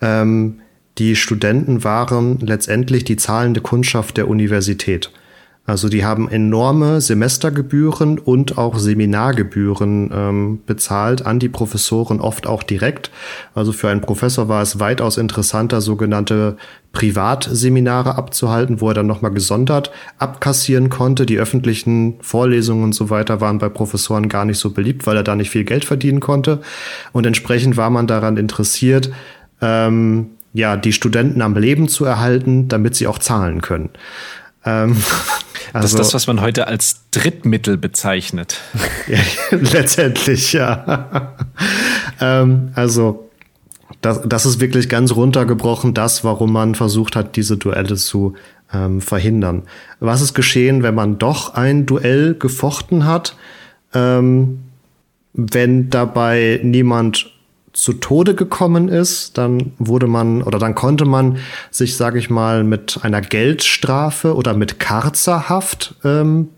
Ähm, 0.00 0.60
die 0.98 1.16
Studenten 1.16 1.84
waren 1.84 2.38
letztendlich 2.40 3.04
die 3.04 3.16
zahlende 3.16 3.60
Kundschaft 3.60 4.16
der 4.16 4.28
Universität. 4.28 5.10
Also 5.66 5.88
die 5.88 6.04
haben 6.04 6.28
enorme 6.28 7.00
Semestergebühren 7.00 8.18
und 8.18 8.58
auch 8.58 8.76
Seminargebühren 8.76 10.10
ähm, 10.12 10.60
bezahlt 10.66 11.24
an 11.24 11.38
die 11.38 11.48
Professoren, 11.48 12.20
oft 12.20 12.48
auch 12.48 12.64
direkt. 12.64 13.12
Also 13.54 13.70
für 13.72 13.88
einen 13.88 14.00
Professor 14.00 14.48
war 14.48 14.62
es 14.62 14.80
weitaus 14.80 15.16
interessanter, 15.16 15.80
sogenannte 15.80 16.56
Privatseminare 16.92 18.16
abzuhalten, 18.16 18.80
wo 18.80 18.88
er 18.88 18.94
dann 18.94 19.06
nochmal 19.06 19.30
gesondert 19.30 19.92
abkassieren 20.18 20.88
konnte. 20.90 21.24
Die 21.24 21.38
öffentlichen 21.38 22.16
Vorlesungen 22.20 22.82
und 22.82 22.94
so 22.94 23.08
weiter 23.08 23.40
waren 23.40 23.58
bei 23.58 23.68
Professoren 23.68 24.28
gar 24.28 24.44
nicht 24.44 24.58
so 24.58 24.70
beliebt, 24.70 25.06
weil 25.06 25.16
er 25.16 25.22
da 25.22 25.36
nicht 25.36 25.50
viel 25.50 25.64
Geld 25.64 25.84
verdienen 25.84 26.18
konnte. 26.18 26.60
Und 27.12 27.26
entsprechend 27.26 27.76
war 27.76 27.90
man 27.90 28.08
daran 28.08 28.38
interessiert, 28.38 29.12
ähm, 29.60 30.30
ja, 30.52 30.76
die 30.76 30.92
Studenten 30.92 31.42
am 31.42 31.56
Leben 31.56 31.88
zu 31.88 32.04
erhalten, 32.04 32.68
damit 32.68 32.96
sie 32.96 33.06
auch 33.06 33.18
zahlen 33.18 33.60
können. 33.60 33.90
Ähm, 34.64 34.96
also, 34.96 35.02
das 35.72 35.84
ist 35.92 35.98
das, 35.98 36.14
was 36.14 36.26
man 36.26 36.40
heute 36.40 36.66
als 36.66 37.02
Drittmittel 37.10 37.76
bezeichnet. 37.76 38.60
letztendlich, 39.50 40.52
ja. 40.52 41.36
ähm, 42.20 42.70
also, 42.74 43.30
das, 44.00 44.22
das 44.24 44.46
ist 44.46 44.60
wirklich 44.60 44.88
ganz 44.88 45.12
runtergebrochen, 45.12 45.94
das, 45.94 46.24
warum 46.24 46.52
man 46.52 46.74
versucht 46.74 47.16
hat, 47.16 47.36
diese 47.36 47.56
Duelle 47.56 47.96
zu 47.96 48.34
ähm, 48.72 49.00
verhindern. 49.00 49.64
Was 49.98 50.20
ist 50.20 50.34
geschehen, 50.34 50.82
wenn 50.82 50.94
man 50.94 51.18
doch 51.18 51.54
ein 51.54 51.86
Duell 51.86 52.34
gefochten 52.34 53.04
hat, 53.06 53.36
ähm, 53.92 54.60
wenn 55.32 55.90
dabei 55.90 56.60
niemand 56.62 57.30
zu 57.72 57.92
Tode 57.94 58.34
gekommen 58.34 58.88
ist, 58.88 59.38
dann 59.38 59.72
wurde 59.78 60.06
man 60.06 60.42
oder 60.42 60.58
dann 60.58 60.74
konnte 60.74 61.04
man 61.04 61.38
sich, 61.70 61.96
sage 61.96 62.18
ich 62.18 62.30
mal, 62.30 62.64
mit 62.64 62.98
einer 63.02 63.20
Geldstrafe 63.20 64.34
oder 64.34 64.54
mit 64.54 64.80
Karzerhaft 64.80 65.94
ähm, 66.04 66.48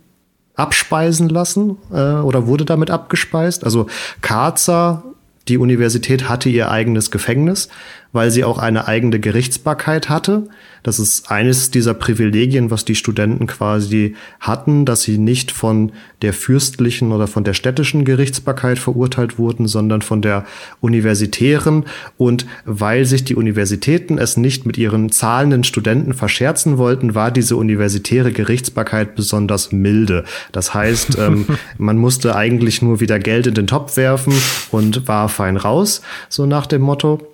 abspeisen 0.55 1.29
lassen 1.29 1.77
äh, 1.93 2.15
oder 2.15 2.47
wurde 2.47 2.65
damit 2.65 2.91
abgespeist. 2.91 3.65
Also 3.65 3.87
Karzer, 4.21 5.03
die 5.49 5.59
Universität 5.59 6.29
hatte 6.29 6.49
ihr 6.49 6.71
eigenes 6.71 7.11
Gefängnis, 7.11 7.69
weil 8.13 8.31
sie 8.31 8.45
auch 8.45 8.59
eine 8.59 8.87
eigene 8.87 9.19
Gerichtsbarkeit 9.19 10.09
hatte. 10.09 10.49
Das 10.83 10.99
ist 10.99 11.31
eines 11.31 11.71
dieser 11.71 11.95
Privilegien, 11.95 12.71
was 12.71 12.85
die 12.85 12.95
Studenten 12.95 13.47
quasi 13.47 14.17
hatten, 14.41 14.85
dass 14.85 15.03
sie 15.03 15.17
nicht 15.17 15.51
von 15.51 15.93
der 16.23 16.33
fürstlichen 16.33 17.13
oder 17.13 17.27
von 17.27 17.45
der 17.45 17.55
städtischen 17.55 18.05
Gerichtsbarkeit 18.05 18.79
verurteilt 18.79 19.39
wurden, 19.39 19.67
sondern 19.67 20.03
von 20.03 20.23
der 20.23 20.45
universitären. 20.81 21.85
Und 22.19 22.47
weil 22.65 23.07
sich 23.07 23.25
die 23.25 23.37
Universitäten 23.37 24.19
es 24.19 24.37
nicht 24.37 24.67
mit 24.67 24.77
ihren 24.77 25.11
zahlenden 25.11 25.65
Studenten 25.65 26.15
verscherzen 26.15 26.79
wollten, 26.79 27.15
war 27.15 27.31
diese 27.31 27.57
universitäre 27.57 28.33
Gerichtsbarkeit 28.33 29.15
besonders 29.15 29.73
milde. 29.73 30.25
Das 30.51 30.75
heißt, 30.75 31.17
ähm, 31.19 31.47
man 31.79 31.97
musste 31.97 32.37
eigentlich 32.37 32.83
nur 32.83 33.01
wieder 33.01 33.19
Geld 33.19 33.47
in 33.47 33.55
den 33.55 33.67
Topf 33.69 33.97
werfen 33.97 34.35
und 34.71 35.07
war 35.09 35.29
fein 35.29 35.57
raus, 35.57 36.03
so 36.29 36.45
nach 36.45 36.67
dem 36.67 36.83
Motto. 36.83 37.32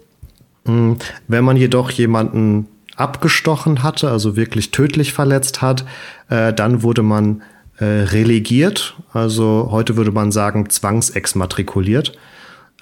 Hm, 0.65 0.97
wenn 1.27 1.45
man 1.45 1.57
jedoch 1.57 1.91
jemanden 1.91 2.67
abgestochen 2.97 3.83
hatte, 3.83 4.11
also 4.11 4.37
wirklich 4.37 4.71
tödlich 4.71 5.13
verletzt 5.13 5.63
hat, 5.63 5.85
äh, 6.29 6.53
dann 6.53 6.83
wurde 6.83 7.03
man 7.03 7.43
äh, 7.79 7.85
relegiert, 7.85 8.97
also 9.13 9.69
heute 9.71 9.97
würde 9.97 10.11
man 10.11 10.33
sagen 10.33 10.69
zwangsexmatrikuliert. 10.69 12.19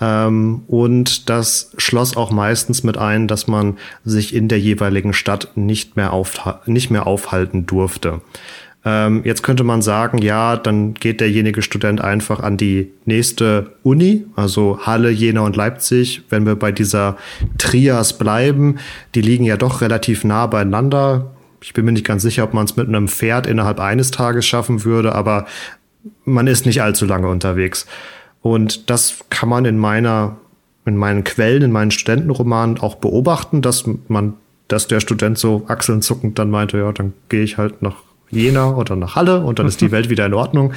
Ähm, 0.00 0.62
und 0.66 1.28
das 1.28 1.72
schloss 1.78 2.16
auch 2.16 2.30
meistens 2.30 2.82
mit 2.82 2.98
ein, 2.98 3.28
dass 3.28 3.46
man 3.46 3.78
sich 4.04 4.34
in 4.34 4.48
der 4.48 4.60
jeweiligen 4.60 5.12
Stadt 5.12 5.52
nicht 5.54 5.96
mehr, 5.96 6.12
auf, 6.12 6.38
nicht 6.66 6.90
mehr 6.90 7.06
aufhalten 7.06 7.66
durfte. 7.66 8.20
Ähm, 8.86 9.22
jetzt 9.24 9.42
könnte 9.42 9.64
man 9.64 9.82
sagen, 9.82 10.18
ja, 10.18 10.56
dann 10.56 10.94
geht 10.94 11.20
derjenige 11.20 11.60
Student 11.60 12.00
einfach 12.00 12.38
an 12.38 12.56
die 12.56 12.92
nächste 13.04 13.72
Uni, 13.82 14.24
also 14.36 14.78
Halle, 14.80 15.10
Jena 15.10 15.40
und 15.40 15.56
Leipzig. 15.56 16.22
Wenn 16.30 16.46
wir 16.46 16.54
bei 16.54 16.70
dieser 16.70 17.16
Trias 17.58 18.16
bleiben, 18.16 18.78
die 19.16 19.22
liegen 19.22 19.44
ja 19.44 19.56
doch 19.56 19.80
relativ 19.80 20.22
nah 20.22 20.46
beieinander. 20.46 21.32
Ich 21.60 21.74
bin 21.74 21.84
mir 21.84 21.90
nicht 21.90 22.06
ganz 22.06 22.22
sicher, 22.22 22.44
ob 22.44 22.54
man 22.54 22.64
es 22.64 22.76
mit 22.76 22.86
einem 22.86 23.08
Pferd 23.08 23.48
innerhalb 23.48 23.80
eines 23.80 24.12
Tages 24.12 24.46
schaffen 24.46 24.84
würde, 24.84 25.16
aber 25.16 25.46
man 26.24 26.46
ist 26.46 26.64
nicht 26.64 26.80
allzu 26.80 27.06
lange 27.06 27.26
unterwegs. 27.26 27.86
Und 28.40 28.88
das 28.88 29.18
kann 29.30 29.48
man 29.48 29.64
in 29.64 29.78
meiner, 29.78 30.36
in 30.84 30.96
meinen 30.96 31.24
Quellen, 31.24 31.62
in 31.62 31.72
meinen 31.72 31.90
Studentenromanen 31.90 32.78
auch 32.78 32.94
beobachten, 32.94 33.62
dass 33.62 33.84
man, 34.06 34.34
dass 34.68 34.86
der 34.86 35.00
Student 35.00 35.38
so 35.38 35.64
achselnzuckend 35.66 36.38
dann 36.38 36.50
meinte, 36.50 36.78
ja, 36.78 36.92
dann 36.92 37.14
gehe 37.28 37.42
ich 37.42 37.58
halt 37.58 37.82
nach 37.82 38.05
Jena 38.30 38.74
oder 38.74 38.96
nach 38.96 39.16
Halle 39.16 39.40
und 39.40 39.58
dann 39.58 39.66
ist 39.66 39.80
die 39.80 39.90
Welt 39.92 40.10
wieder 40.10 40.26
in 40.26 40.34
Ordnung. 40.34 40.72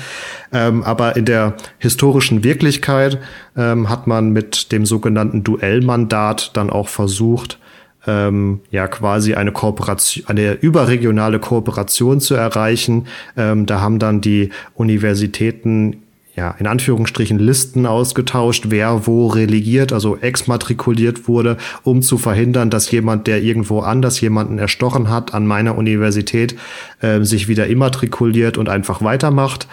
Ähm, 0.53 0.83
aber 0.83 1.15
in 1.15 1.25
der 1.25 1.55
historischen 1.77 2.43
Wirklichkeit 2.43 3.19
ähm, 3.57 3.89
hat 3.89 4.07
man 4.07 4.31
mit 4.31 4.71
dem 4.71 4.85
sogenannten 4.85 5.43
Duellmandat 5.43 6.51
dann 6.55 6.69
auch 6.69 6.87
versucht, 6.87 7.59
ähm, 8.07 8.61
ja 8.71 8.87
quasi 8.87 9.33
eine 9.33 9.51
Kooperation, 9.51 10.27
eine 10.27 10.53
überregionale 10.53 11.39
Kooperation 11.39 12.21
zu 12.21 12.35
erreichen. 12.35 13.07
Ähm, 13.35 13.65
da 13.65 13.81
haben 13.81 13.99
dann 13.99 14.21
die 14.21 14.51
Universitäten 14.73 16.03
ja, 16.39 16.55
in 16.57 16.67
Anführungsstrichen 16.67 17.37
Listen 17.37 17.85
ausgetauscht, 17.85 18.67
wer 18.69 19.05
wo 19.05 19.27
relegiert, 19.27 19.91
also 19.91 20.15
exmatrikuliert 20.15 21.27
wurde, 21.27 21.57
um 21.83 22.01
zu 22.01 22.17
verhindern, 22.17 22.69
dass 22.69 22.89
jemand, 22.91 23.27
der 23.27 23.43
irgendwo 23.43 23.81
anders 23.81 24.21
jemanden 24.21 24.57
erstochen 24.57 25.09
hat, 25.09 25.33
an 25.33 25.45
meiner 25.45 25.77
Universität 25.77 26.55
äh, 27.01 27.23
sich 27.23 27.49
wieder 27.49 27.67
immatrikuliert 27.67 28.57
und 28.57 28.69
einfach 28.69 29.01
weitermacht. 29.01 29.67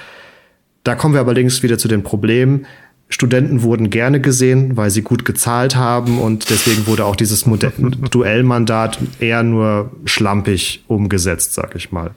Da 0.83 0.97
kommen 0.97 1.15
wir 1.15 1.21
allerdings 1.21 1.63
wieder 1.63 1.79
zu 1.79 1.87
den 1.87 2.03
Problemen. 2.03 2.67
Studenten 3.09 3.63
wurden 3.63 3.89
gerne 3.89 4.21
gesehen, 4.21 4.77
weil 4.77 4.91
sie 4.91 5.03
gut 5.03 5.25
gezahlt 5.25 5.77
haben 5.77 6.19
und 6.19 6.51
deswegen 6.51 6.89
wurde 6.89 7.05
auch 7.05 7.15
dieses 7.15 7.45
Duellmandat 8.11 8.99
eher 9.21 9.45
nur 9.45 9.93
schlampig 10.05 10.83
umgesetzt, 10.89 11.55
sag 11.55 11.77
ich 11.77 11.93
mal. 11.93 12.11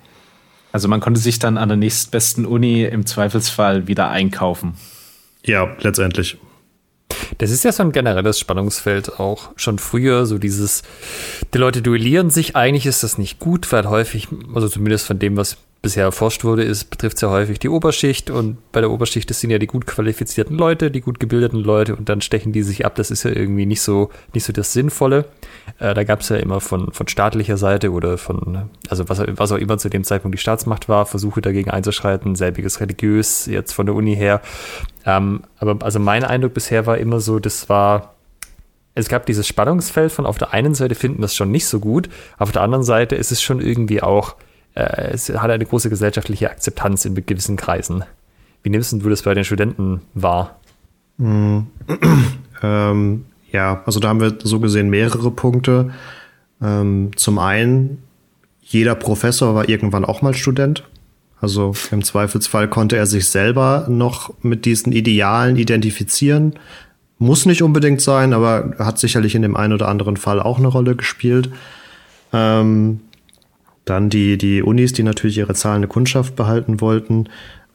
Also 0.72 0.88
man 0.88 1.00
konnte 1.00 1.20
sich 1.20 1.40
dann 1.40 1.58
an 1.58 1.70
der 1.70 1.78
nächstbesten 1.78 2.46
Uni 2.46 2.84
im 2.84 3.06
Zweifelsfall 3.06 3.88
wieder 3.88 4.10
einkaufen. 4.10 4.76
Ja, 5.46 5.76
letztendlich. 5.80 6.38
Das 7.40 7.50
ist 7.52 7.64
ja 7.64 7.72
so 7.72 7.84
ein 7.84 7.92
generelles 7.92 8.40
Spannungsfeld 8.40 9.20
auch 9.20 9.52
schon 9.56 9.80
früher, 9.80 10.26
so 10.26 10.38
dieses, 10.38 10.84
die 11.54 11.58
Leute 11.58 11.82
duellieren 11.82 12.30
sich, 12.30 12.56
eigentlich 12.56 12.86
ist 12.86 13.04
das 13.04 13.18
nicht 13.18 13.40
gut, 13.40 13.72
weil 13.72 13.88
häufig, 13.88 14.28
also 14.54 14.68
zumindest 14.68 15.08
von 15.08 15.18
dem, 15.18 15.38
was 15.38 15.58
bisher 15.82 16.04
erforscht 16.04 16.44
wurde, 16.44 16.64
ist, 16.64 16.86
betrifft 16.90 17.18
sehr 17.18 17.30
häufig 17.30 17.58
die 17.60 17.70
Oberschicht 17.70 18.30
und 18.30 18.58
bei 18.74 18.82
der 18.82 18.92
Oberschicht 18.92 19.30
das 19.30 19.40
sind 19.40 19.50
ja 19.50 19.60
die 19.60 19.68
gut 19.68 19.88
qualifizierten 19.88 20.58
Leute, 20.58 20.92
die 20.92 21.00
gut 21.00 21.22
gebildeten 21.22 21.60
Leute 21.60 21.96
und 21.96 22.10
dann 22.10 22.20
stechen 22.20 22.52
die 22.52 22.64
sich 22.64 22.86
ab. 22.86 22.96
Das 22.96 23.12
ist 23.12 23.24
ja 23.24 23.32
irgendwie 23.32 23.66
nicht 23.66 23.82
so, 23.82 24.10
nicht 24.34 24.44
so 24.44 24.52
das 24.52 24.74
Sinnvolle. 24.74 25.26
Äh, 25.80 25.94
da 25.94 26.04
gab 26.04 26.20
es 26.20 26.30
ja 26.30 26.36
immer 26.36 26.60
von, 26.60 26.92
von 26.92 27.08
staatlicher 27.08 27.56
Seite 27.56 27.92
oder 27.92 28.18
von, 28.18 28.70
also 28.90 29.08
was, 29.08 29.22
was 29.26 29.52
auch 29.54 29.58
immer 29.58 29.78
zu 29.78 29.90
dem 29.90 30.04
Zeitpunkt 30.04 30.36
die 30.38 30.42
Staatsmacht 30.42 30.90
war, 30.90 31.06
Versuche 31.06 31.40
dagegen 31.40 31.70
einzuschreiten, 31.70 32.36
selbiges 32.36 32.82
religiös, 32.82 33.46
jetzt 33.46 33.72
von 33.72 33.86
der 33.86 33.96
Uni 33.96 34.16
her. 34.16 34.42
Ähm, 35.06 35.44
aber 35.60 35.78
also 35.86 36.00
mein 36.00 36.26
Eindruck 36.26 36.54
bisher 36.54 36.88
war 36.88 36.98
immer 36.98 37.22
so, 37.22 37.40
das 37.40 37.70
war, 37.70 38.16
es 38.96 39.08
gab 39.08 39.26
dieses 39.26 39.48
Spannungsfeld 39.48 40.12
von 40.12 40.26
auf 40.26 40.38
der 40.38 40.52
einen 40.54 40.76
Seite 40.76 40.96
finden 40.96 41.22
das 41.22 41.36
schon 41.36 41.52
nicht 41.52 41.68
so 41.68 41.80
gut, 41.80 42.10
auf 42.38 42.52
der 42.52 42.64
anderen 42.64 42.84
Seite 42.84 43.16
ist 43.16 43.32
es 43.32 43.42
schon 43.42 43.62
irgendwie 43.62 44.02
auch 44.02 44.36
äh, 44.76 45.12
es 45.12 45.30
hat 45.30 45.50
eine 45.50 45.66
große 45.66 45.90
gesellschaftliche 45.90 46.50
Akzeptanz 46.50 47.06
in 47.06 47.16
gewissen 47.16 47.58
Kreisen. 47.58 48.04
Wie 48.64 48.70
nimmst 48.70 48.92
du 48.92 49.10
das 49.10 49.24
bei 49.24 49.34
den 49.34 49.44
Studenten 49.44 50.02
wahr? 50.14 50.60
Mm, 51.18 51.60
ähm, 52.64 53.26
ja, 53.52 53.82
also 53.86 54.00
da 54.00 54.10
haben 54.10 54.22
wir 54.22 54.38
so 54.44 54.60
gesehen 54.60 54.90
mehrere 54.90 55.32
Punkte. 55.32 55.92
Ähm, 56.62 57.12
zum 57.16 57.40
einen, 57.40 58.04
jeder 58.62 58.96
Professor 58.96 59.56
war 59.56 59.70
irgendwann 59.70 60.06
auch 60.06 60.22
mal 60.22 60.34
Student. 60.34 60.84
Also 61.42 61.74
im 61.92 62.04
Zweifelsfall 62.04 62.68
konnte 62.68 62.98
er 62.98 63.06
sich 63.06 63.30
selber 63.30 63.86
noch 63.90 64.34
mit 64.42 64.66
diesen 64.66 64.92
Idealen 64.92 65.56
identifizieren. 65.56 66.56
Muss 67.18 67.46
nicht 67.46 67.64
unbedingt 67.64 68.02
sein, 68.02 68.34
aber 68.34 68.76
hat 68.78 69.00
sicherlich 69.00 69.36
in 69.36 69.42
dem 69.42 69.56
einen 69.56 69.74
oder 69.74 69.88
anderen 69.88 70.18
Fall 70.18 70.42
auch 70.42 70.58
eine 70.58 70.68
Rolle 70.68 70.96
gespielt. 70.96 71.50
Ähm, 72.34 73.00
dann 73.90 74.10
die, 74.10 74.38
die 74.38 74.62
Unis, 74.62 74.94
die 74.94 75.04
natürlich 75.04 75.38
ihre 75.38 75.54
zahlende 75.54 75.88
Kundschaft 75.88 76.36
behalten 76.36 76.82
wollten, 76.82 77.28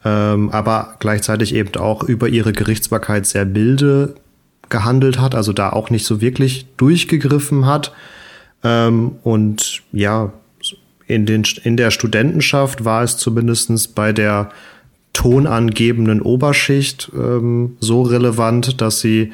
ähm, 0.03 0.49
aber 0.49 0.95
gleichzeitig 0.99 1.53
eben 1.53 1.75
auch 1.75 2.03
über 2.03 2.29
ihre 2.29 2.53
Gerichtsbarkeit 2.53 3.25
sehr 3.25 3.45
milde 3.45 4.15
gehandelt 4.69 5.19
hat, 5.19 5.35
also 5.35 5.53
da 5.53 5.71
auch 5.71 5.89
nicht 5.89 6.05
so 6.05 6.21
wirklich 6.21 6.67
durchgegriffen 6.77 7.65
hat. 7.65 7.93
Ähm, 8.63 9.13
und 9.23 9.83
ja, 9.91 10.33
in, 11.07 11.25
den, 11.25 11.43
in 11.63 11.77
der 11.77 11.91
Studentenschaft 11.91 12.83
war 12.85 13.03
es 13.03 13.17
zumindestens 13.17 13.87
bei 13.87 14.11
der 14.11 14.49
tonangebenden 15.13 16.21
Oberschicht 16.21 17.11
ähm, 17.15 17.77
so 17.79 18.01
relevant, 18.01 18.81
dass 18.81 18.99
sie 18.99 19.31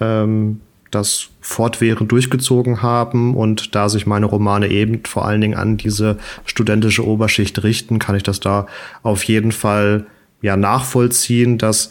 ähm, 0.00 0.60
das 0.94 1.28
fortwährend 1.40 2.10
durchgezogen 2.10 2.82
haben 2.82 3.34
und 3.34 3.74
da 3.74 3.88
sich 3.88 4.06
meine 4.06 4.26
Romane 4.26 4.68
eben 4.68 5.04
vor 5.04 5.26
allen 5.26 5.40
Dingen 5.40 5.56
an 5.56 5.76
diese 5.76 6.18
studentische 6.44 7.06
Oberschicht 7.06 7.62
richten, 7.62 7.98
kann 7.98 8.16
ich 8.16 8.22
das 8.22 8.40
da 8.40 8.66
auf 9.02 9.24
jeden 9.24 9.52
Fall 9.52 10.06
ja 10.40 10.56
nachvollziehen, 10.56 11.58
dass 11.58 11.90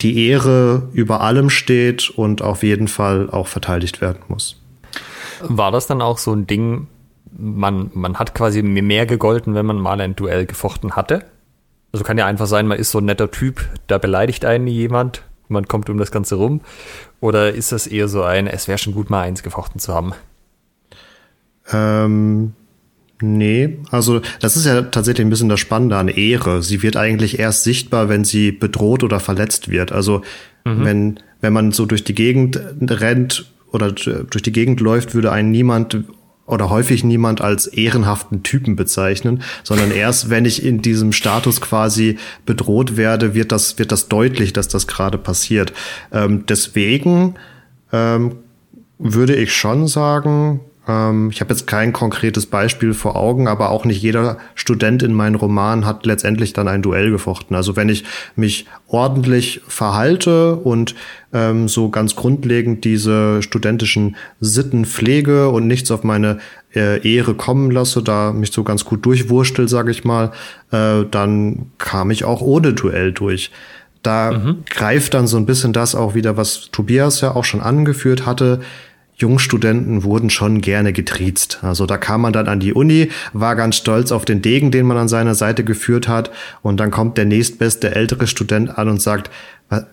die 0.00 0.28
Ehre 0.28 0.88
über 0.92 1.20
allem 1.20 1.50
steht 1.50 2.10
und 2.10 2.42
auf 2.42 2.62
jeden 2.62 2.88
Fall 2.88 3.28
auch 3.30 3.48
verteidigt 3.48 4.00
werden 4.00 4.22
muss. 4.28 4.56
War 5.40 5.70
das 5.70 5.86
dann 5.86 6.02
auch 6.02 6.18
so 6.18 6.32
ein 6.32 6.46
Ding, 6.46 6.86
man, 7.36 7.90
man 7.94 8.18
hat 8.18 8.34
quasi 8.34 8.62
mehr 8.62 9.06
gegolten, 9.06 9.54
wenn 9.54 9.66
man 9.66 9.78
mal 9.78 10.00
ein 10.00 10.16
Duell 10.16 10.46
gefochten 10.46 10.92
hatte? 10.92 11.24
Also 11.92 12.04
kann 12.04 12.18
ja 12.18 12.26
einfach 12.26 12.46
sein, 12.46 12.66
man 12.66 12.78
ist 12.78 12.90
so 12.90 12.98
ein 12.98 13.06
netter 13.06 13.30
Typ, 13.30 13.66
da 13.86 13.98
beleidigt 13.98 14.44
einen 14.44 14.66
jemand 14.66 15.22
man 15.48 15.66
kommt 15.68 15.90
um 15.90 15.98
das 15.98 16.10
Ganze 16.10 16.36
rum? 16.36 16.60
Oder 17.20 17.52
ist 17.52 17.72
das 17.72 17.86
eher 17.86 18.08
so 18.08 18.22
ein, 18.22 18.46
es 18.46 18.68
wäre 18.68 18.78
schon 18.78 18.94
gut, 18.94 19.10
mal 19.10 19.22
eins 19.22 19.42
gefochten 19.42 19.80
zu 19.80 19.94
haben? 19.94 20.12
Ähm, 21.72 22.52
nee, 23.20 23.78
also 23.90 24.20
das 24.40 24.56
ist 24.56 24.66
ja 24.66 24.82
tatsächlich 24.82 25.26
ein 25.26 25.30
bisschen 25.30 25.48
das 25.48 25.60
Spannende 25.60 25.96
an 25.96 26.08
Ehre. 26.08 26.62
Sie 26.62 26.82
wird 26.82 26.96
eigentlich 26.96 27.38
erst 27.38 27.64
sichtbar, 27.64 28.08
wenn 28.08 28.24
sie 28.24 28.52
bedroht 28.52 29.02
oder 29.02 29.20
verletzt 29.20 29.68
wird. 29.68 29.92
Also 29.92 30.22
mhm. 30.64 30.84
wenn, 30.84 31.20
wenn 31.40 31.52
man 31.52 31.72
so 31.72 31.86
durch 31.86 32.04
die 32.04 32.14
Gegend 32.14 32.60
rennt 32.80 33.52
oder 33.70 33.92
durch 33.92 34.42
die 34.42 34.52
Gegend 34.52 34.80
läuft, 34.80 35.14
würde 35.14 35.32
einen 35.32 35.50
niemand 35.50 35.98
oder 36.48 36.70
häufig 36.70 37.04
niemand 37.04 37.42
als 37.42 37.66
ehrenhaften 37.66 38.42
Typen 38.42 38.74
bezeichnen, 38.74 39.42
sondern 39.62 39.90
erst 39.90 40.30
wenn 40.30 40.46
ich 40.46 40.64
in 40.64 40.80
diesem 40.80 41.12
Status 41.12 41.60
quasi 41.60 42.18
bedroht 42.46 42.96
werde, 42.96 43.34
wird 43.34 43.52
das, 43.52 43.78
wird 43.78 43.92
das 43.92 44.08
deutlich, 44.08 44.54
dass 44.54 44.66
das 44.66 44.86
gerade 44.86 45.18
passiert. 45.18 45.74
Ähm, 46.10 46.46
deswegen 46.48 47.34
ähm, 47.92 48.36
würde 48.98 49.36
ich 49.36 49.52
schon 49.52 49.86
sagen, 49.88 50.60
ähm, 50.88 51.30
ich 51.30 51.40
habe 51.40 51.50
jetzt 51.52 51.66
kein 51.66 51.92
konkretes 51.92 52.46
Beispiel 52.46 52.94
vor 52.94 53.14
Augen, 53.14 53.46
aber 53.46 53.70
auch 53.70 53.84
nicht 53.84 54.02
jeder 54.02 54.38
Student 54.54 55.02
in 55.02 55.12
meinen 55.12 55.34
Roman 55.34 55.84
hat 55.84 56.06
letztendlich 56.06 56.54
dann 56.54 56.66
ein 56.66 56.82
Duell 56.82 57.10
gefochten. 57.10 57.54
Also 57.54 57.76
wenn 57.76 57.88
ich 57.88 58.04
mich 58.34 58.66
ordentlich 58.86 59.60
verhalte 59.68 60.56
und 60.56 60.94
ähm, 61.32 61.68
so 61.68 61.90
ganz 61.90 62.16
grundlegend 62.16 62.84
diese 62.84 63.42
studentischen 63.42 64.16
Sitten 64.40 64.86
pflege 64.86 65.50
und 65.50 65.66
nichts 65.66 65.90
auf 65.90 66.02
meine 66.02 66.38
äh, 66.74 67.06
Ehre 67.06 67.34
kommen 67.34 67.70
lasse, 67.70 68.02
da 68.02 68.32
mich 68.32 68.52
so 68.52 68.64
ganz 68.64 68.84
gut 68.84 69.04
durchwurstel, 69.04 69.68
sage 69.68 69.90
ich 69.90 70.04
mal, 70.04 70.32
äh, 70.72 71.04
dann 71.10 71.70
kam 71.76 72.10
ich 72.10 72.24
auch 72.24 72.40
ohne 72.40 72.72
Duell 72.72 73.12
durch. 73.12 73.50
Da 74.02 74.30
mhm. 74.32 74.64
greift 74.70 75.14
dann 75.14 75.26
so 75.26 75.36
ein 75.36 75.44
bisschen 75.44 75.72
das 75.72 75.94
auch 75.94 76.14
wieder, 76.14 76.36
was 76.36 76.70
Tobias 76.70 77.20
ja 77.20 77.34
auch 77.34 77.44
schon 77.44 77.60
angeführt 77.60 78.26
hatte. 78.26 78.60
Jungstudenten 79.18 80.04
wurden 80.04 80.30
schon 80.30 80.60
gerne 80.60 80.92
getriezt. 80.92 81.58
Also 81.62 81.86
da 81.86 81.98
kam 81.98 82.20
man 82.20 82.32
dann 82.32 82.46
an 82.46 82.60
die 82.60 82.72
Uni, 82.72 83.10
war 83.32 83.56
ganz 83.56 83.76
stolz 83.76 84.12
auf 84.12 84.24
den 84.24 84.42
Degen, 84.42 84.70
den 84.70 84.86
man 84.86 84.96
an 84.96 85.08
seiner 85.08 85.34
Seite 85.34 85.64
geführt 85.64 86.06
hat. 86.06 86.30
Und 86.62 86.78
dann 86.78 86.92
kommt 86.92 87.18
der 87.18 87.24
nächstbeste 87.24 87.94
ältere 87.94 88.28
Student 88.28 88.78
an 88.78 88.88
und 88.88 89.02
sagt, 89.02 89.28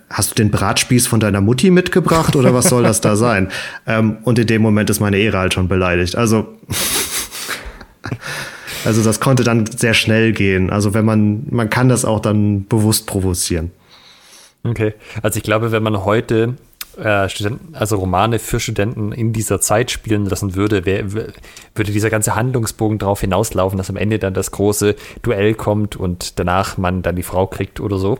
hast 0.09 0.31
du 0.31 0.35
den 0.35 0.51
Bratspieß 0.51 1.07
von 1.07 1.19
deiner 1.19 1.41
Mutti 1.41 1.71
mitgebracht 1.71 2.35
oder 2.35 2.53
was 2.53 2.69
soll 2.69 2.83
das 2.83 3.01
da 3.01 3.15
sein? 3.15 3.49
Ähm, 3.87 4.17
und 4.23 4.39
in 4.39 4.47
dem 4.47 4.63
Moment 4.63 4.89
ist 4.89 4.99
meine 4.99 5.17
Ehre 5.17 5.37
halt 5.37 5.53
schon 5.53 5.67
beleidigt. 5.67 6.15
Also, 6.15 6.47
also 8.85 9.03
das 9.03 9.19
konnte 9.19 9.43
dann 9.43 9.67
sehr 9.67 9.93
schnell 9.93 10.31
gehen. 10.31 10.71
Also 10.71 10.95
wenn 10.95 11.05
man, 11.05 11.43
man 11.51 11.69
kann 11.69 11.87
das 11.87 12.03
auch 12.03 12.19
dann 12.19 12.65
bewusst 12.65 13.05
provozieren. 13.05 13.69
Okay. 14.63 14.95
Also 15.21 15.37
ich 15.37 15.43
glaube, 15.43 15.71
wenn 15.71 15.83
man 15.83 16.03
heute 16.03 16.55
äh, 16.97 17.29
Studenten, 17.29 17.75
also 17.75 17.97
Romane 17.97 18.39
für 18.39 18.59
Studenten 18.59 19.11
in 19.11 19.33
dieser 19.33 19.61
Zeit 19.61 19.91
spielen 19.91 20.25
lassen 20.25 20.55
würde, 20.55 20.85
wär, 20.85 21.11
würde 21.11 21.91
dieser 21.91 22.09
ganze 22.09 22.35
Handlungsbogen 22.35 22.97
darauf 22.97 23.21
hinauslaufen, 23.21 23.77
dass 23.77 23.89
am 23.89 23.97
Ende 23.97 24.19
dann 24.19 24.33
das 24.33 24.51
große 24.51 24.95
Duell 25.21 25.53
kommt 25.53 25.95
und 25.95 26.39
danach 26.39 26.77
man 26.77 27.01
dann 27.01 27.15
die 27.15 27.23
Frau 27.23 27.47
kriegt 27.47 27.79
oder 27.79 27.97
so. 27.97 28.19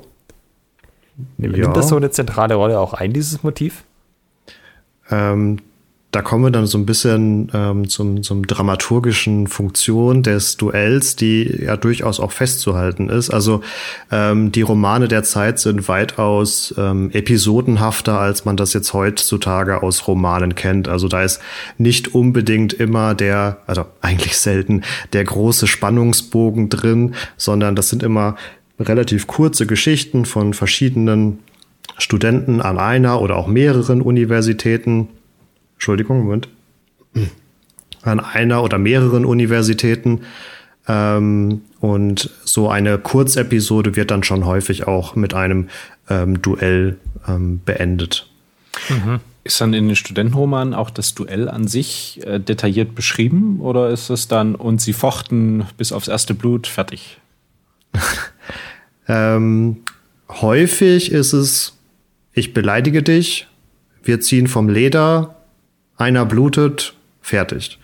Nimmt 1.37 1.57
ja. 1.57 1.71
das 1.71 1.89
so 1.89 1.95
eine 1.95 2.11
zentrale 2.11 2.55
Rolle 2.55 2.79
auch 2.79 2.93
ein, 2.93 3.13
dieses 3.13 3.43
Motiv? 3.43 3.83
Ähm, 5.09 5.59
da 6.15 6.21
kommen 6.21 6.45
wir 6.45 6.51
dann 6.51 6.65
so 6.65 6.77
ein 6.77 6.85
bisschen 6.85 7.51
ähm, 7.53 7.89
zum, 7.89 8.23
zum 8.23 8.47
dramaturgischen 8.47 9.47
Funktion 9.47 10.23
des 10.23 10.55
Duells, 10.55 11.17
die 11.17 11.63
ja 11.65 11.75
durchaus 11.75 12.21
auch 12.21 12.31
festzuhalten 12.31 13.09
ist. 13.09 13.31
Also 13.31 13.59
ähm, 14.13 14.49
die 14.53 14.61
Romane 14.61 15.09
der 15.09 15.23
Zeit 15.23 15.59
sind 15.59 15.89
weitaus 15.89 16.73
ähm, 16.77 17.11
episodenhafter, 17.11 18.17
als 18.17 18.45
man 18.45 18.55
das 18.55 18.71
jetzt 18.71 18.93
heutzutage 18.93 19.83
aus 19.83 20.07
Romanen 20.07 20.55
kennt. 20.55 20.87
Also 20.87 21.09
da 21.09 21.21
ist 21.21 21.41
nicht 21.77 22.15
unbedingt 22.15 22.71
immer 22.71 23.13
der, 23.13 23.57
also 23.67 23.83
eigentlich 23.99 24.37
selten, 24.37 24.83
der 25.11 25.25
große 25.25 25.67
Spannungsbogen 25.67 26.69
drin, 26.69 27.15
sondern 27.35 27.75
das 27.75 27.89
sind 27.89 28.03
immer 28.03 28.37
relativ 28.79 29.27
kurze 29.27 29.67
Geschichten 29.67 30.23
von 30.23 30.53
verschiedenen 30.53 31.39
Studenten 31.97 32.61
an 32.61 32.77
einer 32.77 33.21
oder 33.21 33.35
auch 33.35 33.47
mehreren 33.47 34.01
Universitäten 34.01 35.09
Entschuldigung, 35.85 36.23
Moment. 36.23 36.49
an 38.01 38.19
einer 38.19 38.63
oder 38.63 38.79
mehreren 38.79 39.23
Universitäten. 39.23 40.21
Ähm, 40.87 41.61
und 41.79 42.31
so 42.43 42.69
eine 42.69 42.97
Kurzepisode 42.97 43.95
wird 43.95 44.09
dann 44.09 44.23
schon 44.23 44.47
häufig 44.47 44.87
auch 44.87 45.15
mit 45.15 45.35
einem 45.35 45.69
ähm, 46.09 46.41
Duell 46.41 46.97
ähm, 47.27 47.61
beendet. 47.63 48.27
Mhm. 48.89 49.19
Ist 49.43 49.61
dann 49.61 49.75
in 49.75 49.85
den 49.85 49.95
Studentenromanen 49.95 50.73
auch 50.73 50.89
das 50.89 51.13
Duell 51.13 51.49
an 51.49 51.67
sich 51.67 52.19
äh, 52.25 52.39
detailliert 52.39 52.95
beschrieben 52.95 53.59
oder 53.59 53.91
ist 53.91 54.09
es 54.09 54.27
dann 54.27 54.55
und 54.55 54.81
sie 54.81 54.93
fochten 54.93 55.67
bis 55.77 55.91
aufs 55.91 56.07
erste 56.07 56.33
Blut 56.33 56.65
fertig? 56.65 57.19
ähm, 59.07 59.83
häufig 60.29 61.11
ist 61.11 61.33
es, 61.33 61.77
ich 62.33 62.55
beleidige 62.55 63.03
dich, 63.03 63.45
wir 64.03 64.19
ziehen 64.19 64.47
vom 64.47 64.67
Leder, 64.67 65.34
einer 65.97 66.25
blutet, 66.25 66.93
fertig. 67.21 67.79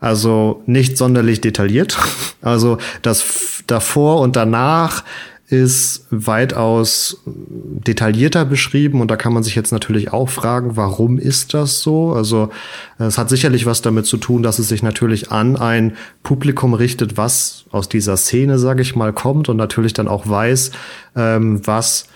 Also 0.00 0.62
nicht 0.66 0.96
sonderlich 0.96 1.40
detailliert. 1.40 1.98
Also 2.40 2.78
das 3.02 3.64
davor 3.66 4.20
und 4.20 4.36
danach 4.36 5.02
ist 5.48 6.06
weitaus 6.10 7.20
detaillierter 7.26 8.44
beschrieben 8.44 9.00
und 9.00 9.10
da 9.10 9.16
kann 9.16 9.32
man 9.32 9.42
sich 9.42 9.56
jetzt 9.56 9.72
natürlich 9.72 10.12
auch 10.12 10.28
fragen, 10.28 10.76
warum 10.76 11.18
ist 11.18 11.52
das 11.52 11.80
so? 11.80 12.12
Also 12.12 12.50
es 12.98 13.18
hat 13.18 13.28
sicherlich 13.28 13.66
was 13.66 13.82
damit 13.82 14.06
zu 14.06 14.18
tun, 14.18 14.44
dass 14.44 14.58
es 14.58 14.68
sich 14.68 14.84
natürlich 14.84 15.32
an 15.32 15.56
ein 15.56 15.96
Publikum 16.22 16.74
richtet, 16.74 17.16
was 17.16 17.64
aus 17.70 17.88
dieser 17.88 18.16
Szene, 18.16 18.58
sage 18.58 18.82
ich 18.82 18.94
mal, 18.94 19.12
kommt 19.12 19.48
und 19.48 19.56
natürlich 19.56 19.94
dann 19.94 20.06
auch 20.06 20.28
weiß, 20.28 20.70
ähm, 21.16 21.66
was 21.66 22.06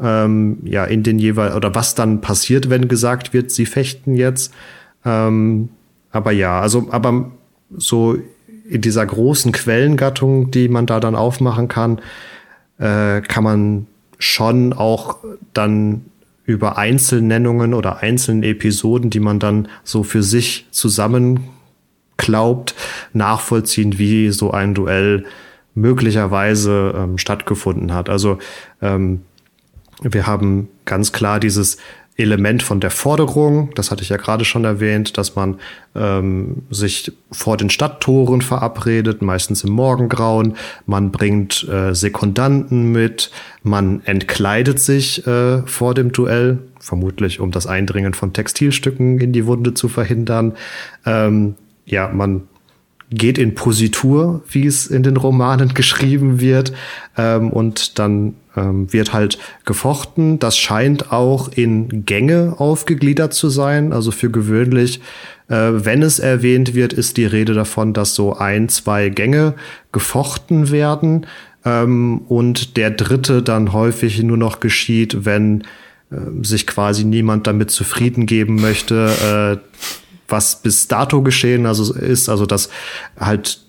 ähm, 0.00 0.58
ja 0.64 0.84
in 0.84 1.02
den 1.02 1.18
jeweil 1.18 1.54
oder 1.54 1.74
was 1.74 1.94
dann 1.94 2.20
passiert, 2.20 2.70
wenn 2.70 2.88
gesagt 2.88 3.32
wird, 3.32 3.50
sie 3.50 3.66
fechten 3.66 4.14
jetzt. 4.14 4.52
Ähm, 5.04 5.70
aber 6.10 6.32
ja, 6.32 6.60
also, 6.60 6.88
aber 6.90 7.30
so 7.76 8.16
in 8.68 8.80
dieser 8.80 9.04
großen 9.04 9.52
Quellengattung, 9.52 10.50
die 10.50 10.68
man 10.68 10.86
da 10.86 11.00
dann 11.00 11.14
aufmachen 11.14 11.68
kann, 11.68 12.00
äh, 12.78 13.20
kann 13.20 13.44
man 13.44 13.86
schon 14.18 14.72
auch 14.72 15.18
dann 15.52 16.04
über 16.44 16.78
Einzelnennungen 16.78 17.74
oder 17.74 17.98
einzelne 17.98 18.46
Episoden, 18.46 19.10
die 19.10 19.20
man 19.20 19.38
dann 19.38 19.68
so 19.84 20.02
für 20.02 20.22
sich 20.22 20.66
zusammen 20.70 21.48
glaubt, 22.16 22.74
nachvollziehen, 23.12 23.98
wie 23.98 24.30
so 24.30 24.50
ein 24.50 24.74
Duell 24.74 25.24
möglicherweise 25.74 26.94
ähm, 26.96 27.18
stattgefunden 27.18 27.94
hat. 27.94 28.08
Also 28.08 28.38
ähm, 28.82 29.22
wir 30.02 30.26
haben 30.26 30.68
ganz 30.84 31.12
klar 31.12 31.40
dieses 31.40 31.76
Element 32.16 32.62
von 32.62 32.80
der 32.80 32.90
Forderung, 32.90 33.70
das 33.74 33.90
hatte 33.90 34.02
ich 34.02 34.10
ja 34.10 34.16
gerade 34.16 34.44
schon 34.44 34.64
erwähnt, 34.64 35.16
dass 35.16 35.36
man 35.36 35.58
ähm, 35.94 36.62
sich 36.70 37.12
vor 37.30 37.56
den 37.56 37.70
Stadttoren 37.70 38.42
verabredet, 38.42 39.22
meistens 39.22 39.64
im 39.64 39.70
Morgengrauen, 39.70 40.56
man 40.86 41.10
bringt 41.12 41.66
äh, 41.68 41.94
Sekundanten 41.94 42.92
mit, 42.92 43.30
man 43.62 44.02
entkleidet 44.04 44.80
sich 44.80 45.26
äh, 45.26 45.62
vor 45.66 45.94
dem 45.94 46.12
Duell, 46.12 46.58
vermutlich 46.78 47.40
um 47.40 47.52
das 47.52 47.66
Eindringen 47.66 48.12
von 48.12 48.32
Textilstücken 48.32 49.18
in 49.18 49.32
die 49.32 49.46
Wunde 49.46 49.74
zu 49.74 49.88
verhindern. 49.88 50.54
Ähm, 51.06 51.54
ja, 51.86 52.08
man 52.08 52.48
geht 53.10 53.38
in 53.38 53.54
Positur, 53.54 54.42
wie 54.50 54.66
es 54.66 54.86
in 54.86 55.02
den 55.02 55.16
Romanen 55.16 55.68
geschrieben 55.74 56.40
wird, 56.40 56.72
ähm, 57.16 57.50
und 57.50 57.98
dann 57.98 58.34
ähm, 58.56 58.92
wird 58.92 59.12
halt 59.12 59.38
gefochten. 59.64 60.38
Das 60.38 60.56
scheint 60.56 61.12
auch 61.12 61.48
in 61.48 62.04
Gänge 62.04 62.54
aufgegliedert 62.58 63.34
zu 63.34 63.48
sein. 63.48 63.92
Also 63.92 64.10
für 64.10 64.30
gewöhnlich, 64.30 65.00
äh, 65.48 65.54
wenn 65.54 66.02
es 66.02 66.18
erwähnt 66.18 66.74
wird, 66.74 66.92
ist 66.92 67.16
die 67.16 67.26
Rede 67.26 67.54
davon, 67.54 67.92
dass 67.92 68.14
so 68.14 68.34
ein, 68.34 68.68
zwei 68.68 69.08
Gänge 69.08 69.54
gefochten 69.92 70.70
werden 70.70 71.26
ähm, 71.64 72.22
und 72.28 72.76
der 72.76 72.90
dritte 72.90 73.42
dann 73.42 73.72
häufig 73.72 74.22
nur 74.22 74.36
noch 74.36 74.60
geschieht, 74.60 75.24
wenn 75.24 75.62
äh, 76.10 76.16
sich 76.42 76.66
quasi 76.66 77.04
niemand 77.04 77.46
damit 77.46 77.70
zufrieden 77.70 78.26
geben 78.26 78.60
möchte, 78.60 79.60
äh, 79.60 79.78
was 80.30 80.62
bis 80.62 80.88
dato 80.88 81.22
geschehen 81.22 81.66
also 81.66 81.94
ist, 81.94 82.28
also 82.28 82.46
dass 82.46 82.70
halt 83.18 83.60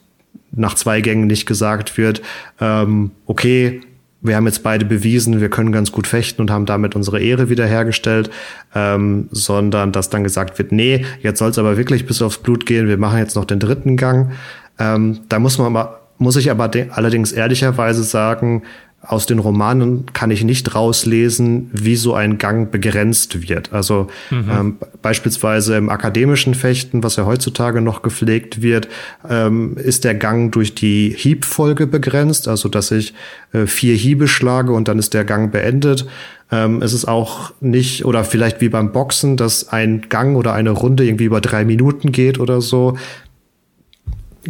nach 0.51 0.75
zwei 0.75 1.01
Gängen 1.01 1.27
nicht 1.27 1.45
gesagt 1.45 1.97
wird, 1.97 2.21
ähm, 2.59 3.11
okay, 3.25 3.81
wir 4.21 4.35
haben 4.35 4.45
jetzt 4.45 4.61
beide 4.61 4.85
bewiesen, 4.85 5.41
wir 5.41 5.49
können 5.49 5.71
ganz 5.71 5.91
gut 5.91 6.05
fechten 6.05 6.41
und 6.41 6.51
haben 6.51 6.65
damit 6.65 6.95
unsere 6.95 7.19
Ehre 7.19 7.49
wiederhergestellt, 7.49 8.29
ähm, 8.75 9.27
sondern 9.31 9.91
dass 9.91 10.09
dann 10.09 10.23
gesagt 10.23 10.59
wird, 10.59 10.71
nee, 10.71 11.05
jetzt 11.21 11.39
soll 11.39 11.49
es 11.49 11.57
aber 11.57 11.77
wirklich 11.77 12.05
bis 12.05 12.21
aufs 12.21 12.37
Blut 12.37 12.65
gehen, 12.65 12.87
wir 12.87 12.97
machen 12.97 13.17
jetzt 13.17 13.35
noch 13.35 13.45
den 13.45 13.59
dritten 13.59 13.97
Gang. 13.97 14.31
Ähm, 14.77 15.21
da 15.27 15.39
muss 15.39 15.57
man 15.57 15.75
aber, 15.75 16.01
muss 16.19 16.35
ich 16.35 16.51
aber 16.51 16.69
allerdings 16.91 17.31
ehrlicherweise 17.31 18.03
sagen, 18.03 18.61
aus 19.01 19.25
den 19.25 19.39
Romanen 19.39 20.05
kann 20.13 20.29
ich 20.29 20.43
nicht 20.43 20.75
rauslesen, 20.75 21.71
wie 21.73 21.95
so 21.95 22.13
ein 22.13 22.37
Gang 22.37 22.69
begrenzt 22.69 23.47
wird. 23.47 23.73
Also 23.73 24.07
mhm. 24.29 24.51
ähm, 24.51 24.77
beispielsweise 25.01 25.75
im 25.75 25.89
akademischen 25.89 26.53
Fechten, 26.53 27.01
was 27.01 27.15
ja 27.15 27.25
heutzutage 27.25 27.81
noch 27.81 28.03
gepflegt 28.03 28.61
wird, 28.61 28.87
ähm, 29.27 29.75
ist 29.77 30.03
der 30.03 30.13
Gang 30.13 30.51
durch 30.51 30.75
die 30.75 31.15
Hiebfolge 31.17 31.87
begrenzt, 31.87 32.47
also 32.47 32.69
dass 32.69 32.91
ich 32.91 33.15
äh, 33.53 33.65
vier 33.65 33.95
Hiebe 33.95 34.27
schlage 34.27 34.71
und 34.71 34.87
dann 34.87 34.99
ist 34.99 35.15
der 35.15 35.25
Gang 35.25 35.51
beendet. 35.51 36.05
Ähm, 36.51 36.83
es 36.83 36.93
ist 36.93 37.05
auch 37.05 37.53
nicht, 37.59 38.05
oder 38.05 38.23
vielleicht 38.23 38.61
wie 38.61 38.69
beim 38.69 38.91
Boxen, 38.91 39.35
dass 39.35 39.69
ein 39.69 40.05
Gang 40.09 40.37
oder 40.37 40.53
eine 40.53 40.71
Runde 40.71 41.05
irgendwie 41.05 41.25
über 41.25 41.41
drei 41.41 41.65
Minuten 41.65 42.11
geht 42.11 42.39
oder 42.39 42.61
so. 42.61 42.97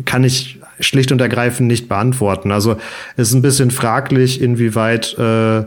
Kann 0.06 0.26
ich 0.26 0.61
schlicht 0.82 1.12
und 1.12 1.22
ergreifend 1.22 1.68
nicht 1.68 1.88
beantworten. 1.88 2.52
Also 2.52 2.78
es 3.18 3.30
ist 3.30 3.34
ein 3.34 3.42
bisschen 3.42 3.72
fraglich, 3.72 4.42
inwieweit 4.42 5.18
äh, 5.18 5.66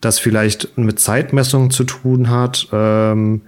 das 0.00 0.18
vielleicht 0.18 0.76
mit 0.76 1.00
Zeitmessung 1.00 1.70
zu 1.70 1.84
tun 1.84 2.30
hat. 2.30 2.68
Ähm, 2.72 3.42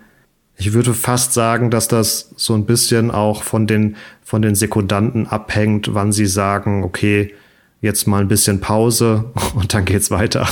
ich 0.57 0.73
würde 0.73 0.95
fast 0.95 1.35
sagen, 1.35 1.71
dass 1.71 1.89
das 1.89 2.31
so 2.37 2.55
ein 2.55 2.64
bisschen 2.64 3.11
auch 3.11 3.43
von 3.43 3.67
den, 3.67 3.97
von 4.23 4.41
den 4.41 4.55
Sekundanten 4.55 5.27
abhängt, 5.27 5.93
wann 5.95 6.12
sie 6.12 6.27
sagen, 6.27 6.83
okay, 6.83 7.35
jetzt 7.83 8.07
mal 8.07 8.23
ein 8.23 8.29
bisschen 8.29 8.61
Pause 8.61 9.27
und 9.55 9.75
dann 9.75 9.85
geht's 9.85 10.11
weiter. 10.11 10.49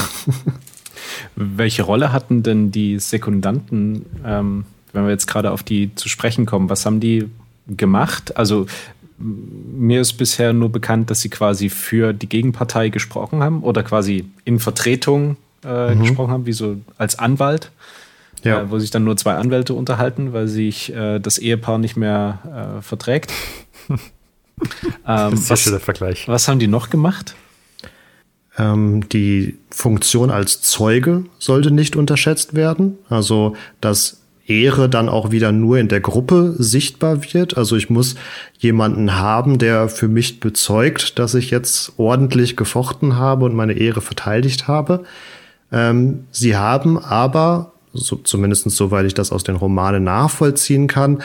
Welche 1.37 1.83
Rolle 1.83 2.13
hatten 2.13 2.43
denn 2.43 2.71
die 2.71 2.99
Sekundanten, 2.99 4.05
ähm, 4.25 4.65
wenn 4.93 5.05
wir 5.05 5.11
jetzt 5.11 5.27
gerade 5.27 5.51
auf 5.51 5.63
die 5.63 5.95
zu 5.95 6.09
sprechen 6.09 6.45
kommen? 6.47 6.69
Was 6.69 6.87
haben 6.87 7.01
die 7.01 7.31
gemacht? 7.67 8.37
Also 8.37 8.67
mir 9.19 10.01
ist 10.01 10.15
bisher 10.15 10.53
nur 10.53 10.71
bekannt, 10.71 11.11
dass 11.11 11.21
sie 11.21 11.29
quasi 11.29 11.69
für 11.69 12.13
die 12.13 12.29
Gegenpartei 12.29 12.89
gesprochen 12.89 13.43
haben 13.43 13.63
oder 13.63 13.83
quasi 13.83 14.25
in 14.45 14.59
Vertretung 14.59 15.37
äh, 15.65 15.95
mhm. 15.95 16.01
gesprochen 16.01 16.31
haben, 16.31 16.47
wie 16.47 16.53
so 16.53 16.77
als 16.99 17.19
Anwalt. 17.19 17.71
Ja. 18.43 18.61
Äh, 18.61 18.71
wo 18.71 18.79
sich 18.79 18.91
dann 18.91 19.05
nur 19.05 19.17
zwei 19.17 19.37
Anwälte 19.37 19.73
unterhalten, 19.73 20.35
weil 20.35 20.49
sich 20.49 20.93
äh, 20.93 21.19
das 21.19 21.39
Ehepaar 21.39 21.79
nicht 21.79 21.97
mehr 21.97 22.77
äh, 22.79 22.83
verträgt. 22.83 23.33
ähm, 23.89 23.99
das 25.07 25.33
ist 25.33 25.51
was, 25.51 25.65
der 25.65 25.81
Vergleich. 25.81 26.29
Was 26.29 26.47
haben 26.47 26.59
die 26.59 26.67
noch 26.67 26.91
gemacht? 26.91 27.35
Ähm, 28.59 29.09
die 29.09 29.57
Funktion 29.71 30.31
als 30.31 30.61
Zeuge 30.61 31.25
sollte 31.39 31.71
nicht 31.71 31.97
unterschätzt 31.97 32.55
werden. 32.55 32.99
Also, 33.09 33.57
dass 33.81 34.21
Ehre 34.47 34.89
dann 34.89 35.09
auch 35.09 35.31
wieder 35.31 35.53
nur 35.53 35.79
in 35.79 35.89
der 35.89 36.01
Gruppe 36.01 36.55
sichtbar 36.59 37.33
wird. 37.33 37.57
Also 37.57 37.77
ich 37.77 37.89
muss 37.89 38.15
jemanden 38.59 39.17
haben, 39.17 39.59
der 39.59 39.89
für 39.89 40.09
mich 40.09 40.41
bezeugt, 40.41 41.19
dass 41.19 41.35
ich 41.35 41.51
jetzt 41.51 41.95
ordentlich 41.97 42.57
gefochten 42.57 43.17
habe 43.17 43.47
und 43.47 43.55
meine 43.55 43.75
Ehre 43.75 44.01
verteidigt 44.01 44.69
habe. 44.69 45.05
Ähm, 45.73 46.25
sie 46.31 46.57
haben 46.57 46.99
aber, 46.99 47.73
so, 47.93 48.17
zumindest 48.17 48.71
soweit 48.71 49.07
ich 49.07 49.15
das 49.15 49.33
aus 49.33 49.45
den 49.45 49.57
Romanen 49.57 50.05
nachvollziehen 50.05 50.89
kann, 50.89 51.23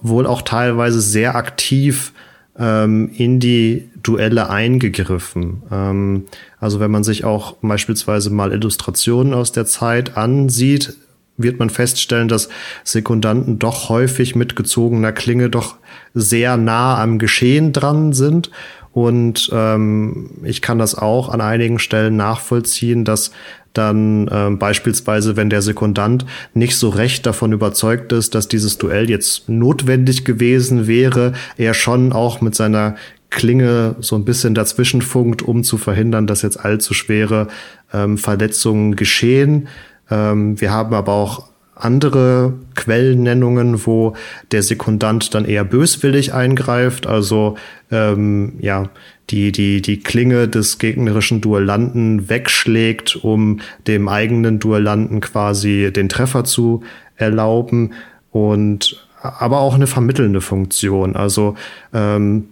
wohl 0.00 0.26
auch 0.26 0.42
teilweise 0.42 1.00
sehr 1.00 1.34
aktiv 1.34 2.12
ähm, 2.58 3.10
in 3.14 3.40
die 3.40 3.90
Duelle 4.02 4.50
eingegriffen. 4.50 5.62
Ähm, 5.70 6.24
also 6.58 6.80
wenn 6.80 6.90
man 6.90 7.04
sich 7.04 7.24
auch 7.24 7.56
beispielsweise 7.60 8.30
mal 8.30 8.52
Illustrationen 8.52 9.34
aus 9.34 9.52
der 9.52 9.66
Zeit 9.66 10.16
ansieht, 10.16 10.96
wird 11.36 11.58
man 11.58 11.70
feststellen, 11.70 12.28
dass 12.28 12.48
Sekundanten 12.84 13.58
doch 13.58 13.88
häufig 13.88 14.34
mit 14.34 14.56
gezogener 14.56 15.12
Klinge 15.12 15.50
doch 15.50 15.76
sehr 16.14 16.56
nah 16.56 17.00
am 17.02 17.18
Geschehen 17.18 17.72
dran 17.72 18.12
sind. 18.12 18.50
Und 18.92 19.48
ähm, 19.52 20.30
ich 20.44 20.60
kann 20.60 20.78
das 20.78 20.94
auch 20.94 21.30
an 21.30 21.40
einigen 21.40 21.78
Stellen 21.78 22.16
nachvollziehen, 22.16 23.04
dass 23.04 23.32
dann 23.72 24.28
ähm, 24.30 24.58
beispielsweise, 24.58 25.36
wenn 25.36 25.48
der 25.48 25.62
Sekundant 25.62 26.26
nicht 26.52 26.76
so 26.76 26.90
recht 26.90 27.24
davon 27.24 27.52
überzeugt 27.52 28.12
ist, 28.12 28.34
dass 28.34 28.48
dieses 28.48 28.76
Duell 28.76 29.08
jetzt 29.08 29.48
notwendig 29.48 30.26
gewesen 30.26 30.86
wäre, 30.86 31.32
er 31.56 31.72
schon 31.72 32.12
auch 32.12 32.42
mit 32.42 32.54
seiner 32.54 32.96
Klinge 33.30 33.96
so 34.00 34.14
ein 34.16 34.26
bisschen 34.26 34.54
dazwischen 34.54 35.00
funkt, 35.00 35.40
um 35.40 35.64
zu 35.64 35.78
verhindern, 35.78 36.26
dass 36.26 36.42
jetzt 36.42 36.62
allzu 36.62 36.92
schwere 36.92 37.48
ähm, 37.94 38.18
Verletzungen 38.18 38.94
geschehen. 38.94 39.68
Ähm, 40.12 40.60
wir 40.60 40.70
haben 40.70 40.94
aber 40.94 41.12
auch 41.12 41.48
andere 41.74 42.52
Quellennennungen, 42.74 43.86
wo 43.86 44.14
der 44.52 44.62
Sekundant 44.62 45.34
dann 45.34 45.44
eher 45.44 45.64
böswillig 45.64 46.32
eingreift, 46.34 47.06
also 47.06 47.56
ähm, 47.90 48.52
ja, 48.60 48.90
die, 49.30 49.52
die, 49.52 49.80
die 49.80 49.98
Klinge 50.00 50.48
des 50.48 50.78
gegnerischen 50.78 51.40
Duellanten 51.40 52.28
wegschlägt, 52.28 53.16
um 53.16 53.60
dem 53.86 54.08
eigenen 54.08 54.58
Duellanten 54.58 55.20
quasi 55.20 55.90
den 55.92 56.08
Treffer 56.08 56.44
zu 56.44 56.82
erlauben 57.16 57.92
und 58.30 59.06
aber 59.22 59.60
auch 59.60 59.74
eine 59.74 59.86
vermittelnde 59.86 60.40
Funktion. 60.40 61.16
Also 61.16 61.54
ähm, 61.94 62.48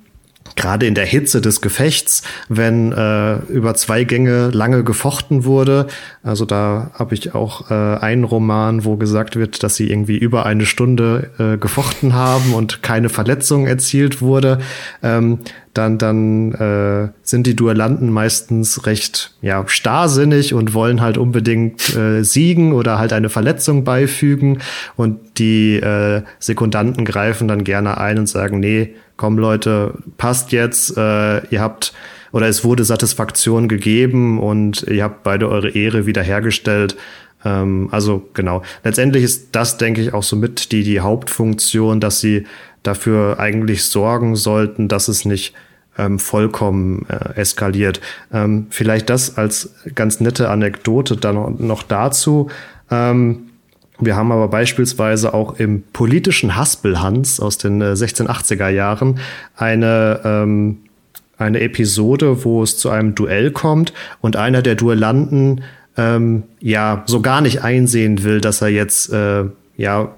gerade 0.56 0.86
in 0.86 0.94
der 0.94 1.06
Hitze 1.06 1.40
des 1.40 1.60
Gefechts, 1.60 2.22
wenn 2.48 2.92
äh, 2.92 3.36
über 3.50 3.74
zwei 3.74 4.04
Gänge 4.04 4.50
lange 4.50 4.84
gefochten 4.84 5.44
wurde. 5.44 5.86
Also 6.22 6.44
da 6.44 6.90
habe 6.94 7.14
ich 7.14 7.34
auch 7.34 7.70
äh, 7.70 7.74
einen 7.74 8.24
Roman, 8.24 8.84
wo 8.84 8.96
gesagt 8.96 9.36
wird, 9.36 9.62
dass 9.62 9.76
sie 9.76 9.90
irgendwie 9.90 10.18
über 10.18 10.46
eine 10.46 10.66
Stunde 10.66 11.30
äh, 11.38 11.56
gefochten 11.56 12.14
haben 12.14 12.54
und 12.54 12.82
keine 12.82 13.08
Verletzung 13.08 13.66
erzielt 13.66 14.20
wurde. 14.20 14.58
Ähm, 15.02 15.40
dann 15.74 15.98
dann 15.98 16.52
äh, 16.52 17.12
sind 17.22 17.46
die 17.46 17.54
Duellanten 17.54 18.10
meistens 18.10 18.86
recht 18.86 19.34
ja 19.40 19.64
starrsinnig 19.68 20.52
und 20.52 20.74
wollen 20.74 21.00
halt 21.00 21.16
unbedingt 21.16 21.94
äh, 21.94 22.24
siegen 22.24 22.72
oder 22.72 22.98
halt 22.98 23.12
eine 23.12 23.28
Verletzung 23.28 23.84
beifügen 23.84 24.58
und 24.96 25.38
die 25.38 25.76
äh, 25.76 26.22
Sekundanten 26.40 27.04
greifen 27.04 27.46
dann 27.46 27.62
gerne 27.62 27.98
ein 27.98 28.18
und 28.18 28.26
sagen 28.26 28.58
nee 28.58 28.94
komm 29.20 29.36
Leute, 29.36 29.92
passt 30.16 30.50
jetzt, 30.50 30.96
äh, 30.96 31.46
ihr 31.48 31.60
habt 31.60 31.92
oder 32.32 32.48
es 32.48 32.64
wurde 32.64 32.84
Satisfaktion 32.84 33.68
gegeben 33.68 34.40
und 34.40 34.84
ihr 34.84 35.04
habt 35.04 35.24
beide 35.24 35.50
eure 35.50 35.68
Ehre 35.68 36.06
wiederhergestellt. 36.06 36.96
Ähm, 37.44 37.90
also 37.90 38.26
genau. 38.32 38.62
Letztendlich 38.82 39.22
ist 39.22 39.48
das, 39.52 39.76
denke 39.76 40.00
ich, 40.00 40.14
auch 40.14 40.22
so 40.22 40.36
mit 40.36 40.72
die, 40.72 40.84
die 40.84 41.00
Hauptfunktion, 41.00 42.00
dass 42.00 42.20
sie 42.20 42.46
dafür 42.82 43.38
eigentlich 43.38 43.84
sorgen 43.84 44.36
sollten, 44.36 44.88
dass 44.88 45.08
es 45.08 45.26
nicht 45.26 45.52
ähm, 45.98 46.18
vollkommen 46.18 47.04
äh, 47.10 47.38
eskaliert. 47.38 48.00
Ähm, 48.32 48.68
vielleicht 48.70 49.10
das 49.10 49.36
als 49.36 49.74
ganz 49.94 50.20
nette 50.20 50.48
Anekdote 50.48 51.18
dann 51.18 51.56
noch 51.58 51.82
dazu. 51.82 52.48
Ähm, 52.90 53.49
wir 54.00 54.16
haben 54.16 54.32
aber 54.32 54.48
beispielsweise 54.48 55.34
auch 55.34 55.58
im 55.58 55.82
politischen 55.92 56.56
Haspelhans 56.56 57.40
aus 57.40 57.58
den 57.58 57.80
äh, 57.80 57.92
1680er 57.92 58.68
Jahren 58.68 59.18
eine, 59.56 60.20
ähm, 60.24 60.78
eine 61.38 61.60
Episode, 61.60 62.44
wo 62.44 62.62
es 62.62 62.78
zu 62.78 62.90
einem 62.90 63.14
Duell 63.14 63.50
kommt 63.50 63.92
und 64.20 64.36
einer 64.36 64.62
der 64.62 64.74
Duellanten 64.74 65.62
ähm, 65.96 66.44
ja 66.60 67.02
so 67.06 67.20
gar 67.20 67.40
nicht 67.40 67.62
einsehen 67.62 68.24
will, 68.24 68.40
dass 68.40 68.62
er 68.62 68.68
jetzt 68.68 69.12
äh, 69.12 69.44
ja 69.76 70.14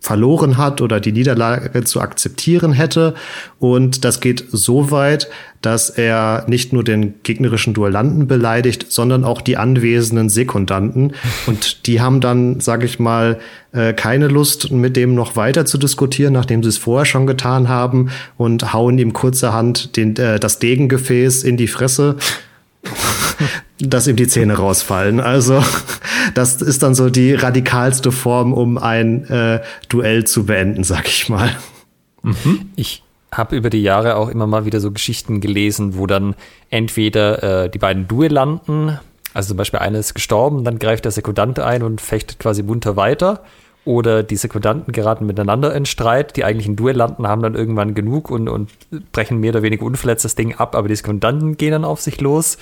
verloren 0.00 0.56
hat 0.56 0.80
oder 0.80 0.98
die 0.98 1.12
Niederlage 1.12 1.84
zu 1.84 2.00
akzeptieren 2.00 2.72
hätte. 2.72 3.14
Und 3.58 4.04
das 4.04 4.20
geht 4.20 4.44
so 4.50 4.90
weit, 4.90 5.28
dass 5.62 5.90
er 5.90 6.44
nicht 6.48 6.72
nur 6.72 6.82
den 6.82 7.14
gegnerischen 7.22 7.74
Duellanten 7.74 8.26
beleidigt, 8.26 8.86
sondern 8.90 9.24
auch 9.24 9.42
die 9.42 9.58
anwesenden 9.58 10.30
Sekundanten. 10.30 11.12
Und 11.46 11.86
die 11.86 12.00
haben 12.00 12.20
dann, 12.20 12.60
sage 12.60 12.86
ich 12.86 12.98
mal, 12.98 13.38
äh, 13.72 13.92
keine 13.92 14.28
Lust, 14.28 14.70
mit 14.70 14.96
dem 14.96 15.14
noch 15.14 15.36
weiter 15.36 15.66
zu 15.66 15.76
diskutieren, 15.76 16.32
nachdem 16.32 16.62
sie 16.62 16.70
es 16.70 16.78
vorher 16.78 17.04
schon 17.04 17.26
getan 17.26 17.68
haben 17.68 18.10
und 18.38 18.72
hauen 18.72 18.98
ihm 18.98 19.12
kurzerhand 19.12 19.96
den, 19.96 20.16
äh, 20.16 20.40
das 20.40 20.58
Degengefäß 20.58 21.44
in 21.44 21.58
die 21.58 21.68
Fresse 21.68 22.16
dass 23.80 24.06
ihm 24.06 24.16
die 24.16 24.26
Zähne 24.26 24.54
rausfallen. 24.54 25.20
Also 25.20 25.62
das 26.34 26.60
ist 26.62 26.82
dann 26.82 26.94
so 26.94 27.10
die 27.10 27.34
radikalste 27.34 28.12
Form, 28.12 28.52
um 28.52 28.78
ein 28.78 29.24
äh, 29.24 29.60
Duell 29.88 30.24
zu 30.24 30.46
beenden, 30.46 30.84
sag 30.84 31.06
ich 31.06 31.28
mal. 31.28 31.50
Mhm. 32.22 32.70
Ich 32.76 33.02
habe 33.32 33.56
über 33.56 33.70
die 33.70 33.82
Jahre 33.82 34.16
auch 34.16 34.28
immer 34.28 34.46
mal 34.46 34.64
wieder 34.64 34.80
so 34.80 34.90
Geschichten 34.90 35.40
gelesen, 35.40 35.96
wo 35.96 36.06
dann 36.06 36.34
entweder 36.68 37.64
äh, 37.64 37.70
die 37.70 37.78
beiden 37.78 38.08
Duellanten, 38.08 38.98
also 39.32 39.48
zum 39.48 39.56
Beispiel 39.56 39.80
einer 39.80 39.98
ist 39.98 40.14
gestorben, 40.14 40.64
dann 40.64 40.78
greift 40.78 41.04
der 41.04 41.12
Sekundant 41.12 41.58
ein 41.60 41.82
und 41.82 42.00
fechtet 42.00 42.38
quasi 42.38 42.62
munter 42.62 42.96
weiter 42.96 43.44
oder 43.84 44.22
die 44.22 44.36
Sekundanten 44.36 44.92
geraten 44.92 45.26
miteinander 45.26 45.74
in 45.74 45.86
Streit. 45.86 46.36
Die 46.36 46.44
eigentlichen 46.44 46.76
Duellanten 46.76 47.26
haben 47.26 47.42
dann 47.42 47.54
irgendwann 47.54 47.94
genug 47.94 48.30
und, 48.30 48.48
und 48.48 48.70
brechen 49.12 49.40
mehr 49.40 49.50
oder 49.50 49.62
weniger 49.62 49.84
unverletzt 49.84 50.24
das 50.24 50.34
Ding 50.34 50.54
ab, 50.56 50.74
aber 50.74 50.88
die 50.88 50.96
Sekundanten 50.96 51.56
gehen 51.56 51.72
dann 51.72 51.84
auf 51.84 52.00
sich 52.00 52.20
los. 52.20 52.58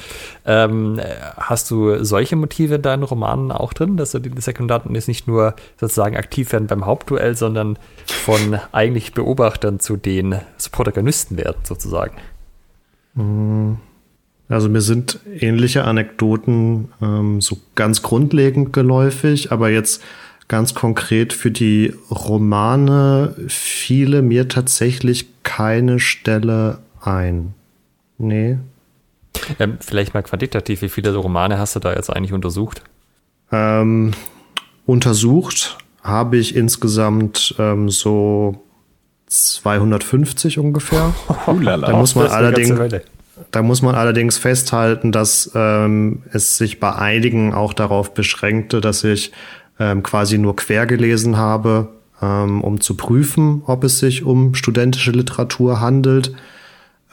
Ähm, 0.46 1.00
hast 1.36 1.70
du 1.70 2.04
solche 2.04 2.36
Motive 2.36 2.76
in 2.76 2.82
deinen 2.82 3.02
Romanen 3.02 3.50
auch 3.50 3.72
drin, 3.72 3.96
dass 3.96 4.12
die 4.12 4.30
Sekundanten 4.40 4.94
jetzt 4.94 5.08
nicht 5.08 5.26
nur 5.26 5.54
sozusagen 5.76 6.16
aktiv 6.16 6.52
werden 6.52 6.68
beim 6.68 6.86
Hauptduell, 6.86 7.36
sondern 7.36 7.78
von 8.06 8.58
eigentlich 8.72 9.12
Beobachtern 9.12 9.80
zu 9.80 9.96
den 9.96 10.36
Protagonisten 10.70 11.36
werden, 11.36 11.58
sozusagen? 11.64 12.16
Also 14.48 14.68
mir 14.68 14.80
sind 14.80 15.20
ähnliche 15.38 15.84
Anekdoten 15.84 16.92
ähm, 17.02 17.40
so 17.40 17.58
ganz 17.74 18.02
grundlegend 18.02 18.72
geläufig, 18.72 19.52
aber 19.52 19.68
jetzt 19.68 20.02
ganz 20.48 20.74
konkret 20.74 21.32
für 21.32 21.50
die 21.50 21.94
Romane 22.10 23.34
fiele 23.48 24.22
mir 24.22 24.48
tatsächlich 24.48 25.26
keine 25.42 26.00
Stelle 26.00 26.78
ein. 27.00 27.54
Nee. 28.16 28.58
Ähm, 29.58 29.78
vielleicht 29.80 30.14
mal 30.14 30.22
quantitativ, 30.22 30.82
wie 30.82 30.88
viele 30.88 31.14
Romane 31.14 31.58
hast 31.58 31.76
du 31.76 31.80
da 31.80 31.94
jetzt 31.94 32.10
eigentlich 32.10 32.32
untersucht? 32.32 32.82
Ähm, 33.52 34.12
untersucht 34.86 35.78
habe 36.02 36.38
ich 36.38 36.56
insgesamt 36.56 37.54
ähm, 37.58 37.90
so 37.90 38.62
250 39.26 40.58
ungefähr. 40.58 41.14
Oh, 41.46 41.54
da 41.54 41.96
muss 41.96 42.14
man 42.14 42.26
allerdings, 42.26 42.74
da 43.50 43.62
muss 43.62 43.80
man 43.80 43.94
allerdings 43.94 44.36
festhalten, 44.36 45.12
dass 45.12 45.50
ähm, 45.54 46.22
es 46.32 46.58
sich 46.58 46.80
bei 46.80 46.94
einigen 46.94 47.54
auch 47.54 47.72
darauf 47.72 48.12
beschränkte, 48.12 48.80
dass 48.80 49.04
ich 49.04 49.32
ähm, 49.78 50.02
quasi 50.02 50.38
nur 50.38 50.56
quer 50.56 50.86
gelesen 50.86 51.36
habe, 51.36 51.88
ähm, 52.20 52.62
um 52.62 52.80
zu 52.80 52.96
prüfen, 52.96 53.62
ob 53.66 53.84
es 53.84 53.98
sich 53.98 54.24
um 54.24 54.54
studentische 54.54 55.12
Literatur 55.12 55.80
handelt. 55.80 56.34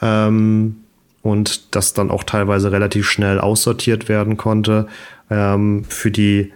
Ähm, 0.02 0.76
und 1.22 1.74
das 1.74 1.92
dann 1.92 2.10
auch 2.10 2.22
teilweise 2.22 2.70
relativ 2.70 3.08
schnell 3.10 3.40
aussortiert 3.40 4.08
werden 4.08 4.36
konnte. 4.36 4.86
Ähm, 5.28 5.84
für 5.88 6.12
die 6.12 6.52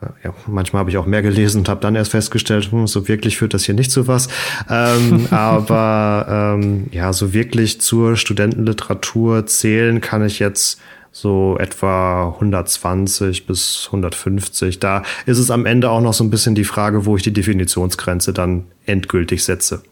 äh, 0.00 0.06
ja, 0.24 0.34
manchmal 0.46 0.80
habe 0.80 0.90
ich 0.90 0.96
auch 0.96 1.06
mehr 1.06 1.22
gelesen 1.22 1.58
und 1.58 1.68
habe 1.68 1.80
dann 1.80 1.96
erst 1.96 2.12
festgestellt, 2.12 2.70
hm, 2.70 2.86
so 2.86 3.08
wirklich 3.08 3.36
führt 3.36 3.54
das 3.54 3.64
hier 3.64 3.74
nicht 3.74 3.90
zu 3.90 4.06
was. 4.06 4.28
Ähm, 4.70 5.26
aber 5.30 6.54
ähm, 6.58 6.86
ja, 6.92 7.12
so 7.12 7.32
wirklich 7.32 7.80
zur 7.80 8.16
Studentenliteratur 8.16 9.46
zählen 9.46 10.00
kann 10.00 10.24
ich 10.24 10.38
jetzt 10.38 10.80
so 11.16 11.56
etwa 11.58 12.28
120 12.34 13.46
bis 13.46 13.84
150. 13.86 14.80
Da 14.80 15.02
ist 15.24 15.38
es 15.38 15.50
am 15.50 15.64
Ende 15.64 15.88
auch 15.88 16.02
noch 16.02 16.12
so 16.12 16.22
ein 16.22 16.28
bisschen 16.28 16.54
die 16.54 16.64
Frage, 16.64 17.06
wo 17.06 17.16
ich 17.16 17.22
die 17.22 17.32
Definitionsgrenze 17.32 18.34
dann 18.34 18.66
endgültig 18.84 19.42
setze. 19.42 19.82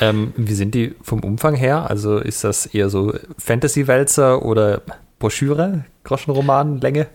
Ähm, 0.00 0.32
wie 0.36 0.54
sind 0.54 0.74
die 0.74 0.96
vom 1.00 1.20
Umfang 1.20 1.54
her? 1.54 1.88
Also 1.88 2.18
ist 2.18 2.42
das 2.42 2.66
eher 2.66 2.90
so 2.90 3.14
Fantasy-Wälzer 3.38 4.44
oder 4.44 4.82
Broschüre, 5.20 5.84
Groschenroman-Länge? 6.02 7.06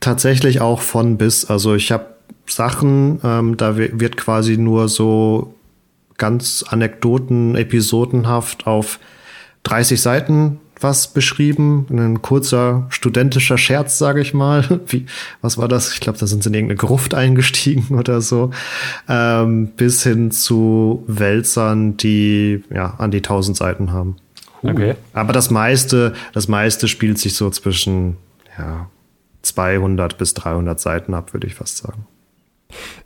Tatsächlich 0.00 0.60
auch 0.60 0.80
von 0.80 1.18
bis. 1.18 1.44
Also 1.44 1.76
ich 1.76 1.92
habe 1.92 2.06
Sachen, 2.46 3.20
ähm, 3.22 3.56
da 3.56 3.76
wird 3.76 4.16
quasi 4.16 4.56
nur 4.56 4.88
so 4.88 5.54
ganz 6.18 6.64
Anekdoten, 6.68 7.54
episodenhaft 7.54 8.66
auf 8.66 8.98
30 9.62 10.02
Seiten 10.02 10.58
was 10.80 11.12
beschrieben, 11.12 11.86
ein 11.90 12.22
kurzer 12.22 12.86
studentischer 12.90 13.58
Scherz, 13.58 13.98
sage 13.98 14.20
ich 14.20 14.34
mal. 14.34 14.80
Wie, 14.86 15.06
was 15.40 15.58
war 15.58 15.68
das? 15.68 15.92
Ich 15.92 16.00
glaube, 16.00 16.18
da 16.18 16.26
sind 16.26 16.42
sie 16.42 16.48
in 16.50 16.54
irgendeine 16.54 16.78
Gruft 16.78 17.14
eingestiegen 17.14 17.94
oder 17.98 18.20
so. 18.20 18.50
Ähm, 19.08 19.68
bis 19.68 20.02
hin 20.02 20.30
zu 20.30 21.04
Wälzern, 21.06 21.96
die 21.96 22.62
ja 22.70 22.94
an 22.98 23.10
die 23.10 23.22
tausend 23.22 23.56
Seiten 23.56 23.92
haben. 23.92 24.16
Okay. 24.62 24.94
Aber 25.12 25.32
das 25.32 25.50
meiste, 25.50 26.14
das 26.32 26.48
meiste 26.48 26.88
spielt 26.88 27.18
sich 27.18 27.34
so 27.34 27.50
zwischen 27.50 28.16
ja, 28.58 28.88
200 29.42 30.18
bis 30.18 30.34
300 30.34 30.80
Seiten 30.80 31.14
ab, 31.14 31.32
würde 31.32 31.46
ich 31.46 31.54
fast 31.54 31.78
sagen. 31.78 32.06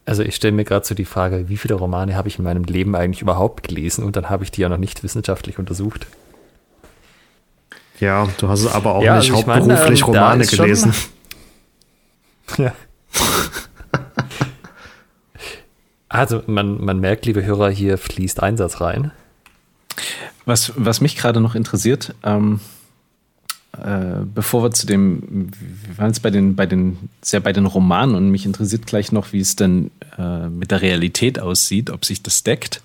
Also 0.07 0.23
ich 0.23 0.35
stelle 0.35 0.53
mir 0.53 0.65
gerade 0.65 0.87
so 0.87 0.95
die 0.95 1.05
Frage, 1.05 1.49
wie 1.49 1.57
viele 1.57 1.75
Romane 1.75 2.17
habe 2.17 2.29
ich 2.29 2.39
in 2.39 2.45
meinem 2.45 2.65
Leben 2.65 2.97
eigentlich 2.97 3.21
überhaupt 3.21 3.69
gelesen 3.69 4.05
und 4.05 4.17
dann 4.17 4.31
habe 4.31 4.43
ich 4.43 4.51
die 4.51 4.63
ja 4.63 4.69
noch 4.69 4.79
nicht 4.79 5.03
wissenschaftlich 5.03 5.59
untersucht. 5.59 6.07
Ja, 8.01 8.29
du 8.39 8.49
hast 8.49 8.67
aber 8.67 8.95
auch 8.95 9.03
ja, 9.03 9.19
nicht 9.19 9.31
also 9.31 9.47
hauptberuflich 9.47 10.01
meine, 10.07 10.19
ähm, 10.19 10.23
Romane 10.23 10.47
gelesen. 10.47 10.95
ja. 12.57 12.73
also 16.09 16.43
man, 16.47 16.83
man 16.83 16.99
merkt, 16.99 17.27
liebe 17.27 17.45
Hörer, 17.45 17.71
hier 17.71 17.99
fließt 17.99 18.43
Einsatz 18.43 18.81
rein. 18.81 19.13
Was, 20.47 20.73
was 20.77 21.01
mich 21.03 21.17
gerade 21.17 21.41
noch 21.41 21.55
interessiert, 21.55 22.15
ähm, 22.25 22.61
äh, 23.79 24.25
bevor 24.35 24.65
wir 24.65 24.71
zu 24.73 24.87
dem, 24.87 25.51
wir 25.53 25.99
waren 25.99 26.09
jetzt 26.09 26.23
bei 26.23 26.31
den, 26.31 26.57
bei 26.57 26.67
den, 26.67 27.11
sehr 27.23 27.41
bei 27.41 27.53
den 27.53 27.67
Romanen 27.67 28.15
und 28.15 28.31
mich 28.31 28.45
interessiert 28.45 28.87
gleich 28.87 29.13
noch, 29.13 29.33
wie 29.33 29.41
es 29.41 29.57
denn 29.57 29.91
äh, 30.19 30.49
mit 30.49 30.71
der 30.71 30.83
Realität 30.83 31.39
aussieht, 31.39 31.91
ob 31.91 32.05
sich 32.05 32.23
das 32.23 32.43
deckt. 32.43 32.83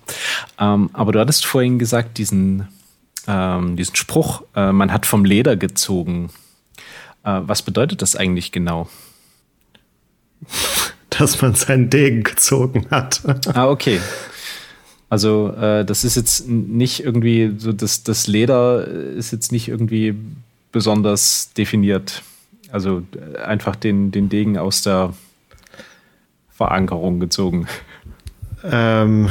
Ähm, 0.60 0.90
aber 0.92 1.12
du 1.12 1.20
hattest 1.20 1.44
vorhin 1.44 1.78
gesagt, 1.78 2.18
diesen, 2.18 2.68
ähm, 3.26 3.76
diesen 3.76 3.96
Spruch, 3.96 4.42
äh, 4.54 4.72
man 4.72 4.92
hat 4.92 5.06
vom 5.06 5.24
Leder 5.24 5.56
gezogen. 5.56 6.30
Äh, 7.24 7.40
was 7.42 7.62
bedeutet 7.62 8.02
das 8.02 8.16
eigentlich 8.16 8.52
genau? 8.52 8.88
Dass 11.10 11.40
man 11.40 11.54
seinen 11.54 11.90
Degen 11.90 12.22
gezogen 12.22 12.86
hat. 12.90 13.22
ah, 13.54 13.68
okay. 13.68 14.00
Also 15.08 15.52
äh, 15.52 15.84
das 15.84 16.04
ist 16.04 16.16
jetzt 16.16 16.48
nicht 16.48 17.04
irgendwie 17.04 17.54
so, 17.58 17.72
das, 17.72 18.02
das 18.02 18.26
Leder 18.26 18.86
ist 18.86 19.30
jetzt 19.30 19.52
nicht 19.52 19.68
irgendwie 19.68 20.14
besonders 20.72 21.52
definiert. 21.54 22.22
Also 22.70 23.02
äh, 23.14 23.38
einfach 23.38 23.76
den, 23.76 24.10
den 24.10 24.28
Degen 24.28 24.58
aus 24.58 24.82
der 24.82 25.14
Verankerung 26.50 27.20
gezogen. 27.20 27.66
Ähm, 28.64 29.30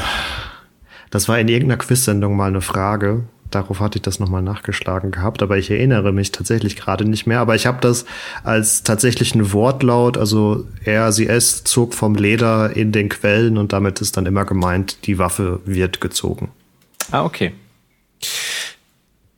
das 1.11 1.27
war 1.27 1.39
in 1.39 1.47
irgendeiner 1.47 1.77
Quiz-Sendung 1.77 2.35
mal 2.35 2.47
eine 2.47 2.61
Frage. 2.61 3.23
Darauf 3.51 3.79
hatte 3.79 3.99
ich 3.99 4.01
das 4.01 4.19
nochmal 4.19 4.41
nachgeschlagen 4.41 5.11
gehabt, 5.11 5.43
aber 5.43 5.57
ich 5.57 5.69
erinnere 5.69 6.11
mich 6.11 6.31
tatsächlich 6.31 6.75
gerade 6.75 7.05
nicht 7.05 7.27
mehr. 7.27 7.39
Aber 7.39 7.55
ich 7.55 7.65
habe 7.65 7.79
das 7.79 8.05
als 8.43 8.83
tatsächlichen 8.83 9.53
Wortlaut, 9.53 10.17
also 10.17 10.65
er, 10.83 11.11
sie, 11.11 11.27
es 11.27 11.63
zog 11.63 11.93
vom 11.93 12.15
Leder 12.15 12.75
in 12.75 12.91
den 12.91 13.09
Quellen 13.09 13.57
und 13.57 13.71
damit 13.71 14.01
ist 14.01 14.17
dann 14.17 14.25
immer 14.25 14.45
gemeint, 14.45 15.05
die 15.05 15.19
Waffe 15.19 15.61
wird 15.65 16.01
gezogen. 16.01 16.49
Ah, 17.11 17.23
okay. 17.23 17.53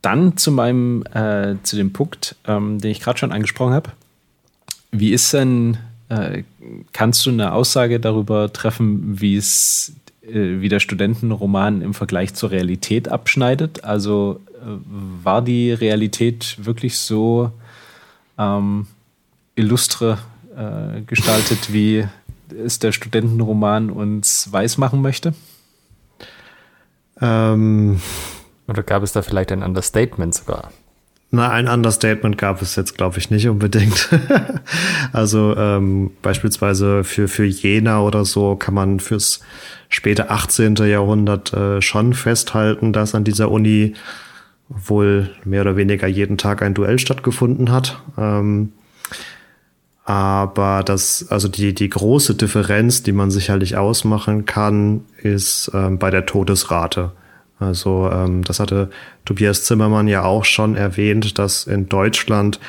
Dann 0.00 0.36
zu 0.36 0.52
meinem, 0.52 1.04
äh, 1.12 1.56
zu 1.62 1.76
dem 1.76 1.92
Punkt, 1.92 2.36
ähm, 2.46 2.78
den 2.80 2.90
ich 2.90 3.00
gerade 3.00 3.18
schon 3.18 3.32
angesprochen 3.32 3.74
habe. 3.74 3.90
Wie 4.90 5.12
ist 5.12 5.34
denn, 5.34 5.76
äh, 6.08 6.44
kannst 6.92 7.26
du 7.26 7.30
eine 7.30 7.52
Aussage 7.52 8.00
darüber 8.00 8.52
treffen, 8.52 9.20
wie 9.20 9.36
es 9.36 9.92
äh, 10.28 10.60
wie 10.60 10.68
der 10.68 10.80
Studentenroman 10.80 11.82
im 11.82 11.94
Vergleich 11.94 12.34
zur 12.34 12.50
Realität 12.50 13.08
abschneidet. 13.08 13.84
Also 13.84 14.40
äh, 14.54 14.66
war 15.22 15.42
die 15.42 15.72
Realität 15.72 16.56
wirklich 16.64 16.98
so 16.98 17.52
ähm, 18.38 18.86
illustre 19.54 20.18
äh, 20.56 21.00
gestaltet, 21.02 21.72
wie 21.72 22.06
es 22.64 22.78
der 22.78 22.92
Studentenroman 22.92 23.90
uns 23.90 24.50
weismachen 24.52 25.02
möchte? 25.02 25.34
Ähm, 27.20 28.00
Oder 28.66 28.82
gab 28.82 29.02
es 29.02 29.12
da 29.12 29.22
vielleicht 29.22 29.52
ein 29.52 29.62
Understatement 29.62 30.34
sogar? 30.34 30.70
Na, 31.30 31.50
ein 31.50 31.68
Understatement 31.68 32.38
gab 32.38 32.62
es 32.62 32.74
jetzt, 32.76 32.96
glaube 32.96 33.18
ich, 33.18 33.30
nicht 33.30 33.48
unbedingt. 33.48 34.08
also 35.12 35.54
ähm, 35.56 36.10
beispielsweise 36.22 37.04
für, 37.04 37.28
für 37.28 37.44
Jena 37.44 38.00
oder 38.00 38.24
so 38.24 38.56
kann 38.56 38.72
man 38.72 38.98
fürs 38.98 39.40
späte 39.90 40.30
18. 40.30 40.76
Jahrhundert 40.76 41.52
äh, 41.52 41.82
schon 41.82 42.14
festhalten, 42.14 42.94
dass 42.94 43.14
an 43.14 43.24
dieser 43.24 43.50
Uni 43.50 43.94
wohl 44.70 45.30
mehr 45.44 45.62
oder 45.62 45.76
weniger 45.76 46.06
jeden 46.06 46.38
Tag 46.38 46.62
ein 46.62 46.74
Duell 46.74 46.98
stattgefunden 46.98 47.70
hat. 47.70 48.02
Ähm, 48.16 48.72
aber 50.04 50.82
das, 50.84 51.26
also 51.28 51.48
die, 51.48 51.74
die 51.74 51.90
große 51.90 52.34
Differenz, 52.36 53.02
die 53.02 53.12
man 53.12 53.30
sicherlich 53.30 53.76
ausmachen 53.76 54.46
kann, 54.46 55.04
ist 55.22 55.70
ähm, 55.74 55.98
bei 55.98 56.10
der 56.10 56.24
Todesrate. 56.24 57.12
Also 57.58 58.08
ähm, 58.12 58.44
das 58.44 58.60
hatte 58.60 58.90
Tobias 59.24 59.64
Zimmermann 59.64 60.08
ja 60.08 60.24
auch 60.24 60.44
schon 60.44 60.76
erwähnt, 60.76 61.38
dass 61.38 61.66
in 61.66 61.88
Deutschland 61.88 62.60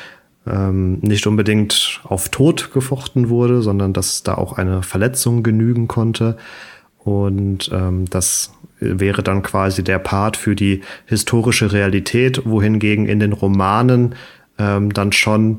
ähm, 0.46 0.98
nicht 1.00 1.26
unbedingt 1.26 2.00
auf 2.04 2.28
Tod 2.28 2.72
gefochten 2.72 3.28
wurde, 3.28 3.62
sondern 3.62 3.92
dass 3.92 4.22
da 4.22 4.34
auch 4.34 4.54
eine 4.54 4.82
Verletzung 4.82 5.42
genügen 5.42 5.88
konnte. 5.88 6.36
Und 6.98 7.70
ähm, 7.72 8.06
das 8.10 8.52
wäre 8.78 9.22
dann 9.22 9.42
quasi 9.42 9.84
der 9.84 9.98
Part 9.98 10.36
für 10.36 10.56
die 10.56 10.82
historische 11.06 11.72
Realität, 11.72 12.42
wohingegen 12.44 13.06
in 13.06 13.20
den 13.20 13.32
Romanen 13.32 14.14
ähm, 14.58 14.92
dann 14.92 15.12
schon 15.12 15.58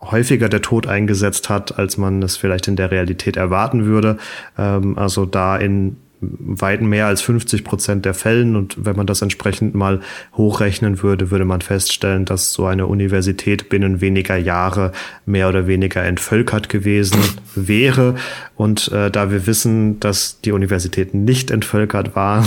häufiger 0.00 0.48
der 0.48 0.62
Tod 0.62 0.86
eingesetzt 0.86 1.48
hat, 1.48 1.78
als 1.78 1.98
man 1.98 2.22
es 2.22 2.36
vielleicht 2.36 2.68
in 2.68 2.76
der 2.76 2.90
Realität 2.90 3.36
erwarten 3.36 3.84
würde. 3.84 4.18
Ähm, 4.56 4.98
also 4.98 5.26
da 5.26 5.56
in 5.56 5.96
weit 6.20 6.82
mehr 6.82 7.06
als 7.06 7.22
50 7.22 7.64
Prozent 7.64 8.04
der 8.04 8.14
Fällen. 8.14 8.56
Und 8.56 8.84
wenn 8.84 8.96
man 8.96 9.06
das 9.06 9.22
entsprechend 9.22 9.74
mal 9.74 10.00
hochrechnen 10.34 11.02
würde, 11.02 11.30
würde 11.30 11.44
man 11.44 11.60
feststellen, 11.62 12.24
dass 12.24 12.52
so 12.52 12.66
eine 12.66 12.86
Universität 12.86 13.68
binnen 13.68 14.00
weniger 14.00 14.36
Jahre 14.36 14.92
mehr 15.24 15.48
oder 15.48 15.66
weniger 15.66 16.02
entvölkert 16.04 16.68
gewesen 16.68 17.20
wäre. 17.54 18.16
Und 18.56 18.92
äh, 18.92 19.10
da 19.10 19.30
wir 19.30 19.46
wissen, 19.46 20.00
dass 20.00 20.40
die 20.42 20.52
Universitäten 20.52 21.24
nicht 21.24 21.50
entvölkert 21.50 22.14
waren, 22.14 22.46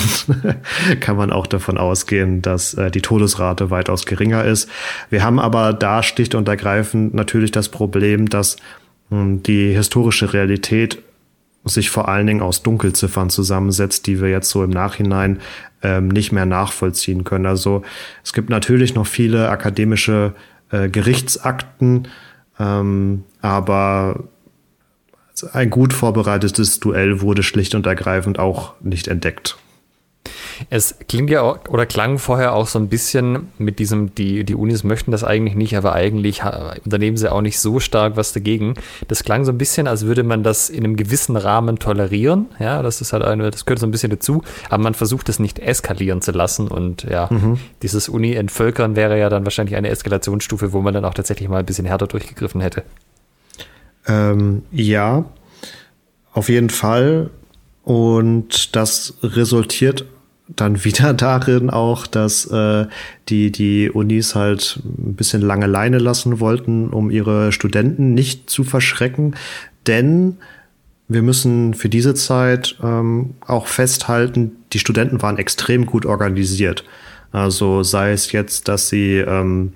kann 0.99 1.17
man 1.17 1.31
auch 1.31 1.47
davon 1.47 1.77
ausgehen, 1.77 2.41
dass 2.41 2.75
äh, 2.75 2.91
die 2.91 3.01
Todesrate 3.01 3.71
weitaus 3.71 4.05
geringer 4.05 4.45
ist. 4.45 4.69
Wir 5.09 5.23
haben 5.23 5.39
aber 5.39 5.73
da 5.73 6.03
sticht 6.03 6.35
und 6.35 6.47
ergreifend 6.47 7.13
natürlich 7.15 7.51
das 7.51 7.69
Problem, 7.69 8.29
dass 8.29 8.57
mh, 9.09 9.19
hm, 9.19 9.43
die 9.43 9.73
historische 9.73 10.33
Realität 10.33 10.99
sich 11.65 11.89
vor 11.89 12.09
allen 12.09 12.27
Dingen 12.27 12.41
aus 12.41 12.63
Dunkelziffern 12.63 13.29
zusammensetzt, 13.29 14.07
die 14.07 14.21
wir 14.21 14.29
jetzt 14.29 14.49
so 14.49 14.63
im 14.63 14.69
Nachhinein 14.69 15.39
ähm, 15.81 16.07
nicht 16.09 16.31
mehr 16.31 16.45
nachvollziehen 16.45 17.23
können. 17.23 17.45
Also 17.45 17.83
es 18.23 18.33
gibt 18.33 18.49
natürlich 18.49 18.95
noch 18.95 19.07
viele 19.07 19.49
akademische 19.49 20.33
äh, 20.71 20.89
Gerichtsakten, 20.89 22.07
ähm, 22.59 23.23
aber 23.41 24.25
ein 25.53 25.69
gut 25.69 25.93
vorbereitetes 25.93 26.79
Duell 26.79 27.21
wurde 27.21 27.43
schlicht 27.43 27.75
und 27.75 27.85
ergreifend 27.85 28.39
auch 28.39 28.73
nicht 28.81 29.07
entdeckt. 29.07 29.57
Es 30.69 30.95
klingt 31.07 31.29
ja 31.29 31.41
auch, 31.41 31.59
oder 31.69 31.85
klang 31.85 32.17
vorher 32.17 32.53
auch 32.53 32.67
so 32.67 32.79
ein 32.79 32.87
bisschen 32.87 33.49
mit 33.57 33.79
diesem, 33.79 34.15
die, 34.15 34.43
die 34.43 34.55
Unis 34.55 34.83
möchten 34.83 35.11
das 35.11 35.23
eigentlich 35.23 35.55
nicht, 35.55 35.75
aber 35.75 35.93
eigentlich 35.93 36.41
unternehmen 36.85 37.17
sie 37.17 37.31
auch 37.31 37.41
nicht 37.41 37.59
so 37.59 37.79
stark 37.79 38.15
was 38.15 38.33
dagegen. 38.33 38.75
Das 39.07 39.23
klang 39.23 39.45
so 39.45 39.51
ein 39.51 39.57
bisschen, 39.57 39.87
als 39.87 40.05
würde 40.05 40.23
man 40.23 40.43
das 40.43 40.69
in 40.69 40.83
einem 40.83 40.95
gewissen 40.95 41.35
Rahmen 41.35 41.79
tolerieren. 41.79 42.47
Ja, 42.59 42.81
das 42.81 43.01
ist 43.01 43.13
halt 43.13 43.23
eine, 43.23 43.51
das 43.51 43.65
gehört 43.65 43.79
so 43.79 43.87
ein 43.87 43.91
bisschen 43.91 44.11
dazu, 44.11 44.43
aber 44.69 44.83
man 44.83 44.93
versucht 44.93 45.29
es 45.29 45.39
nicht 45.39 45.59
eskalieren 45.59 46.21
zu 46.21 46.31
lassen 46.31 46.67
und 46.67 47.03
ja, 47.03 47.27
mhm. 47.29 47.59
dieses 47.81 48.07
Uni-Entvölkern 48.09 48.95
wäre 48.95 49.19
ja 49.19 49.29
dann 49.29 49.45
wahrscheinlich 49.45 49.75
eine 49.75 49.89
Eskalationsstufe, 49.89 50.73
wo 50.73 50.81
man 50.81 50.93
dann 50.93 51.05
auch 51.05 51.13
tatsächlich 51.13 51.49
mal 51.49 51.59
ein 51.59 51.65
bisschen 51.65 51.85
härter 51.85 52.07
durchgegriffen 52.07 52.61
hätte. 52.61 52.83
Ähm, 54.07 54.63
ja, 54.71 55.25
auf 56.33 56.49
jeden 56.49 56.69
Fall. 56.69 57.29
Und 57.83 58.75
das 58.75 59.15
resultiert 59.21 60.05
dann 60.47 60.83
wieder 60.83 61.13
darin 61.13 61.69
auch, 61.69 62.07
dass 62.07 62.45
äh, 62.45 62.85
die, 63.29 63.51
die 63.51 63.89
Unis 63.89 64.35
halt 64.35 64.79
ein 64.85 65.15
bisschen 65.15 65.41
lange 65.41 65.67
Leine 65.67 65.97
lassen 65.97 66.39
wollten, 66.39 66.89
um 66.89 67.09
ihre 67.09 67.51
Studenten 67.51 68.13
nicht 68.13 68.49
zu 68.49 68.63
verschrecken. 68.63 69.35
Denn 69.87 70.37
wir 71.07 71.21
müssen 71.21 71.73
für 71.73 71.89
diese 71.89 72.13
Zeit 72.13 72.77
ähm, 72.81 73.35
auch 73.45 73.67
festhalten, 73.67 74.51
die 74.71 74.79
Studenten 74.79 75.21
waren 75.21 75.37
extrem 75.37 75.85
gut 75.85 76.05
organisiert. 76.05 76.83
Also 77.31 77.83
sei 77.83 78.11
es 78.11 78.31
jetzt, 78.31 78.67
dass 78.67 78.89
sie 78.89 79.17
ähm, 79.17 79.73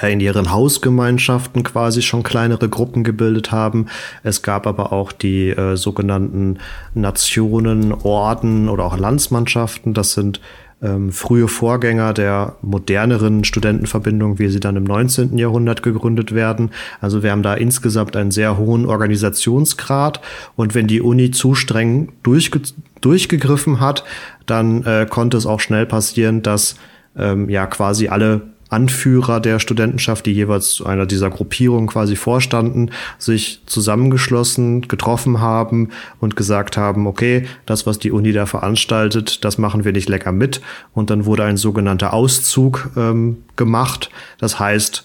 ja 0.00 0.08
in 0.08 0.20
ihren 0.20 0.52
Hausgemeinschaften 0.52 1.62
quasi 1.62 2.02
schon 2.02 2.22
kleinere 2.22 2.68
Gruppen 2.68 3.04
gebildet 3.04 3.52
haben. 3.52 3.86
Es 4.22 4.42
gab 4.42 4.66
aber 4.66 4.92
auch 4.92 5.12
die 5.12 5.50
äh, 5.50 5.76
sogenannten 5.76 6.58
Nationen, 6.94 7.92
Orden 7.92 8.68
oder 8.68 8.84
auch 8.84 8.98
Landsmannschaften. 8.98 9.94
Das 9.94 10.12
sind 10.12 10.40
ähm, 10.80 11.10
frühe 11.10 11.48
Vorgänger 11.48 12.12
der 12.12 12.56
moderneren 12.62 13.44
Studentenverbindung, 13.44 14.38
wie 14.38 14.48
sie 14.48 14.60
dann 14.60 14.76
im 14.76 14.84
19. 14.84 15.36
Jahrhundert 15.36 15.82
gegründet 15.82 16.34
werden. 16.34 16.70
Also 17.00 17.22
wir 17.22 17.32
haben 17.32 17.42
da 17.42 17.54
insgesamt 17.54 18.14
einen 18.16 18.30
sehr 18.30 18.56
hohen 18.58 18.86
Organisationsgrad. 18.86 20.20
Und 20.54 20.74
wenn 20.74 20.86
die 20.86 21.00
Uni 21.00 21.30
zu 21.30 21.54
streng 21.54 22.12
durchge 22.22 22.60
durchgegriffen 23.00 23.80
hat, 23.80 24.04
dann 24.46 24.84
äh, 24.84 25.06
konnte 25.08 25.36
es 25.36 25.46
auch 25.46 25.60
schnell 25.60 25.86
passieren, 25.86 26.42
dass 26.42 26.76
ähm, 27.16 27.48
ja 27.48 27.66
quasi 27.66 28.08
alle 28.08 28.42
Anführer 28.68 29.40
der 29.40 29.60
Studentenschaft, 29.60 30.26
die 30.26 30.32
jeweils 30.32 30.70
zu 30.70 30.86
einer 30.86 31.06
dieser 31.06 31.30
Gruppierungen 31.30 31.88
quasi 31.88 32.16
vorstanden, 32.16 32.90
sich 33.18 33.62
zusammengeschlossen, 33.66 34.82
getroffen 34.88 35.40
haben 35.40 35.90
und 36.20 36.36
gesagt 36.36 36.76
haben, 36.76 37.06
okay, 37.06 37.46
das, 37.66 37.86
was 37.86 37.98
die 37.98 38.12
Uni 38.12 38.32
da 38.32 38.46
veranstaltet, 38.46 39.44
das 39.44 39.58
machen 39.58 39.84
wir 39.84 39.92
nicht 39.92 40.08
lecker 40.08 40.32
mit. 40.32 40.60
Und 40.92 41.10
dann 41.10 41.24
wurde 41.24 41.44
ein 41.44 41.56
sogenannter 41.56 42.12
Auszug 42.12 42.90
ähm, 42.96 43.38
gemacht. 43.56 44.10
Das 44.38 44.58
heißt, 44.60 45.04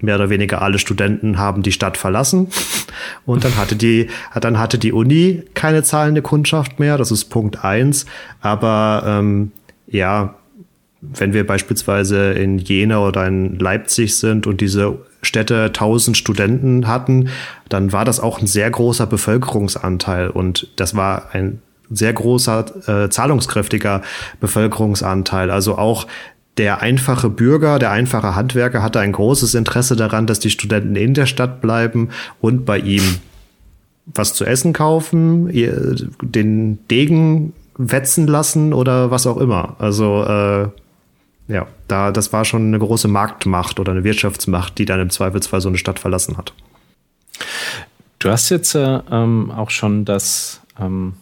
mehr 0.00 0.16
oder 0.16 0.30
weniger 0.30 0.62
alle 0.62 0.78
Studenten 0.78 1.38
haben 1.38 1.62
die 1.62 1.72
Stadt 1.72 1.96
verlassen 1.96 2.48
und 3.26 3.44
dann 3.44 3.56
hatte 3.56 3.76
die 3.76 4.08
dann 4.38 4.58
hatte 4.58 4.78
die 4.78 4.92
Uni 4.92 5.42
keine 5.54 5.82
zahlende 5.82 6.20
Kundschaft 6.22 6.78
mehr 6.78 6.98
das 6.98 7.10
ist 7.10 7.26
Punkt 7.26 7.64
eins 7.64 8.04
aber 8.42 9.04
ähm, 9.06 9.52
ja 9.86 10.34
wenn 11.00 11.32
wir 11.32 11.46
beispielsweise 11.46 12.32
in 12.32 12.58
Jena 12.58 13.00
oder 13.00 13.26
in 13.26 13.58
Leipzig 13.58 14.16
sind 14.16 14.46
und 14.46 14.60
diese 14.60 14.98
Städte 15.22 15.66
1000 15.66 16.16
Studenten 16.16 16.86
hatten, 16.86 17.28
dann 17.68 17.92
war 17.92 18.04
das 18.04 18.20
auch 18.20 18.40
ein 18.40 18.46
sehr 18.46 18.70
großer 18.70 19.06
Bevölkerungsanteil 19.06 20.30
und 20.30 20.68
das 20.76 20.96
war 20.96 21.30
ein 21.32 21.60
sehr 21.90 22.12
großer 22.12 23.04
äh, 23.04 23.08
zahlungskräftiger 23.10 24.02
Bevölkerungsanteil. 24.40 25.50
Also 25.50 25.78
auch 25.78 26.06
der 26.56 26.80
einfache 26.80 27.28
Bürger, 27.28 27.78
der 27.78 27.90
einfache 27.90 28.34
Handwerker 28.34 28.82
hatte 28.82 29.00
ein 29.00 29.12
großes 29.12 29.54
Interesse 29.54 29.94
daran, 29.94 30.26
dass 30.26 30.40
die 30.40 30.50
Studenten 30.50 30.96
in 30.96 31.14
der 31.14 31.26
Stadt 31.26 31.60
bleiben 31.60 32.08
und 32.40 32.64
bei 32.64 32.78
ihm 32.78 33.02
was 34.06 34.34
zu 34.34 34.44
essen 34.44 34.72
kaufen, 34.72 35.50
den 36.22 36.78
Degen 36.88 37.52
wetzen 37.76 38.26
lassen 38.26 38.72
oder 38.72 39.10
was 39.10 39.26
auch 39.26 39.36
immer. 39.36 39.76
Also 39.78 40.24
äh, 40.24 40.68
ja, 41.48 41.66
da 41.88 42.10
das 42.10 42.32
war 42.32 42.44
schon 42.44 42.68
eine 42.68 42.78
große 42.78 43.08
Marktmacht 43.08 43.78
oder 43.80 43.92
eine 43.92 44.04
Wirtschaftsmacht, 44.04 44.78
die 44.78 44.84
dann 44.84 45.00
im 45.00 45.10
Zweifelsfall 45.10 45.60
so 45.60 45.68
eine 45.68 45.78
Stadt 45.78 45.98
verlassen 45.98 46.36
hat. 46.36 46.52
Du 48.18 48.30
hast 48.30 48.50
jetzt 48.50 48.74
äh, 48.74 49.00
ähm, 49.10 49.50
auch 49.50 49.70
schon 49.70 50.04
das 50.04 50.60
ähm, 50.80 51.14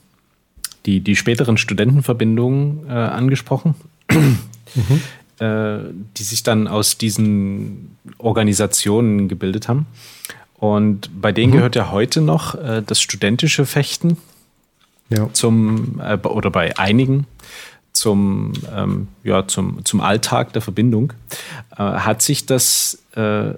die 0.86 1.00
die 1.00 1.16
späteren 1.16 1.56
Studentenverbindungen 1.56 2.86
äh, 2.88 2.92
angesprochen. 2.92 3.74
Mhm. 4.10 5.00
Äh, 5.40 5.78
die 6.16 6.22
sich 6.22 6.44
dann 6.44 6.68
aus 6.68 6.96
diesen 6.96 7.96
Organisationen 8.18 9.26
gebildet 9.26 9.66
haben. 9.66 9.86
Und 10.54 11.10
bei 11.20 11.32
denen 11.32 11.50
mhm. 11.50 11.56
gehört 11.56 11.74
ja 11.74 11.90
heute 11.90 12.20
noch 12.20 12.54
äh, 12.54 12.82
das 12.86 13.00
studentische 13.00 13.66
Fechten 13.66 14.16
ja. 15.08 15.28
zum, 15.32 16.00
äh, 16.00 16.16
oder 16.18 16.52
bei 16.52 16.78
einigen 16.78 17.26
zum, 17.94 18.52
ähm, 18.74 19.08
ja, 19.22 19.46
zum, 19.46 19.84
zum 19.84 20.00
Alltag 20.00 20.52
der 20.52 20.60
Verbindung. 20.60 21.12
Äh, 21.72 21.82
hat 21.82 22.20
sich 22.20 22.44
das, 22.44 23.02
äh, 23.14 23.54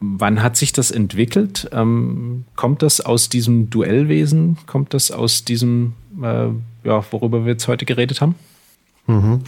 wann 0.00 0.42
hat 0.42 0.56
sich 0.56 0.72
das 0.72 0.90
entwickelt? 0.90 1.68
Ähm, 1.72 2.46
kommt 2.56 2.82
das 2.82 3.00
aus 3.00 3.28
diesem 3.28 3.70
Duellwesen? 3.70 4.58
Kommt 4.66 4.94
das 4.94 5.10
aus 5.10 5.44
diesem, 5.44 5.92
äh, 6.20 6.48
ja, 6.84 7.04
worüber 7.12 7.44
wir 7.44 7.52
jetzt 7.52 7.68
heute 7.68 7.84
geredet 7.84 8.20
haben? 8.20 8.34
Mhm. 9.06 9.40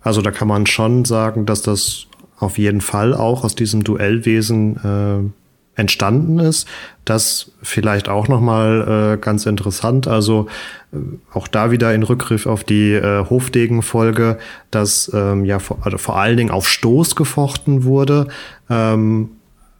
Also 0.00 0.20
da 0.20 0.30
kann 0.30 0.48
man 0.48 0.66
schon 0.66 1.04
sagen, 1.04 1.46
dass 1.46 1.62
das 1.62 2.06
auf 2.38 2.58
jeden 2.58 2.80
Fall 2.80 3.14
auch 3.14 3.44
aus 3.44 3.54
diesem 3.54 3.84
Duellwesen 3.84 4.76
äh, 4.76 5.43
entstanden 5.76 6.38
ist. 6.38 6.68
Das 7.04 7.50
vielleicht 7.62 8.08
auch 8.08 8.28
noch 8.28 8.40
mal 8.40 9.14
äh, 9.14 9.18
ganz 9.18 9.46
interessant. 9.46 10.06
Also 10.06 10.46
äh, 10.92 10.96
auch 11.32 11.48
da 11.48 11.70
wieder 11.70 11.94
in 11.94 12.02
Rückgriff 12.02 12.46
auf 12.46 12.64
die 12.64 12.92
äh, 12.92 13.24
Hofdegen-Folge, 13.28 14.38
dass 14.70 15.10
ähm, 15.14 15.44
ja 15.44 15.58
vor, 15.58 15.78
also 15.82 15.98
vor 15.98 16.18
allen 16.18 16.36
Dingen 16.36 16.50
auf 16.50 16.68
Stoß 16.68 17.16
gefochten 17.16 17.84
wurde. 17.84 18.28
Ähm, 18.70 19.30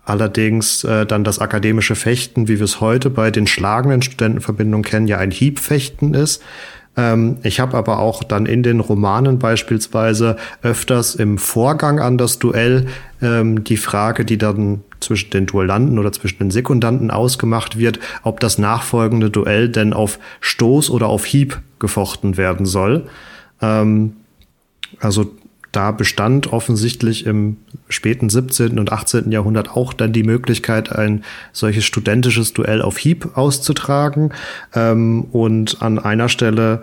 Allerdings 0.07 0.84
äh, 0.84 1.07
dann 1.07 1.24
das 1.24 1.38
akademische 1.38 1.95
Fechten, 1.95 2.47
wie 2.47 2.59
wir 2.59 2.64
es 2.64 2.80
heute 2.80 3.09
bei 3.09 3.30
den 3.30 3.47
schlagenden 3.47 4.03
Studentenverbindungen 4.03 4.84
kennen, 4.84 5.07
ja 5.07 5.16
ein 5.16 5.30
Hiebfechten 5.30 6.12
ist. 6.12 6.42
Ähm, 6.97 7.38
ich 7.42 7.61
habe 7.61 7.76
aber 7.76 7.99
auch 7.99 8.22
dann 8.24 8.47
in 8.47 8.62
den 8.62 8.80
Romanen 8.80 9.38
beispielsweise 9.38 10.36
öfters 10.62 11.14
im 11.14 11.38
Vorgang 11.38 12.01
an 12.01 12.18
das 12.18 12.38
Duell 12.38 12.86
ähm, 13.20 13.64
die 13.64 13.76
Frage, 13.76 14.24
die 14.24 14.38
dann 14.38 14.82
zwischen 15.01 15.30
den 15.30 15.47
Duellanten 15.47 15.99
oder 15.99 16.12
zwischen 16.12 16.38
den 16.38 16.51
Sekundanten 16.51 17.11
ausgemacht 17.11 17.78
wird, 17.78 17.99
ob 18.22 18.40
das 18.40 18.59
nachfolgende 18.59 19.30
Duell 19.30 19.68
denn 19.68 19.92
auf 19.92 20.18
Stoß 20.40 20.90
oder 20.90 21.09
auf 21.09 21.24
Hieb 21.24 21.61
gefochten 21.78 22.36
werden 22.36 22.66
soll. 22.66 23.07
Ähm, 23.61 24.14
also 25.01 25.34
da 25.76 25.90
bestand 25.90 26.52
offensichtlich 26.52 27.26
im 27.26 27.56
späten 27.88 28.30
17. 28.30 28.78
und 28.78 28.92
18. 28.92 29.30
Jahrhundert 29.30 29.70
auch 29.70 29.92
dann 29.92 30.12
die 30.12 30.22
Möglichkeit, 30.22 30.92
ein 30.92 31.24
solches 31.52 31.84
studentisches 31.84 32.52
Duell 32.52 32.82
auf 32.82 32.98
Hieb 32.98 33.36
auszutragen. 33.36 34.32
Ähm, 34.74 35.22
und 35.32 35.82
an 35.82 35.98
einer 35.98 36.28
Stelle 36.28 36.82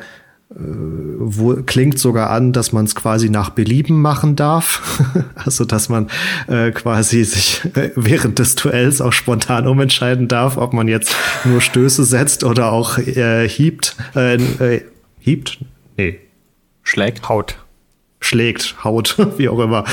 äh, 0.51 0.55
wo, 0.57 1.55
klingt 1.65 1.99
sogar 1.99 2.29
an, 2.29 2.51
dass 2.51 2.73
man 2.73 2.85
es 2.85 2.95
quasi 2.95 3.29
nach 3.29 3.51
Belieben 3.51 4.01
machen 4.01 4.35
darf. 4.35 5.01
also 5.35 5.63
dass 5.65 5.87
man 5.87 6.07
äh, 6.47 6.71
quasi 6.71 7.23
sich 7.23 7.61
äh, 7.75 7.91
während 7.95 8.39
des 8.39 8.55
Duells 8.55 8.99
auch 8.99 9.13
spontan 9.13 9.67
umentscheiden 9.67 10.27
darf, 10.27 10.57
ob 10.57 10.73
man 10.73 10.87
jetzt 10.87 11.15
nur 11.45 11.61
Stöße 11.61 12.03
setzt 12.03 12.43
oder 12.43 12.71
auch 12.71 12.97
äh, 12.97 13.47
hiebt. 13.47 13.95
Äh, 14.15 14.35
äh, 14.35 14.81
hiebt? 15.19 15.59
Nee. 15.97 16.19
Schlägt. 16.83 17.29
Haut 17.29 17.57
schlägt, 18.31 18.83
haut, 18.83 19.17
wie 19.37 19.49
auch 19.49 19.59
immer. 19.59 19.83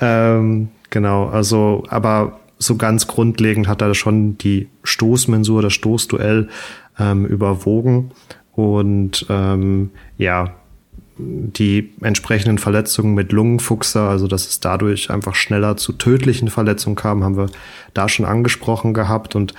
Ähm, 0.00 0.68
genau, 0.90 1.28
also, 1.28 1.84
aber 1.88 2.40
so 2.58 2.76
ganz 2.76 3.06
grundlegend 3.06 3.68
hat 3.68 3.80
er 3.80 3.94
schon 3.94 4.38
die 4.38 4.68
Stoßmensur, 4.82 5.62
das 5.62 5.72
Stoßduell 5.72 6.48
ähm, 6.98 7.26
überwogen. 7.26 8.10
Und 8.54 9.26
ähm, 9.28 9.90
ja, 10.18 10.54
die 11.18 11.92
entsprechenden 12.02 12.58
Verletzungen 12.58 13.14
mit 13.14 13.32
Lungenfuchser, 13.32 14.08
also 14.08 14.26
dass 14.26 14.48
es 14.48 14.60
dadurch 14.60 15.10
einfach 15.10 15.34
schneller 15.34 15.76
zu 15.76 15.92
tödlichen 15.92 16.48
Verletzungen 16.48 16.96
kam, 16.96 17.24
haben 17.24 17.36
wir 17.36 17.48
da 17.94 18.08
schon 18.08 18.26
angesprochen 18.26 18.94
gehabt. 18.94 19.34
Und 19.34 19.54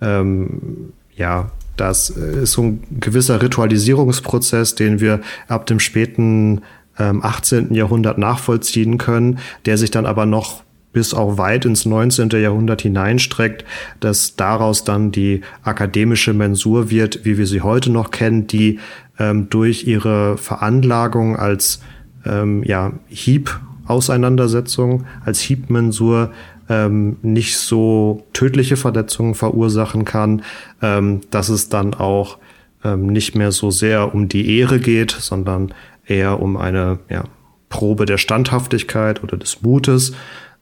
ähm, 0.00 0.92
ja, 1.16 1.50
das 1.76 2.10
ist 2.10 2.52
so 2.52 2.62
ein 2.62 2.84
gewisser 3.00 3.42
Ritualisierungsprozess, 3.42 4.74
den 4.74 5.00
wir 5.00 5.20
ab 5.48 5.66
dem 5.66 5.80
späten 5.80 6.62
18. 6.96 7.68
Ähm, 7.68 7.74
Jahrhundert 7.74 8.18
nachvollziehen 8.18 8.98
können, 8.98 9.38
der 9.66 9.78
sich 9.78 9.90
dann 9.90 10.06
aber 10.06 10.26
noch 10.26 10.62
bis 10.92 11.14
auch 11.14 11.38
weit 11.38 11.64
ins 11.64 11.86
19. 11.86 12.28
Jahrhundert 12.30 12.82
hineinstreckt, 12.82 13.64
dass 14.00 14.36
daraus 14.36 14.84
dann 14.84 15.10
die 15.10 15.40
akademische 15.62 16.34
Mensur 16.34 16.90
wird, 16.90 17.24
wie 17.24 17.38
wir 17.38 17.46
sie 17.46 17.62
heute 17.62 17.90
noch 17.90 18.10
kennen, 18.10 18.46
die 18.46 18.78
ähm, 19.18 19.48
durch 19.48 19.86
ihre 19.86 20.36
Veranlagung 20.36 21.36
als 21.36 21.80
ähm, 22.26 22.62
ja, 22.64 22.92
Hieb-Auseinandersetzung, 23.08 25.06
als 25.24 25.40
Hiebmensur 25.40 26.30
ähm, 26.68 27.16
nicht 27.22 27.56
so 27.56 28.24
tödliche 28.32 28.76
Verletzungen 28.76 29.34
verursachen 29.34 30.04
kann, 30.04 30.42
ähm, 30.80 31.20
dass 31.30 31.48
es 31.48 31.68
dann 31.68 31.94
auch 31.94 32.38
ähm, 32.84 33.06
nicht 33.06 33.34
mehr 33.34 33.52
so 33.52 33.70
sehr 33.70 34.14
um 34.14 34.28
die 34.28 34.58
Ehre 34.58 34.78
geht, 34.78 35.10
sondern 35.12 35.72
eher 36.06 36.40
um 36.40 36.56
eine 36.56 36.98
ja, 37.08 37.24
Probe 37.68 38.06
der 38.06 38.18
Standhaftigkeit 38.18 39.22
oder 39.22 39.36
des 39.36 39.62
Mutes. 39.62 40.14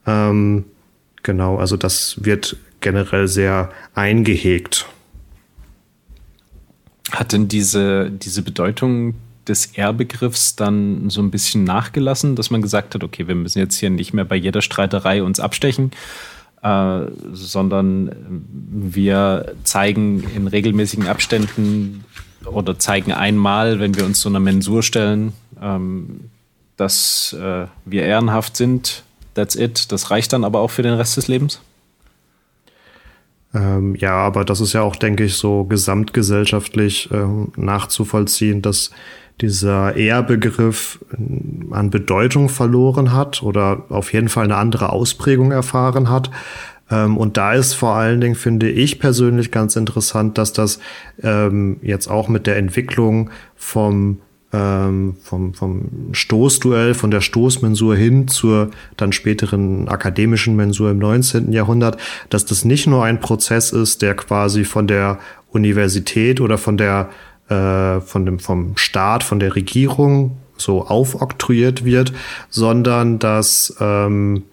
Ähm, 0.06 0.64
genau, 1.22 1.56
also 1.56 1.76
das 1.76 2.24
wird 2.24 2.56
generell 2.80 3.28
sehr 3.28 3.70
eingehegt. 3.94 4.86
Hat 7.10 7.32
denn 7.32 7.48
diese, 7.48 8.10
diese 8.10 8.42
Bedeutung 8.42 9.14
des 9.48 9.66
Ehrbegriffs 9.66 10.54
dann 10.54 11.10
so 11.10 11.20
ein 11.20 11.30
bisschen 11.30 11.64
nachgelassen, 11.64 12.36
dass 12.36 12.50
man 12.50 12.62
gesagt 12.62 12.94
hat, 12.94 13.02
okay, 13.02 13.26
wir 13.26 13.34
müssen 13.34 13.58
jetzt 13.58 13.76
hier 13.76 13.90
nicht 13.90 14.12
mehr 14.12 14.24
bei 14.24 14.36
jeder 14.36 14.62
Streiterei 14.62 15.22
uns 15.22 15.40
abstechen, 15.40 15.90
äh, 16.62 17.00
sondern 17.32 18.44
wir 18.52 19.54
zeigen 19.64 20.22
in 20.34 20.46
regelmäßigen 20.46 21.08
Abständen 21.08 22.04
oder 22.44 22.78
zeigen 22.78 23.12
einmal, 23.12 23.80
wenn 23.80 23.94
wir 23.96 24.04
uns 24.04 24.20
so 24.20 24.28
einer 24.28 24.40
Mensur 24.40 24.82
stellen, 24.82 25.32
ähm, 25.60 26.30
dass 26.76 27.34
äh, 27.34 27.66
wir 27.84 28.02
ehrenhaft 28.02 28.56
sind. 28.56 29.02
That's 29.34 29.54
it. 29.54 29.92
Das 29.92 30.10
reicht 30.10 30.32
dann 30.32 30.44
aber 30.44 30.60
auch 30.60 30.70
für 30.70 30.82
den 30.82 30.94
Rest 30.94 31.16
des 31.16 31.28
Lebens? 31.28 31.60
Ähm, 33.54 33.96
ja, 33.96 34.14
aber 34.14 34.44
das 34.44 34.60
ist 34.60 34.72
ja 34.72 34.82
auch, 34.82 34.96
denke 34.96 35.24
ich, 35.24 35.34
so 35.34 35.64
gesamtgesellschaftlich 35.64 37.10
äh, 37.10 37.26
nachzuvollziehen, 37.56 38.62
dass 38.62 38.90
dieser 39.40 39.96
Ehrbegriff 39.96 41.00
äh, 41.12 41.74
an 41.74 41.90
Bedeutung 41.90 42.48
verloren 42.48 43.12
hat 43.12 43.42
oder 43.42 43.84
auf 43.88 44.12
jeden 44.12 44.28
Fall 44.28 44.44
eine 44.44 44.56
andere 44.56 44.90
Ausprägung 44.90 45.50
erfahren 45.50 46.08
hat. 46.08 46.30
Ähm, 46.90 47.16
und 47.16 47.36
da 47.36 47.54
ist 47.54 47.74
vor 47.74 47.94
allen 47.94 48.20
Dingen, 48.20 48.34
finde 48.34 48.70
ich 48.70 48.98
persönlich 48.98 49.50
ganz 49.50 49.76
interessant, 49.76 50.38
dass 50.38 50.52
das 50.52 50.80
ähm, 51.22 51.78
jetzt 51.82 52.08
auch 52.08 52.28
mit 52.28 52.46
der 52.46 52.56
Entwicklung 52.56 53.30
vom 53.56 54.18
ähm, 54.52 55.16
vom, 55.22 55.54
vom 55.54 55.88
Stoßduell, 56.12 56.94
von 56.94 57.12
der 57.12 57.20
Stoßmensur 57.20 57.94
hin 57.94 58.26
zur 58.26 58.70
dann 58.96 59.12
späteren 59.12 59.88
akademischen 59.88 60.56
Mensur 60.56 60.90
im 60.90 60.98
19. 60.98 61.52
Jahrhundert, 61.52 62.00
dass 62.30 62.46
das 62.46 62.64
nicht 62.64 62.88
nur 62.88 63.04
ein 63.04 63.20
Prozess 63.20 63.70
ist, 63.70 64.02
der 64.02 64.14
quasi 64.14 64.64
von 64.64 64.88
der 64.88 65.18
Universität 65.52 66.40
oder 66.40 66.58
von 66.58 66.76
der 66.76 67.10
äh, 67.48 68.00
von 68.00 68.26
dem 68.26 68.38
vom 68.38 68.76
Staat, 68.76 69.22
von 69.22 69.38
der 69.38 69.54
Regierung 69.54 70.38
so 70.56 70.86
aufoktroyiert 70.86 71.84
wird, 71.84 72.12
sondern 72.48 73.18
dass 73.18 73.76
ähm, 73.80 74.44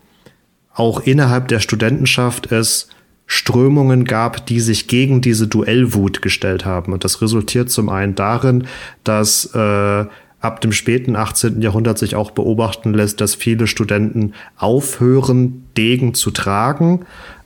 auch 0.77 1.01
innerhalb 1.01 1.47
der 1.47 1.59
Studentenschaft 1.59 2.51
es 2.51 2.87
Strömungen 3.25 4.05
gab, 4.05 4.45
die 4.45 4.61
sich 4.61 4.87
gegen 4.87 5.21
diese 5.21 5.47
Duellwut 5.47 6.21
gestellt 6.21 6.65
haben. 6.65 6.93
Und 6.93 7.03
das 7.03 7.21
resultiert 7.21 7.69
zum 7.69 7.89
einen 7.89 8.15
darin, 8.15 8.67
dass 9.03 9.53
äh, 9.53 10.05
ab 10.39 10.61
dem 10.61 10.71
späten 10.71 11.15
18. 11.15 11.61
Jahrhundert 11.61 11.97
sich 11.97 12.15
auch 12.15 12.31
beobachten 12.31 12.93
lässt, 12.93 13.19
dass 13.19 13.35
viele 13.35 13.67
Studenten 13.67 14.33
aufhören, 14.55 15.67
Degen 15.75 16.13
zu 16.13 16.31
tragen, 16.31 17.05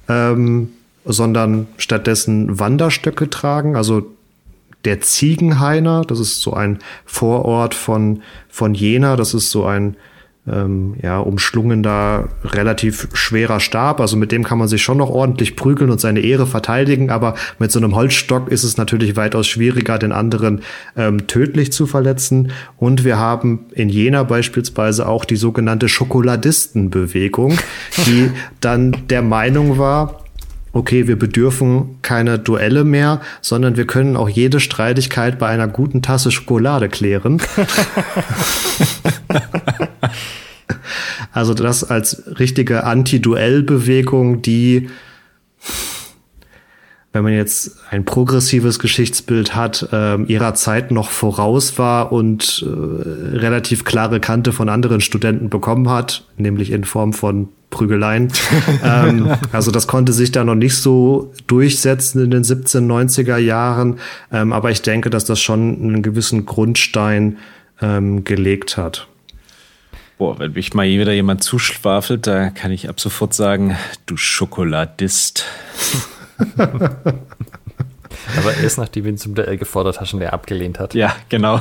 ähm, 0.09 0.69
sondern 1.05 1.67
stattdessen 1.77 2.59
Wanderstöcke 2.59 3.29
tragen. 3.29 3.75
Also 3.75 4.05
der 4.83 4.99
Ziegenhainer, 4.99 6.03
das 6.05 6.19
ist 6.19 6.41
so 6.41 6.53
ein 6.53 6.79
Vorort 7.05 7.73
von, 7.75 8.21
von 8.49 8.73
Jena, 8.73 9.15
das 9.15 9.33
ist 9.33 9.51
so 9.51 9.65
ein 9.65 9.95
ähm, 10.47 10.95
ja, 11.01 11.19
umschlungener, 11.19 12.29
relativ 12.43 13.07
schwerer 13.13 13.59
Stab. 13.59 13.99
Also 13.99 14.17
mit 14.17 14.31
dem 14.31 14.43
kann 14.43 14.57
man 14.57 14.67
sich 14.67 14.81
schon 14.81 14.97
noch 14.97 15.09
ordentlich 15.09 15.55
prügeln 15.55 15.91
und 15.91 16.01
seine 16.01 16.21
Ehre 16.21 16.47
verteidigen, 16.47 17.11
aber 17.11 17.35
mit 17.59 17.71
so 17.71 17.79
einem 17.79 17.95
Holzstock 17.95 18.49
ist 18.49 18.63
es 18.63 18.77
natürlich 18.77 19.15
weitaus 19.15 19.47
schwieriger, 19.47 19.99
den 19.99 20.11
anderen 20.11 20.61
ähm, 20.97 21.27
tödlich 21.27 21.71
zu 21.71 21.85
verletzen. 21.85 22.51
Und 22.77 23.03
wir 23.03 23.19
haben 23.19 23.65
in 23.73 23.89
Jena 23.89 24.23
beispielsweise 24.23 25.07
auch 25.07 25.25
die 25.25 25.35
sogenannte 25.35 25.87
Schokoladistenbewegung, 25.87 27.57
die 28.05 28.31
dann 28.61 28.95
der 29.09 29.21
Meinung 29.21 29.77
war, 29.77 30.21
okay, 30.73 31.07
wir 31.07 31.17
bedürfen 31.17 31.97
keine 32.01 32.39
Duelle 32.39 32.83
mehr, 32.83 33.21
sondern 33.41 33.77
wir 33.77 33.85
können 33.85 34.15
auch 34.15 34.29
jede 34.29 34.59
Streitigkeit 34.59 35.37
bei 35.39 35.47
einer 35.47 35.67
guten 35.67 36.01
Tasse 36.01 36.31
Schokolade 36.31 36.89
klären. 36.89 37.41
also 41.33 41.53
das 41.53 41.83
als 41.83 42.23
richtige 42.39 42.83
Anti-Duell-Bewegung, 42.85 44.41
die 44.41 44.89
wenn 47.13 47.23
man 47.23 47.33
jetzt 47.33 47.77
ein 47.89 48.05
progressives 48.05 48.79
Geschichtsbild 48.79 49.53
hat, 49.53 49.89
äh, 49.91 50.21
ihrer 50.23 50.53
Zeit 50.53 50.91
noch 50.91 51.09
voraus 51.09 51.77
war 51.77 52.11
und 52.11 52.65
äh, 52.65 53.37
relativ 53.37 53.83
klare 53.83 54.19
Kante 54.21 54.53
von 54.53 54.69
anderen 54.69 55.01
Studenten 55.01 55.49
bekommen 55.49 55.89
hat, 55.89 56.23
nämlich 56.37 56.71
in 56.71 56.85
Form 56.85 57.11
von 57.11 57.49
Prügeleien. 57.69 58.31
ähm, 58.83 59.33
also 59.51 59.71
das 59.71 59.87
konnte 59.87 60.13
sich 60.13 60.31
da 60.31 60.43
noch 60.45 60.55
nicht 60.55 60.75
so 60.75 61.33
durchsetzen 61.47 62.23
in 62.23 62.31
den 62.31 62.43
1790er 62.43 63.37
Jahren, 63.37 63.99
ähm, 64.31 64.53
aber 64.53 64.71
ich 64.71 64.81
denke, 64.81 65.09
dass 65.09 65.25
das 65.25 65.41
schon 65.41 65.81
einen 65.81 66.01
gewissen 66.03 66.45
Grundstein 66.45 67.37
ähm, 67.81 68.23
gelegt 68.23 68.77
hat. 68.77 69.07
Boah, 70.17 70.39
wenn 70.39 70.53
mich 70.53 70.73
mal 70.73 70.85
wieder 70.85 71.13
jemand 71.13 71.43
zuschwafelt, 71.43 72.27
da 72.27 72.51
kann 72.51 72.71
ich 72.71 72.87
ab 72.87 72.99
sofort 72.99 73.33
sagen, 73.33 73.75
du 74.05 74.15
Schokoladist. 74.15 75.45
Aber 78.37 78.55
erst 78.61 78.77
nachdem 78.77 79.05
ihn 79.05 79.17
zum 79.17 79.35
Duell 79.35 79.57
gefordert 79.57 79.99
hast 79.99 80.13
und 80.13 80.21
er 80.21 80.33
abgelehnt 80.33 80.79
hat. 80.79 80.93
Ja, 80.93 81.15
genau. 81.29 81.59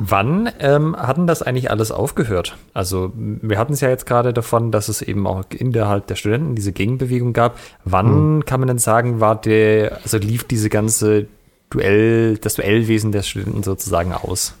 Wann 0.00 0.48
ähm, 0.60 0.96
hatten 0.96 1.26
das 1.26 1.42
eigentlich 1.42 1.72
alles 1.72 1.90
aufgehört? 1.90 2.56
Also 2.72 3.12
wir 3.16 3.58
hatten 3.58 3.72
es 3.72 3.80
ja 3.80 3.88
jetzt 3.88 4.06
gerade 4.06 4.32
davon, 4.32 4.70
dass 4.70 4.88
es 4.88 5.02
eben 5.02 5.26
auch 5.26 5.42
innerhalb 5.50 6.06
der 6.06 6.14
Studenten 6.14 6.54
diese 6.54 6.70
Gegenbewegung 6.70 7.32
gab. 7.32 7.58
Wann 7.84 8.36
mhm. 8.36 8.44
kann 8.44 8.60
man 8.60 8.68
denn 8.68 8.78
sagen, 8.78 9.18
war 9.18 9.40
der, 9.40 9.98
also 10.04 10.18
lief 10.18 10.44
diese 10.44 10.70
ganze 10.70 11.26
Duell, 11.70 12.38
das 12.38 12.54
Duellwesen 12.54 13.10
der 13.10 13.22
Studenten 13.22 13.64
sozusagen 13.64 14.12
aus? 14.12 14.54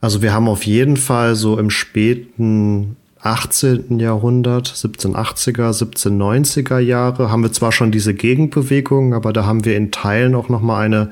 Also 0.00 0.22
wir 0.22 0.32
haben 0.32 0.48
auf 0.48 0.66
jeden 0.66 0.96
Fall 0.96 1.36
so 1.36 1.56
im 1.56 1.70
späten 1.70 2.96
18. 3.22 4.00
Jahrhundert, 4.00 4.68
1780er, 4.68 5.70
1790er 5.70 6.78
Jahre 6.78 7.30
haben 7.30 7.42
wir 7.42 7.52
zwar 7.52 7.72
schon 7.72 7.92
diese 7.92 8.14
Gegenbewegung, 8.14 9.12
aber 9.12 9.32
da 9.32 9.44
haben 9.44 9.64
wir 9.64 9.76
in 9.76 9.90
Teilen 9.90 10.34
auch 10.34 10.48
noch 10.48 10.62
mal 10.62 10.80
eine 10.80 11.10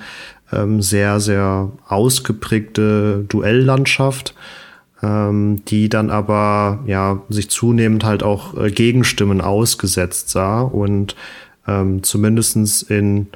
ähm, 0.53 0.81
sehr 0.81 1.21
sehr 1.21 1.71
ausgeprägte 1.87 3.25
Duelllandschaft, 3.29 4.35
ähm, 5.03 5.63
die 5.67 5.91
dann 5.91 6.11
aber 6.11 6.81
ja 6.87 7.23
sich 7.29 7.51
zunehmend 7.51 8.05
halt 8.05 8.23
auch 8.23 8.57
äh, 8.57 8.71
Gegenstimmen 8.71 9.43
ausgesetzt 9.43 10.31
sah 10.31 10.63
und 10.63 11.15
ähm, 11.67 12.03
zumindestens 12.03 12.81
in 12.81 13.27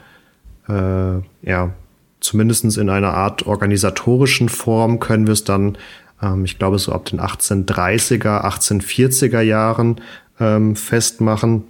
äh, 0.69 1.19
ja 1.43 1.75
zumindestens 2.21 2.77
in 2.79 2.89
einer 2.89 3.15
Art 3.15 3.47
organisatorischen 3.47 4.49
Form 4.49 4.99
können 5.01 5.27
wir 5.27 5.33
es 5.33 5.45
dann 5.45 5.77
ähm, 6.23 6.45
ich 6.45 6.59
glaube 6.59 6.79
so 6.79 6.93
ab 6.93 7.05
den 7.07 7.21
1830er, 7.21 8.45
1840er 8.45 9.41
Jahren 9.41 10.01
ähm, 10.41 10.77
festmachen, 10.77 11.65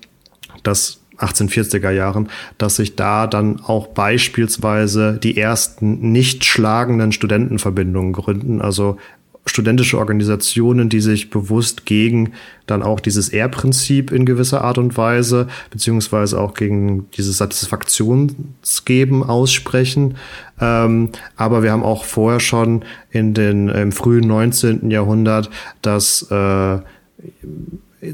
dass 0.63 1.01
1840er 1.19 1.91
Jahren, 1.91 2.29
dass 2.59 2.77
sich 2.77 2.97
da 2.97 3.27
dann 3.27 3.61
auch 3.61 3.89
beispielsweise 3.89 5.19
die 5.23 5.37
ersten 5.37 6.13
nicht 6.13 6.45
schlagenden 6.45 7.13
Studentenverbindungen 7.13 8.13
gründen, 8.13 8.61
also 8.61 8.97
studentische 9.45 9.99
Organisationen, 9.99 10.89
die 10.89 11.01
sich 11.01 11.31
bewusst 11.31 11.85
gegen 11.85 12.33
dann 12.67 12.83
auch 12.83 13.01
dieses 13.01 13.29
Ehrprinzip 13.29 14.13
in 14.13 14.25
gewisser 14.25 14.63
Art 14.63 14.79
und 14.79 14.97
Weise, 14.97 15.49
beziehungsweise 15.71 16.41
auch 16.41 16.55
gegen 16.55 17.11
dieses 17.17 17.39
Satisfaktionsgeben 17.39 19.25
aussprechen. 19.25 20.17
Ähm, 20.63 21.11
aber 21.37 21.63
wir 21.63 21.73
haben 21.73 21.83
auch 21.83 22.05
vorher 22.05 22.41
schon 22.41 22.85
in 23.11 23.35
den 23.35 23.69
im 23.69 23.93
frühen 23.93 24.27
19. 24.27 24.91
Jahrhundert, 24.91 25.51
dass 25.83 26.23
äh, 26.31 26.79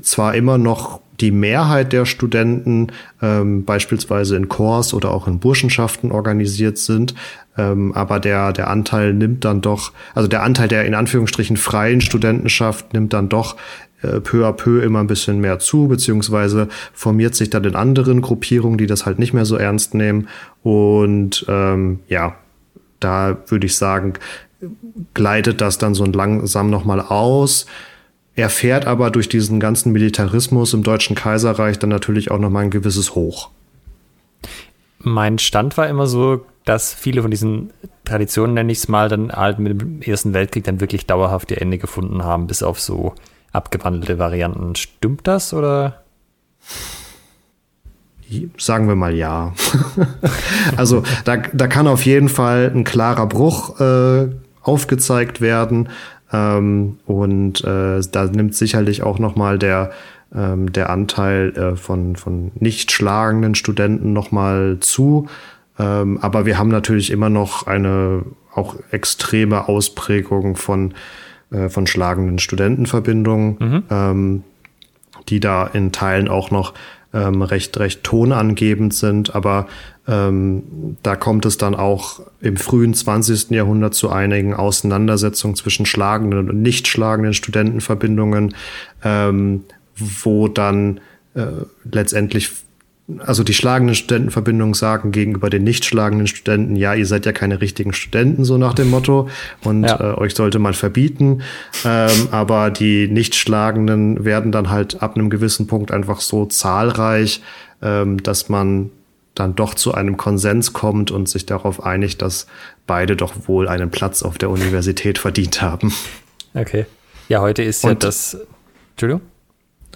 zwar 0.03 0.35
immer 0.35 0.59
noch 0.59 1.01
die 1.21 1.31
Mehrheit 1.31 1.93
der 1.93 2.07
Studenten 2.07 2.89
ähm, 3.21 3.65
beispielsweise 3.65 4.37
in 4.37 4.49
Chors 4.49 4.95
oder 4.95 5.11
auch 5.11 5.27
in 5.27 5.41
Burschenschaften 5.41 6.13
organisiert 6.13 6.79
sind, 6.79 7.15
ähm, 7.57 7.93
aber 7.93 8.21
der, 8.21 8.53
der 8.53 8.69
Anteil 8.71 9.13
nimmt 9.13 9.45
dann 9.45 9.61
doch, 9.61 9.93
also 10.15 10.29
der 10.29 10.43
Anteil 10.43 10.69
der 10.69 10.85
in 10.85 10.95
Anführungsstrichen 10.95 11.57
freien 11.57 12.01
Studentenschaft 12.01 12.93
nimmt 12.93 13.13
dann 13.13 13.29
doch 13.29 13.57
peu 14.01 14.47
à 14.47 14.53
peu 14.53 14.83
immer 14.83 15.01
ein 15.01 15.07
bisschen 15.07 15.41
mehr 15.41 15.59
zu, 15.59 15.89
beziehungsweise 15.89 16.69
formiert 16.93 17.35
sich 17.35 17.51
dann 17.51 17.65
in 17.65 17.75
anderen 17.75 18.21
Gruppierungen, 18.21 18.79
die 18.79 18.87
das 18.87 19.07
halt 19.07 19.19
nicht 19.19 19.33
mehr 19.33 19.45
so 19.45 19.57
ernst 19.57 19.95
nehmen. 19.95 20.29
Und 20.63 21.45
ähm, 21.49 22.01
ja, 22.09 22.37
da 23.01 23.39
würde 23.47 23.67
ich 23.67 23.77
sagen, 23.77 24.15
gleitet 25.15 25.61
das 25.61 25.79
dann 25.79 25.95
so 25.95 26.05
langsam 26.05 26.71
nochmal 26.71 27.01
aus. 27.01 27.67
Er 28.35 28.51
fährt 28.51 28.87
aber 28.87 29.11
durch 29.11 29.29
diesen 29.29 29.59
ganzen 29.59 29.93
Militarismus 29.93 30.75
im 30.75 30.85
Deutschen 30.85 31.17
Kaiserreich 31.17 31.79
dann 31.79 31.91
natürlich 31.91 32.31
auch 32.31 32.39
nochmal 32.39 32.65
ein 32.65 32.71
gewisses 32.71 33.15
Hoch. 33.17 33.51
Mein 35.01 35.39
Stand 35.39 35.77
war 35.77 35.89
immer 35.89 36.07
so, 36.07 36.45
dass 36.65 36.93
viele 36.93 37.23
von 37.23 37.31
diesen 37.31 37.71
Traditionen, 38.05 38.55
nenne 38.55 38.71
ich 38.71 38.79
es 38.79 38.89
mal, 38.89 39.09
dann 39.09 39.33
halt 39.33 39.59
mit 39.59 39.81
dem 39.81 40.03
Ersten 40.03 40.35
Weltkrieg 40.35 40.65
dann 40.65 40.81
wirklich 40.81 41.07
dauerhaft 41.07 41.51
ihr 41.51 41.61
Ende 41.61 41.79
gefunden 41.79 42.23
haben, 42.23 42.47
bis 42.47 42.63
auf 42.63 42.81
so 42.81 43.15
abgewandelte 43.53 44.19
Varianten. 44.19 44.75
Stimmt 44.75 45.27
das 45.27 45.53
oder? 45.53 46.03
Sagen 48.59 48.89
wir 48.89 48.95
mal 48.95 49.15
ja. 49.15 49.55
also 50.77 51.03
da, 51.25 51.37
da 51.37 51.67
kann 51.67 51.87
auf 51.87 52.05
jeden 52.05 52.29
Fall 52.29 52.71
ein 52.75 52.85
klarer 52.85 53.27
Bruch 53.27 53.81
äh, 53.81 54.29
aufgezeigt 54.63 55.41
werden. 55.41 55.89
Ähm, 56.31 56.99
und 57.07 57.65
äh, 57.65 58.01
da 58.13 58.25
nimmt 58.25 58.55
sicherlich 58.55 59.03
auch 59.03 59.19
noch 59.19 59.35
mal 59.35 59.59
der 59.59 59.91
ähm, 60.35 60.71
der 60.73 60.91
Anteil 60.91 61.57
äh, 61.57 61.77
von 61.77 62.17
von 62.17 62.53
nicht 62.55 62.93
schlagenden 62.93 63.55
Studenten 63.55 64.13
noch 64.13 64.31
mal 64.31 64.77
zu. 64.81 65.27
Ähm, 65.79 66.19
aber 66.21 66.45
wir 66.45 66.59
haben 66.59 66.69
natürlich 66.69 67.11
immer 67.11 67.31
noch 67.31 67.67
eine 67.67 68.25
auch 68.55 68.77
extreme 68.91 69.69
Ausprägung 69.69 70.57
von, 70.57 70.95
äh, 71.51 71.69
von 71.69 71.87
schlagenden 71.87 72.39
Studentenverbindungen, 72.39 73.57
mhm. 73.59 73.83
ähm, 73.91 74.45
die 75.29 75.41
da 75.41 75.67
in 75.67 75.93
Teilen 75.93 76.29
auch 76.29 76.51
noch 76.51 76.75
ähm, 77.13 77.43
recht, 77.43 77.79
recht 77.79 78.05
tonangebend 78.05 78.95
sind. 78.95 79.35
Aber 79.35 79.67
ähm, 80.07 80.97
da 81.03 81.17
kommt 81.17 81.47
es 81.47 81.59
dann 81.59 81.75
auch 81.75 82.21
im 82.41 82.57
frühen 82.57 82.95
20. 82.95 83.51
Jahrhundert 83.51 83.95
zu 83.95 84.11
einigen 84.11 84.55
Auseinandersetzungen 84.55 85.57
zwischen 85.57 85.87
schlagenden 85.87 86.51
und 86.51 86.63
nicht 86.63 86.89
schlagenden 86.89 87.35
Studentenverbindungen, 87.35 88.55
ähm, 89.05 89.65
wo 89.97 90.49
dann 90.49 91.01
äh, 91.35 91.47
letztendlich 91.91 92.51
also 93.19 93.43
die 93.43 93.55
schlagenden 93.55 93.95
Studentenverbindungen 93.95 94.75
sagen 94.75 95.13
gegenüber 95.13 95.49
den 95.49 95.65
nicht 95.65 95.85
schlagenden 95.85 96.27
Studenten, 96.27 96.77
ja, 96.77 96.95
ihr 96.95 97.07
seid 97.07 97.25
ja 97.25 97.33
keine 97.33 97.61
richtigen 97.61 97.93
Studenten, 97.93 98.45
so 98.45 98.59
nach 98.59 98.75
dem 98.75 98.91
Motto, 98.91 99.29
und 99.65 99.85
ja. 99.85 100.13
äh, 100.13 100.19
euch 100.19 100.35
sollte 100.35 100.59
man 100.59 100.75
verbieten. 100.75 101.43
Ähm, 101.85 102.29
aber 102.31 102.71
die 102.71 103.09
nicht 103.09 103.35
schlagenden 103.35 104.25
werden 104.25 104.53
dann 104.53 104.69
halt 104.69 105.03
ab 105.03 105.17
einem 105.17 105.31
gewissen 105.31 105.67
Punkt 105.67 105.91
einfach 105.91 106.21
so 106.21 106.45
zahlreich, 106.45 107.41
ähm, 107.81 108.23
dass 108.23 108.49
man 108.49 108.91
dann 109.35 109.55
doch 109.55 109.75
zu 109.75 109.95
einem 109.95 110.17
Konsens 110.17 110.73
kommt 110.73 111.11
und 111.11 111.29
sich 111.29 111.47
darauf 111.47 111.83
einigt, 111.83 112.21
dass 112.23 112.47
beide 112.87 113.17
doch 113.17 113.49
wohl 113.49 113.69
einen 113.69 113.91
Platz 113.91 114.23
auf 114.23 114.37
der 114.37 114.51
Universität 114.51 115.19
verdient 115.19 115.63
haben. 115.63 115.95
Okay. 116.55 116.87
Ja, 117.29 117.41
heute 117.41 117.63
ist 117.63 117.85
und, 117.85 117.91
ja 117.91 117.95
das. 117.95 118.37
Entschuldigung? 118.91 119.23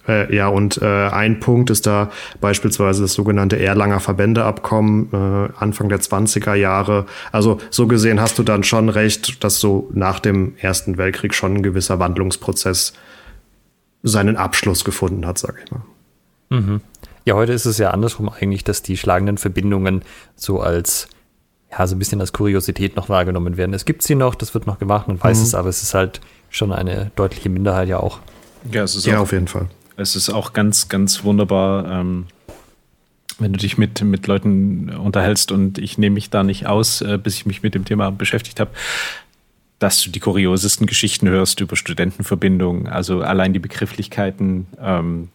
Äh, 0.09 0.35
ja, 0.35 0.49
und 0.49 0.81
äh, 0.83 1.09
ein 1.09 1.41
Punkt 1.41 1.71
ist 1.71 1.87
da 1.87 2.11
beispielsweise 2.41 3.03
das 3.03 3.13
sogenannte 3.13 3.59
Erlanger 3.59 4.01
Verbändeabkommen 4.01 5.09
äh, 5.13 5.49
Anfang 5.57 5.89
der 5.89 6.01
20er 6.01 6.55
Jahre. 6.55 7.07
Also 7.31 7.59
so 7.71 7.87
gesehen 7.87 8.21
hast 8.21 8.39
du 8.39 8.43
dann 8.43 8.65
schon 8.65 8.89
recht, 8.89 9.45
dass 9.45 9.61
so 9.61 9.89
nach 9.93 10.19
dem 10.19 10.55
Ersten 10.59 10.99
Weltkrieg 10.99 11.35
schon 11.35 11.55
ein 11.55 11.63
gewisser 11.63 11.99
Wandlungsprozess 11.99 12.95
seinen 14.03 14.37
Abschluss 14.37 14.85
gefunden 14.85 15.27
hat, 15.27 15.39
sag 15.39 15.63
ich 15.65 15.71
mal. 15.71 15.83
Mhm. 16.51 16.81
Ja, 17.25 17.35
heute 17.35 17.53
ist 17.53 17.67
es 17.67 17.79
ja 17.79 17.91
andersrum 17.91 18.29
eigentlich, 18.29 18.65
dass 18.65 18.83
die 18.83 18.97
schlagenden 18.97 19.39
Verbindungen 19.39 20.03
so 20.35 20.61
als 20.61 21.09
ja, 21.71 21.87
so 21.87 21.95
ein 21.95 21.99
bisschen 21.99 22.21
als 22.21 22.33
Kuriosität 22.33 22.97
noch 22.97 23.09
wahrgenommen 23.09 23.57
werden. 23.57 23.73
Es 23.73 23.85
gibt 23.85 24.03
sie 24.03 24.15
noch, 24.15 24.35
das 24.35 24.53
wird 24.53 24.67
noch 24.67 24.79
gemacht, 24.79 25.09
man 25.09 25.23
weiß 25.23 25.39
mhm. 25.39 25.45
es, 25.45 25.55
aber 25.55 25.69
es 25.69 25.83
ist 25.83 25.95
halt 25.95 26.21
schon 26.51 26.73
eine 26.73 27.11
deutliche 27.17 27.49
Minderheit 27.49 27.89
ja 27.89 27.99
auch. 27.99 28.21
Ja, 28.71 28.83
es 28.83 28.95
ist 28.95 29.07
ja, 29.07 29.17
auch, 29.17 29.23
auf 29.23 29.33
jeden 29.33 29.49
Fall. 29.49 29.69
Es 29.97 30.17
ist 30.17 30.31
auch 30.31 30.53
ganz, 30.53 30.89
ganz 30.89 31.25
wunderbar, 31.25 31.91
ähm, 31.91 32.27
wenn 33.39 33.53
du 33.53 33.59
dich 33.59 33.79
mit, 33.79 34.03
mit 34.03 34.27
Leuten 34.27 34.91
unterhältst 34.91 35.53
und 35.53 35.79
ich 35.79 35.99
nehme 35.99 36.15
mich 36.15 36.31
da 36.31 36.43
nicht 36.43 36.67
aus, 36.67 37.01
äh, 37.01 37.19
bis 37.23 37.37
ich 37.37 37.47
mich 37.47 37.63
mit 37.63 37.75
dem 37.75 37.85
Thema 37.85 38.11
beschäftigt 38.11 38.61
habe, 38.61 38.71
dass 39.83 40.01
du 40.01 40.11
die 40.11 40.21
kuriosesten 40.21 40.87
Geschichten 40.87 41.29
hörst 41.29 41.61
über 41.61 41.75
Studentenverbindungen, 41.75 42.87
also 42.87 43.21
allein 43.23 43.53
die 43.53 43.59
Begrifflichkeiten, 43.59 44.69
ähm, 44.81 45.31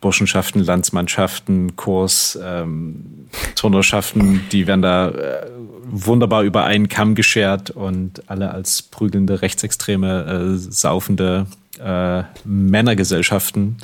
Burschenschaften, 0.00 0.62
Landsmannschaften, 0.62 1.74
Kurs, 1.74 2.38
ähm, 2.42 3.26
Turnerschaften, 3.56 4.42
die 4.52 4.68
werden 4.68 4.82
da 4.82 5.08
äh, 5.08 5.46
wunderbar 5.84 6.44
über 6.44 6.64
einen 6.64 6.88
Kamm 6.88 7.16
geschert 7.16 7.70
und 7.70 8.22
alle 8.30 8.52
als 8.52 8.82
prügelnde, 8.82 9.42
rechtsextreme, 9.42 10.54
äh, 10.54 10.58
saufende 10.58 11.46
äh, 11.78 12.22
Männergesellschaften 12.44 13.78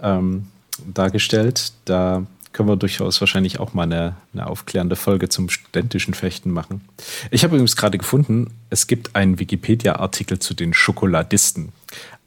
ähm, 0.00 0.48
dargestellt. 0.86 1.72
Da 1.84 2.26
können 2.52 2.68
wir 2.68 2.76
durchaus 2.76 3.20
wahrscheinlich 3.20 3.60
auch 3.60 3.74
mal 3.74 3.84
eine, 3.84 4.16
eine 4.34 4.46
aufklärende 4.46 4.96
Folge 4.96 5.28
zum 5.28 5.48
studentischen 5.48 6.14
Fechten 6.14 6.50
machen. 6.50 6.82
Ich 7.30 7.44
habe 7.44 7.54
übrigens 7.54 7.76
gerade 7.76 7.98
gefunden, 7.98 8.52
es 8.70 8.86
gibt 8.86 9.16
einen 9.16 9.38
Wikipedia-Artikel 9.38 10.38
zu 10.38 10.54
den 10.54 10.74
Schokoladisten. 10.74 11.72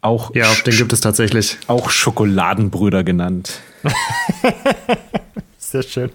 Auch 0.01 0.33
ja, 0.35 0.51
den 0.65 0.75
gibt 0.77 0.93
es 0.93 1.01
tatsächlich. 1.01 1.57
Auch 1.67 1.89
Schokoladenbrüder 1.89 3.03
genannt. 3.03 3.59
Sehr 5.57 5.83
schön. 5.83 6.11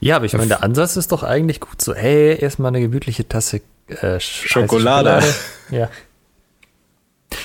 Ja, 0.00 0.16
aber 0.16 0.24
ich 0.24 0.34
meine, 0.34 0.48
der 0.48 0.62
Ansatz 0.62 0.96
ist 0.96 1.12
doch 1.12 1.22
eigentlich 1.22 1.60
gut 1.60 1.80
so, 1.80 1.94
hey, 1.94 2.38
erstmal 2.40 2.68
eine 2.68 2.80
gemütliche 2.80 3.28
Tasse 3.28 3.60
äh, 3.88 4.20
Schokolade. 4.20 5.22
Schokolade. 5.22 5.34
Ja. 5.70 5.90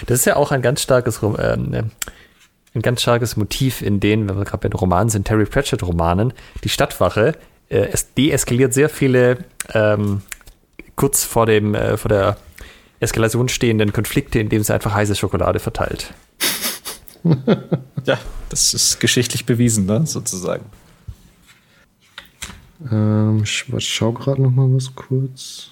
Das 0.05 0.19
ist 0.19 0.25
ja 0.25 0.35
auch 0.35 0.51
ein 0.51 0.61
ganz 0.61 0.81
starkes 0.81 1.21
ähm, 1.21 1.91
ein 2.73 2.81
ganz 2.81 3.01
starkes 3.01 3.35
Motiv 3.35 3.81
in 3.81 3.99
denen, 3.99 4.29
wenn 4.29 4.37
wir 4.37 4.45
gerade 4.45 4.61
bei 4.61 4.69
den 4.69 4.77
Romanen 4.79 5.09
sind, 5.09 5.27
Terry 5.27 5.45
Pratchett-Romanen, 5.45 6.33
die 6.63 6.69
Stadtwache, 6.69 7.35
äh, 7.69 7.87
es 7.91 8.13
deeskaliert 8.13 8.73
sehr 8.73 8.89
viele 8.89 9.39
ähm, 9.73 10.21
kurz 10.95 11.23
vor, 11.23 11.45
dem, 11.45 11.75
äh, 11.75 11.97
vor 11.97 12.09
der 12.09 12.37
Eskalation 12.99 13.49
stehenden 13.49 13.91
Konflikte, 13.91 14.39
indem 14.39 14.63
sie 14.63 14.73
einfach 14.73 14.93
heiße 14.93 15.15
Schokolade 15.15 15.59
verteilt. 15.59 16.13
ja, 18.05 18.17
das 18.49 18.73
ist 18.73 18.99
geschichtlich 18.99 19.45
bewiesen, 19.45 19.85
ne, 19.85 20.05
sozusagen. 20.05 20.65
Ähm, 22.89 23.43
ich 23.43 23.65
schau 23.79 24.11
gerade 24.11 24.41
noch 24.41 24.51
mal 24.51 24.73
was 24.73 24.95
kurz. 24.95 25.71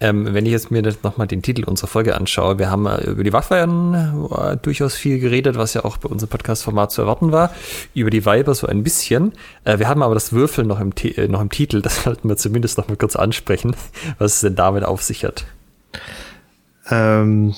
Ähm, 0.00 0.32
wenn 0.32 0.46
ich 0.46 0.52
jetzt 0.52 0.70
mir 0.70 0.82
nochmal 1.02 1.26
den 1.26 1.42
Titel 1.42 1.64
unserer 1.64 1.88
Folge 1.88 2.14
anschaue, 2.14 2.58
wir 2.58 2.70
haben 2.70 2.86
äh, 2.86 3.04
über 3.04 3.24
die 3.24 3.32
Waffen 3.32 3.94
äh, 3.94 4.56
durchaus 4.56 4.94
viel 4.94 5.18
geredet, 5.18 5.56
was 5.56 5.74
ja 5.74 5.84
auch 5.84 5.96
bei 5.96 6.08
unserem 6.08 6.30
Podcast-Format 6.30 6.92
zu 6.92 7.02
erwarten 7.02 7.32
war. 7.32 7.52
Über 7.94 8.10
die 8.10 8.24
Weiber 8.24 8.54
so 8.54 8.66
ein 8.66 8.82
bisschen. 8.84 9.32
Äh, 9.64 9.78
wir 9.78 9.88
haben 9.88 10.02
aber 10.02 10.14
das 10.14 10.32
Würfeln 10.32 10.68
noch 10.68 10.80
im, 10.80 10.92
äh, 11.02 11.26
noch 11.26 11.40
im 11.40 11.50
Titel, 11.50 11.82
das 11.82 12.02
sollten 12.04 12.28
wir 12.28 12.36
zumindest 12.36 12.78
noch 12.78 12.88
mal 12.88 12.96
kurz 12.96 13.16
ansprechen, 13.16 13.74
was 14.18 14.34
es 14.34 14.40
denn 14.40 14.54
damit 14.54 14.84
auf 14.84 15.02
sich 15.02 15.24
hat. 15.24 15.44
Ähm, 16.90 17.54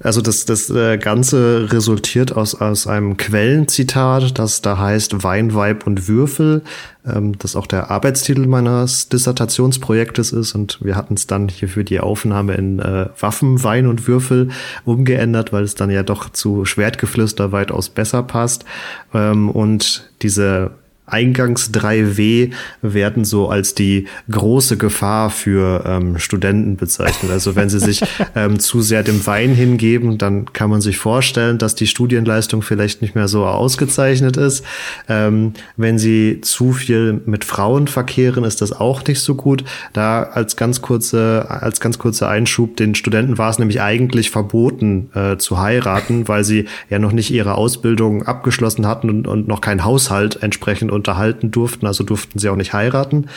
also 0.00 0.20
das, 0.20 0.44
das 0.44 0.70
äh, 0.70 0.96
Ganze 0.96 1.68
resultiert 1.72 2.36
aus, 2.36 2.54
aus 2.54 2.86
einem 2.86 3.16
Quellenzitat, 3.16 4.38
das 4.38 4.62
da 4.62 4.78
heißt 4.78 5.24
Wein, 5.24 5.54
Weib 5.54 5.86
und 5.86 6.06
Würfel, 6.06 6.62
ähm, 7.04 7.36
das 7.38 7.56
auch 7.56 7.66
der 7.66 7.90
Arbeitstitel 7.90 8.46
meines 8.46 9.08
Dissertationsprojektes 9.08 10.32
ist. 10.32 10.54
Und 10.54 10.78
wir 10.82 10.94
hatten 10.94 11.14
es 11.14 11.26
dann 11.26 11.48
hier 11.48 11.68
für 11.68 11.82
die 11.82 11.98
Aufnahme 11.98 12.54
in 12.54 12.78
äh, 12.78 13.08
Waffen, 13.18 13.64
Wein 13.64 13.86
und 13.86 14.06
Würfel 14.06 14.50
umgeändert, 14.84 15.52
weil 15.52 15.64
es 15.64 15.74
dann 15.74 15.90
ja 15.90 16.04
doch 16.04 16.30
zu 16.30 16.64
Schwertgeflüster 16.64 17.50
weitaus 17.50 17.88
besser 17.88 18.22
passt. 18.22 18.64
Ähm, 19.12 19.50
und 19.50 20.10
diese 20.22 20.70
Eingangs 21.10 21.70
3W 21.72 22.52
werden 22.82 23.24
so 23.24 23.48
als 23.48 23.74
die 23.74 24.06
große 24.30 24.76
Gefahr 24.76 25.30
für 25.30 25.84
ähm, 25.86 26.18
Studenten 26.18 26.76
bezeichnet. 26.76 27.30
Also 27.30 27.56
wenn 27.56 27.68
sie 27.68 27.80
sich 27.80 28.02
ähm, 28.34 28.58
zu 28.58 28.80
sehr 28.80 29.02
dem 29.02 29.26
Wein 29.26 29.54
hingeben, 29.54 30.18
dann 30.18 30.52
kann 30.52 30.70
man 30.70 30.80
sich 30.80 30.98
vorstellen, 30.98 31.58
dass 31.58 31.74
die 31.74 31.86
Studienleistung 31.86 32.62
vielleicht 32.62 33.02
nicht 33.02 33.14
mehr 33.14 33.28
so 33.28 33.46
ausgezeichnet 33.46 34.36
ist. 34.36 34.64
Ähm, 35.08 35.52
wenn 35.76 35.98
sie 35.98 36.40
zu 36.42 36.72
viel 36.72 37.20
mit 37.26 37.44
Frauen 37.44 37.88
verkehren, 37.88 38.44
ist 38.44 38.60
das 38.60 38.72
auch 38.72 39.04
nicht 39.06 39.20
so 39.20 39.34
gut. 39.34 39.64
Da 39.92 40.22
als 40.22 40.56
ganz 40.56 40.82
kurze, 40.82 41.46
als 41.48 41.80
ganz 41.80 41.98
kurzer 41.98 42.28
Einschub, 42.28 42.76
den 42.76 42.94
Studenten 42.94 43.38
war 43.38 43.50
es 43.50 43.58
nämlich 43.58 43.80
eigentlich 43.80 44.30
verboten 44.30 45.10
äh, 45.14 45.36
zu 45.36 45.58
heiraten, 45.58 46.28
weil 46.28 46.44
sie 46.44 46.66
ja 46.90 46.98
noch 46.98 47.12
nicht 47.12 47.30
ihre 47.30 47.54
Ausbildung 47.54 48.24
abgeschlossen 48.24 48.86
hatten 48.86 49.10
und, 49.10 49.26
und 49.26 49.48
noch 49.48 49.60
kein 49.60 49.84
Haushalt 49.84 50.42
entsprechend 50.42 50.90
unterhalten 50.98 51.50
durften, 51.50 51.86
also 51.86 52.04
durften 52.04 52.38
sie 52.38 52.50
auch 52.50 52.56
nicht 52.56 52.74
heiraten. 52.74 53.28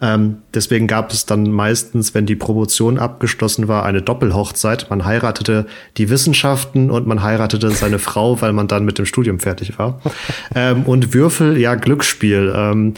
Ähm, 0.00 0.38
deswegen 0.54 0.86
gab 0.86 1.10
es 1.10 1.26
dann 1.26 1.50
meistens, 1.50 2.14
wenn 2.14 2.26
die 2.26 2.36
Promotion 2.36 2.98
abgeschlossen 2.98 3.66
war, 3.66 3.84
eine 3.84 4.02
Doppelhochzeit. 4.02 4.88
Man 4.90 5.04
heiratete 5.04 5.66
die 5.96 6.10
Wissenschaften 6.10 6.90
und 6.90 7.06
man 7.06 7.22
heiratete 7.22 7.70
seine 7.70 7.98
Frau, 7.98 8.40
weil 8.40 8.52
man 8.52 8.68
dann 8.68 8.84
mit 8.84 8.98
dem 8.98 9.06
Studium 9.06 9.40
fertig 9.40 9.78
war. 9.78 10.00
ähm, 10.54 10.84
und 10.84 11.14
Würfel, 11.14 11.56
ja, 11.56 11.74
Glücksspiel. 11.74 12.52
Ähm, 12.54 12.94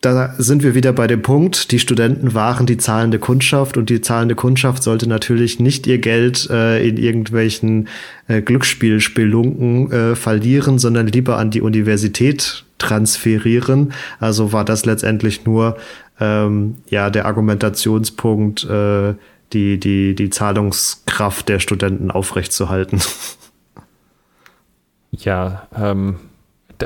da 0.00 0.34
sind 0.38 0.62
wir 0.62 0.76
wieder 0.76 0.92
bei 0.92 1.08
dem 1.08 1.22
Punkt, 1.22 1.72
die 1.72 1.80
Studenten 1.80 2.32
waren 2.32 2.66
die 2.66 2.76
zahlende 2.76 3.18
Kundschaft 3.18 3.76
und 3.76 3.90
die 3.90 4.00
zahlende 4.00 4.36
Kundschaft 4.36 4.84
sollte 4.84 5.08
natürlich 5.08 5.58
nicht 5.58 5.88
ihr 5.88 5.98
Geld 5.98 6.48
äh, 6.50 6.86
in 6.86 6.96
irgendwelchen 6.96 7.88
äh, 8.28 8.40
Glücksspielspelunken 8.40 9.90
äh, 9.90 10.14
verlieren, 10.14 10.78
sondern 10.78 11.08
lieber 11.08 11.36
an 11.36 11.50
die 11.50 11.60
Universität 11.60 12.64
transferieren. 12.78 13.92
Also 14.20 14.52
war 14.52 14.64
das 14.64 14.84
letztendlich 14.84 15.44
nur 15.44 15.76
ähm, 16.20 16.76
ja 16.88 17.10
der 17.10 17.26
Argumentationspunkt, 17.26 18.64
äh, 18.64 19.14
die, 19.52 19.80
die, 19.80 20.14
die 20.14 20.30
Zahlungskraft 20.30 21.48
der 21.48 21.60
Studenten 21.60 22.10
aufrechtzuerhalten. 22.10 23.00
Ja, 25.10 25.66
ähm, 25.74 26.16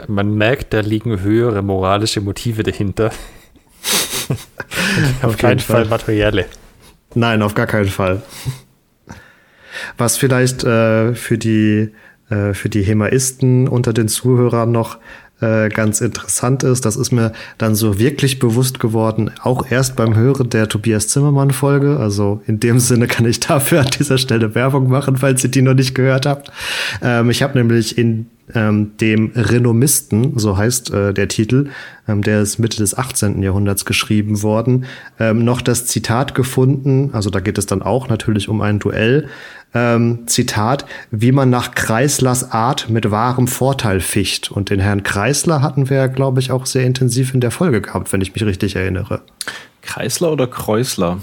man 0.06 0.35
merkt, 0.36 0.73
da 0.73 0.81
liegen 0.81 1.20
höhere 1.20 1.60
moralische 1.60 2.20
Motive 2.20 2.62
dahinter. 2.62 3.10
auf 5.23 5.36
keinen 5.36 5.59
Fall. 5.59 5.85
Fall 5.85 5.90
materielle. 5.90 6.47
Nein, 7.14 7.43
auf 7.43 7.55
gar 7.55 7.66
keinen 7.66 7.89
Fall. 7.89 8.23
Was 9.98 10.16
vielleicht 10.16 10.64
äh, 10.64 11.14
für 11.14 11.36
die 11.36 11.90
äh, 12.31 12.55
für 12.55 12.69
die 12.69 12.82
Hemaisten 12.82 13.69
unter 13.69 13.93
den 13.93 14.09
Zuhörern 14.09 14.73
noch 14.73 14.98
äh, 15.43 15.69
ganz 15.69 16.01
interessant 16.01 16.62
ist. 16.62 16.85
Das 16.86 16.97
ist 16.97 17.10
mir 17.10 17.32
dann 17.59 17.74
so 17.74 17.98
wirklich 17.98 18.39
bewusst 18.39 18.81
geworden, 18.81 19.31
auch 19.43 19.70
erst 19.70 19.97
beim 19.97 20.16
Hören 20.16 20.48
der 20.48 20.69
Tobias 20.69 21.09
Zimmermann-Folge. 21.09 21.98
Also 21.98 22.43
in 22.47 22.60
dem 22.60 22.78
Sinne 22.78 23.06
kann 23.09 23.27
ich 23.27 23.40
dafür 23.40 23.81
an 23.81 23.90
dieser 23.98 24.19
Stelle 24.19 24.55
Werbung 24.55 24.89
machen, 24.89 25.16
falls 25.16 25.44
ihr 25.44 25.51
die 25.51 25.62
noch 25.62 25.74
nicht 25.74 25.94
gehört 25.94 26.27
habt. 26.27 26.51
Ähm, 27.02 27.31
ich 27.31 27.43
habe 27.43 27.59
nämlich 27.59 27.98
in 27.98 28.27
ähm, 28.54 28.96
dem 28.98 29.32
Renommisten, 29.34 30.38
so 30.38 30.56
heißt 30.56 30.92
äh, 30.92 31.14
der 31.14 31.28
Titel, 31.28 31.70
ähm, 32.08 32.22
der 32.22 32.42
ist 32.42 32.58
Mitte 32.58 32.78
des 32.78 32.96
18. 32.96 33.42
Jahrhunderts 33.42 33.84
geschrieben 33.84 34.42
worden, 34.42 34.84
ähm, 35.18 35.44
noch 35.44 35.60
das 35.60 35.86
Zitat 35.86 36.34
gefunden, 36.34 37.10
also 37.12 37.30
da 37.30 37.40
geht 37.40 37.58
es 37.58 37.66
dann 37.66 37.82
auch 37.82 38.08
natürlich 38.08 38.48
um 38.48 38.60
ein 38.60 38.78
Duell, 38.78 39.28
ähm, 39.74 40.26
Zitat, 40.26 40.84
wie 41.10 41.32
man 41.32 41.50
nach 41.50 41.74
Kreislers 41.74 42.50
Art 42.50 42.90
mit 42.90 43.10
wahrem 43.10 43.48
Vorteil 43.48 44.00
ficht. 44.00 44.50
Und 44.50 44.70
den 44.70 44.80
Herrn 44.80 45.02
Kreisler 45.02 45.62
hatten 45.62 45.88
wir, 45.88 46.08
glaube 46.08 46.40
ich, 46.40 46.50
auch 46.50 46.66
sehr 46.66 46.84
intensiv 46.84 47.32
in 47.34 47.40
der 47.40 47.50
Folge 47.50 47.80
gehabt, 47.80 48.12
wenn 48.12 48.20
ich 48.20 48.34
mich 48.34 48.44
richtig 48.44 48.76
erinnere. 48.76 49.22
Kreisler 49.80 50.30
oder 50.30 50.46
Kreusler? 50.46 51.20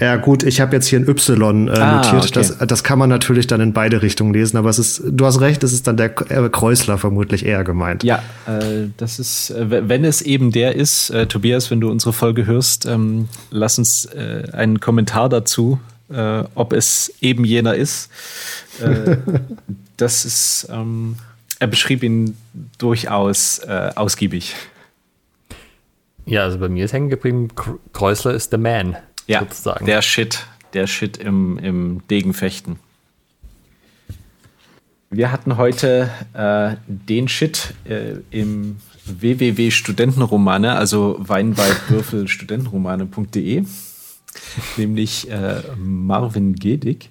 Ja, 0.00 0.16
gut, 0.16 0.42
ich 0.42 0.60
habe 0.60 0.74
jetzt 0.74 0.86
hier 0.86 0.98
ein 0.98 1.08
Y 1.08 1.68
äh, 1.68 1.72
ah, 1.72 1.96
notiert. 1.96 2.24
Okay. 2.24 2.30
Das, 2.34 2.58
das 2.58 2.84
kann 2.84 2.98
man 2.98 3.08
natürlich 3.08 3.46
dann 3.46 3.60
in 3.60 3.72
beide 3.72 4.02
Richtungen 4.02 4.32
lesen, 4.32 4.56
aber 4.56 4.70
es 4.70 4.78
ist, 4.78 5.02
du 5.04 5.26
hast 5.26 5.40
recht, 5.40 5.62
es 5.64 5.72
ist 5.72 5.86
dann 5.86 5.96
der 5.96 6.14
äh, 6.30 6.48
Kreuzler 6.48 6.98
vermutlich 6.98 7.44
eher 7.44 7.64
gemeint. 7.64 8.02
Ja, 8.04 8.22
äh, 8.46 8.88
das 8.96 9.18
ist, 9.18 9.50
äh, 9.50 9.88
wenn 9.88 10.04
es 10.04 10.22
eben 10.22 10.52
der 10.52 10.76
ist, 10.76 11.10
äh, 11.10 11.26
Tobias, 11.26 11.70
wenn 11.70 11.80
du 11.80 11.90
unsere 11.90 12.12
Folge 12.12 12.46
hörst, 12.46 12.86
ähm, 12.86 13.28
lass 13.50 13.78
uns 13.78 14.06
äh, 14.06 14.44
einen 14.52 14.80
Kommentar 14.80 15.28
dazu, 15.28 15.78
ob 16.54 16.74
es 16.74 17.10
eben 17.22 17.46
jener 17.46 17.74
ist. 17.74 18.10
das 19.96 20.26
ist, 20.26 20.68
ähm, 20.70 21.16
er 21.58 21.68
beschrieb 21.68 22.02
ihn 22.02 22.36
durchaus 22.76 23.62
ausgiebig. 23.94 24.54
Ja, 26.26 26.42
also 26.42 26.58
bei 26.58 26.68
mir 26.68 26.84
ist 26.84 26.92
hängen 26.92 27.08
geblieben, 27.08 27.48
Kreuzler 27.94 28.34
ist 28.34 28.50
the 28.50 28.58
man 28.58 28.98
ja, 29.32 29.40
sozusagen. 29.40 29.86
Der 29.86 30.02
Shit, 30.02 30.46
der 30.74 30.86
Shit 30.86 31.16
im, 31.16 31.58
im 31.58 32.06
Degenfechten. 32.08 32.78
Wir 35.10 35.30
hatten 35.30 35.58
heute 35.58 36.10
äh, 36.32 36.76
den 36.86 37.28
Shit 37.28 37.74
äh, 37.84 38.14
im 38.30 38.78
www 39.04 39.70
Studentenromane, 39.70 40.74
also 40.74 41.16
weinwaldwürfelstudentenromane.de, 41.18 43.64
nämlich 44.78 45.30
äh, 45.30 45.60
Marvin 45.76 46.54
Gedig. 46.54 47.10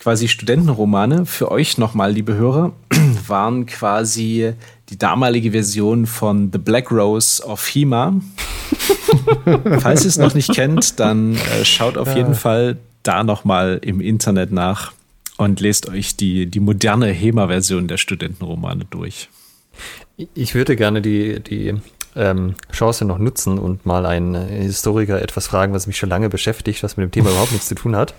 Quasi 0.00 0.26
Studentenromane 0.26 1.26
für 1.26 1.52
euch 1.52 1.78
nochmal, 1.78 2.10
liebe 2.12 2.34
Hörer, 2.34 2.72
waren 3.28 3.66
quasi 3.66 4.54
die 4.88 4.98
damalige 4.98 5.52
Version 5.52 6.06
von 6.06 6.50
The 6.52 6.58
Black 6.58 6.90
Rose 6.90 7.40
of 7.44 7.64
Hema. 7.72 8.16
Falls 9.80 10.02
ihr 10.02 10.08
es 10.08 10.18
noch 10.18 10.34
nicht 10.34 10.52
kennt, 10.54 11.00
dann 11.00 11.34
äh, 11.34 11.64
schaut 11.64 11.96
auf 11.96 12.08
ja. 12.08 12.18
jeden 12.18 12.34
Fall 12.34 12.76
da 13.02 13.24
nochmal 13.24 13.78
im 13.82 14.00
Internet 14.00 14.52
nach 14.52 14.92
und 15.36 15.60
lest 15.60 15.88
euch 15.88 16.16
die, 16.16 16.46
die 16.46 16.60
moderne 16.60 17.08
HEMA-Version 17.08 17.88
der 17.88 17.96
Studentenromane 17.96 18.84
durch. 18.90 19.28
Ich 20.34 20.54
würde 20.54 20.76
gerne 20.76 21.02
die, 21.02 21.40
die 21.40 21.74
ähm, 22.14 22.54
Chance 22.70 23.04
noch 23.04 23.18
nutzen 23.18 23.58
und 23.58 23.86
mal 23.86 24.06
einen 24.06 24.34
Historiker 24.34 25.20
etwas 25.20 25.46
fragen, 25.46 25.72
was 25.72 25.86
mich 25.86 25.96
schon 25.96 26.10
lange 26.10 26.28
beschäftigt, 26.28 26.82
was 26.82 26.96
mit 26.96 27.04
dem 27.04 27.10
Thema 27.10 27.30
überhaupt 27.30 27.52
nichts 27.52 27.68
zu 27.68 27.74
tun 27.74 27.96
hat. 27.96 28.14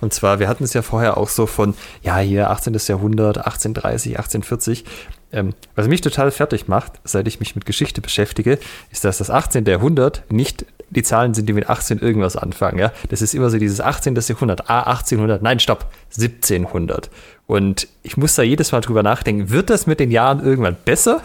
Und 0.00 0.12
zwar, 0.12 0.40
wir 0.40 0.48
hatten 0.48 0.64
es 0.64 0.74
ja 0.74 0.82
vorher 0.82 1.16
auch 1.16 1.28
so 1.28 1.46
von, 1.46 1.74
ja, 2.02 2.18
hier 2.18 2.50
18. 2.50 2.76
Jahrhundert, 2.86 3.38
1830, 3.38 4.18
1840. 4.18 4.84
Ähm, 5.30 5.54
was 5.74 5.88
mich 5.88 6.00
total 6.00 6.30
fertig 6.30 6.68
macht, 6.68 6.92
seit 7.04 7.28
ich 7.28 7.38
mich 7.40 7.54
mit 7.54 7.66
Geschichte 7.66 8.00
beschäftige, 8.00 8.58
ist, 8.90 9.04
dass 9.04 9.18
das 9.18 9.30
18. 9.30 9.66
Jahrhundert 9.66 10.24
nicht 10.30 10.64
die 10.90 11.02
Zahlen 11.02 11.34
sind, 11.34 11.48
die 11.48 11.52
mit 11.52 11.68
18 11.68 11.98
irgendwas 11.98 12.36
anfangen. 12.36 12.78
Ja? 12.78 12.92
Das 13.10 13.20
ist 13.20 13.34
immer 13.34 13.50
so 13.50 13.58
dieses 13.58 13.80
18. 13.80 14.14
Jahrhundert, 14.14 14.70
ah, 14.70 14.84
1800, 14.84 15.42
nein, 15.42 15.60
stopp, 15.60 15.90
1700. 16.16 17.10
Und 17.46 17.88
ich 18.02 18.16
muss 18.16 18.34
da 18.34 18.42
jedes 18.42 18.72
Mal 18.72 18.80
drüber 18.80 19.02
nachdenken, 19.02 19.50
wird 19.50 19.68
das 19.70 19.86
mit 19.86 20.00
den 20.00 20.10
Jahren 20.10 20.42
irgendwann 20.42 20.76
besser? 20.84 21.20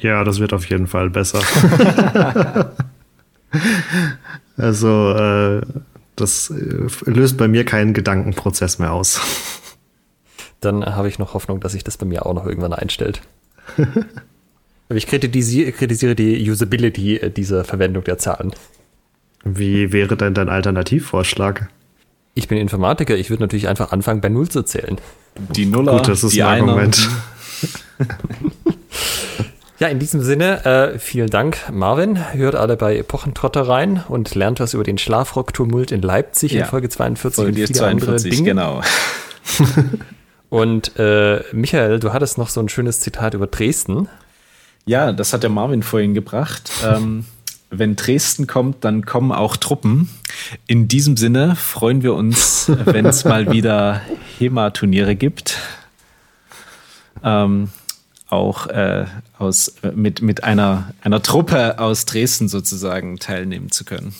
Ja, 0.00 0.24
das 0.24 0.38
wird 0.38 0.52
auf 0.52 0.66
jeden 0.66 0.86
Fall 0.86 1.10
besser. 1.10 1.40
also, 4.56 5.12
äh, 5.12 5.60
das 6.16 6.50
äh, 6.50 7.10
löst 7.10 7.36
bei 7.36 7.48
mir 7.48 7.64
keinen 7.64 7.92
Gedankenprozess 7.92 8.78
mehr 8.78 8.92
aus. 8.92 9.20
Dann 10.66 10.84
habe 10.84 11.08
ich 11.08 11.20
noch 11.20 11.32
Hoffnung, 11.34 11.60
dass 11.60 11.72
sich 11.72 11.84
das 11.84 11.96
bei 11.96 12.06
mir 12.06 12.26
auch 12.26 12.34
noch 12.34 12.44
irgendwann 12.44 12.72
einstellt. 12.72 13.22
Aber 13.76 14.96
ich 14.96 15.06
kritisiere, 15.06 15.70
kritisiere 15.70 16.16
die 16.16 16.50
Usability 16.50 17.18
äh, 17.18 17.30
dieser 17.30 17.64
Verwendung 17.64 18.02
der 18.02 18.18
Zahlen. 18.18 18.52
Wie 19.44 19.92
wäre 19.92 20.16
denn 20.16 20.34
dein 20.34 20.48
Alternativvorschlag? 20.48 21.68
Ich 22.34 22.48
bin 22.48 22.58
Informatiker, 22.58 23.16
ich 23.16 23.30
würde 23.30 23.44
natürlich 23.44 23.68
einfach 23.68 23.92
anfangen, 23.92 24.20
bei 24.20 24.28
Null 24.28 24.48
zu 24.48 24.64
zählen. 24.64 24.98
Die 25.54 25.66
Nuller, 25.66 25.98
Gut, 25.98 26.08
das 26.08 26.24
ist 26.24 26.34
die 26.34 26.42
ein 26.42 26.62
Argument. 26.62 27.08
Ja, 29.78 29.88
in 29.88 29.98
diesem 29.98 30.22
Sinne, 30.22 30.64
äh, 30.64 30.98
vielen 30.98 31.28
Dank, 31.28 31.70
Marvin. 31.70 32.32
Hört 32.32 32.54
alle 32.54 32.78
bei 32.78 32.96
Epochentrotter 32.96 33.68
rein 33.68 34.02
und 34.08 34.34
lernt 34.34 34.58
was 34.58 34.72
über 34.72 34.84
den 34.84 34.96
Schlafrock-Tumult 34.96 35.92
in 35.92 36.00
Leipzig 36.00 36.52
ja. 36.52 36.62
in 36.62 36.66
Folge 36.66 36.88
42 36.88 37.36
Folge 37.36 37.50
und 37.50 37.56
viele 37.56 37.72
42, 37.72 38.14
andere 38.14 38.30
Dinge. 38.30 38.42
genau. 38.42 38.80
und 40.48 40.98
äh, 40.98 41.42
Michael, 41.52 42.00
du 42.00 42.12
hattest 42.12 42.38
noch 42.38 42.48
so 42.48 42.60
ein 42.60 42.68
schönes 42.68 43.00
Zitat 43.00 43.34
über 43.34 43.46
Dresden. 43.46 44.08
Ja, 44.84 45.12
das 45.12 45.32
hat 45.32 45.42
der 45.42 45.50
Marvin 45.50 45.82
vorhin 45.82 46.14
gebracht. 46.14 46.70
ähm, 46.84 47.24
wenn 47.70 47.96
Dresden 47.96 48.46
kommt, 48.46 48.84
dann 48.84 49.04
kommen 49.04 49.32
auch 49.32 49.56
Truppen. 49.56 50.08
In 50.66 50.88
diesem 50.88 51.16
Sinne 51.16 51.56
freuen 51.56 52.02
wir 52.02 52.14
uns, 52.14 52.70
wenn 52.84 53.06
es 53.06 53.24
mal 53.24 53.50
wieder 53.50 54.02
HEMA-Turniere 54.38 55.16
gibt. 55.16 55.58
Ähm, 57.24 57.70
auch 58.28 58.66
äh, 58.68 59.06
aus, 59.38 59.74
mit, 59.94 60.22
mit 60.22 60.44
einer, 60.44 60.92
einer 61.02 61.22
Truppe 61.22 61.78
aus 61.78 62.06
Dresden 62.06 62.48
sozusagen 62.48 63.18
teilnehmen 63.18 63.70
zu 63.70 63.84
können. 63.84 64.14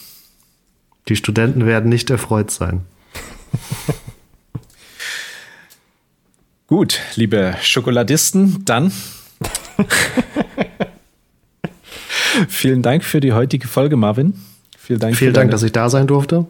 Die 1.08 1.16
Studenten 1.16 1.66
werden 1.66 1.88
nicht 1.88 2.10
erfreut 2.10 2.50
sein. 2.50 2.84
Gut, 6.76 7.00
liebe 7.14 7.54
Schokoladisten, 7.62 8.62
dann 8.66 8.92
vielen 12.48 12.82
Dank 12.82 13.02
für 13.02 13.20
die 13.20 13.32
heutige 13.32 13.66
Folge, 13.66 13.96
Marvin. 13.96 14.34
Vielen 14.76 15.00
Dank, 15.00 15.16
Vielen 15.16 15.32
Dank 15.32 15.50
dass 15.52 15.62
ich 15.62 15.72
da 15.72 15.88
sein 15.88 16.06
durfte. 16.06 16.44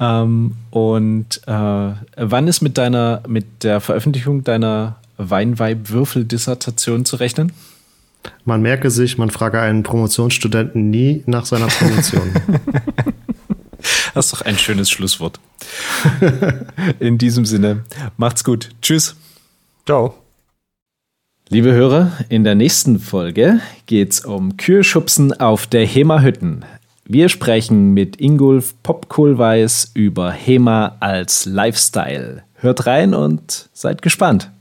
Ähm, 0.00 0.52
und 0.70 1.42
äh, 1.46 1.52
wann 1.52 2.48
ist 2.48 2.62
mit 2.62 2.78
deiner, 2.78 3.22
mit 3.28 3.62
der 3.62 3.82
Veröffentlichung 3.82 4.42
deiner 4.42 4.96
Weinweib-Würfel-Dissertation 5.18 7.04
zu 7.04 7.16
rechnen? 7.16 7.52
Man 8.46 8.62
merke 8.62 8.90
sich, 8.90 9.18
man 9.18 9.28
frage 9.28 9.60
einen 9.60 9.82
Promotionsstudenten 9.82 10.88
nie 10.88 11.24
nach 11.26 11.44
seiner 11.44 11.66
Promotion. 11.66 12.32
das 14.14 14.24
ist 14.24 14.32
doch 14.32 14.46
ein 14.46 14.56
schönes 14.56 14.88
Schlusswort. 14.88 15.40
In 17.00 17.18
diesem 17.18 17.44
Sinne, 17.44 17.84
macht's 18.16 18.44
gut. 18.44 18.70
Tschüss. 18.80 19.14
Ciao. 19.84 20.14
Liebe 21.48 21.72
Hörer, 21.72 22.12
in 22.28 22.44
der 22.44 22.54
nächsten 22.54 23.00
Folge 23.00 23.60
geht's 23.86 24.24
um 24.24 24.56
Kühlschubsen 24.56 25.32
auf 25.40 25.66
der 25.66 25.84
Hema 25.84 26.22
Hütten. 26.22 26.64
Wir 27.04 27.28
sprechen 27.28 27.92
mit 27.92 28.20
Ingolf 28.20 28.80
Popkohlweiß 28.84 29.90
über 29.94 30.30
HEMA 30.30 30.98
als 31.00 31.46
Lifestyle. 31.46 32.44
Hört 32.54 32.86
rein 32.86 33.12
und 33.12 33.68
seid 33.72 34.02
gespannt. 34.02 34.52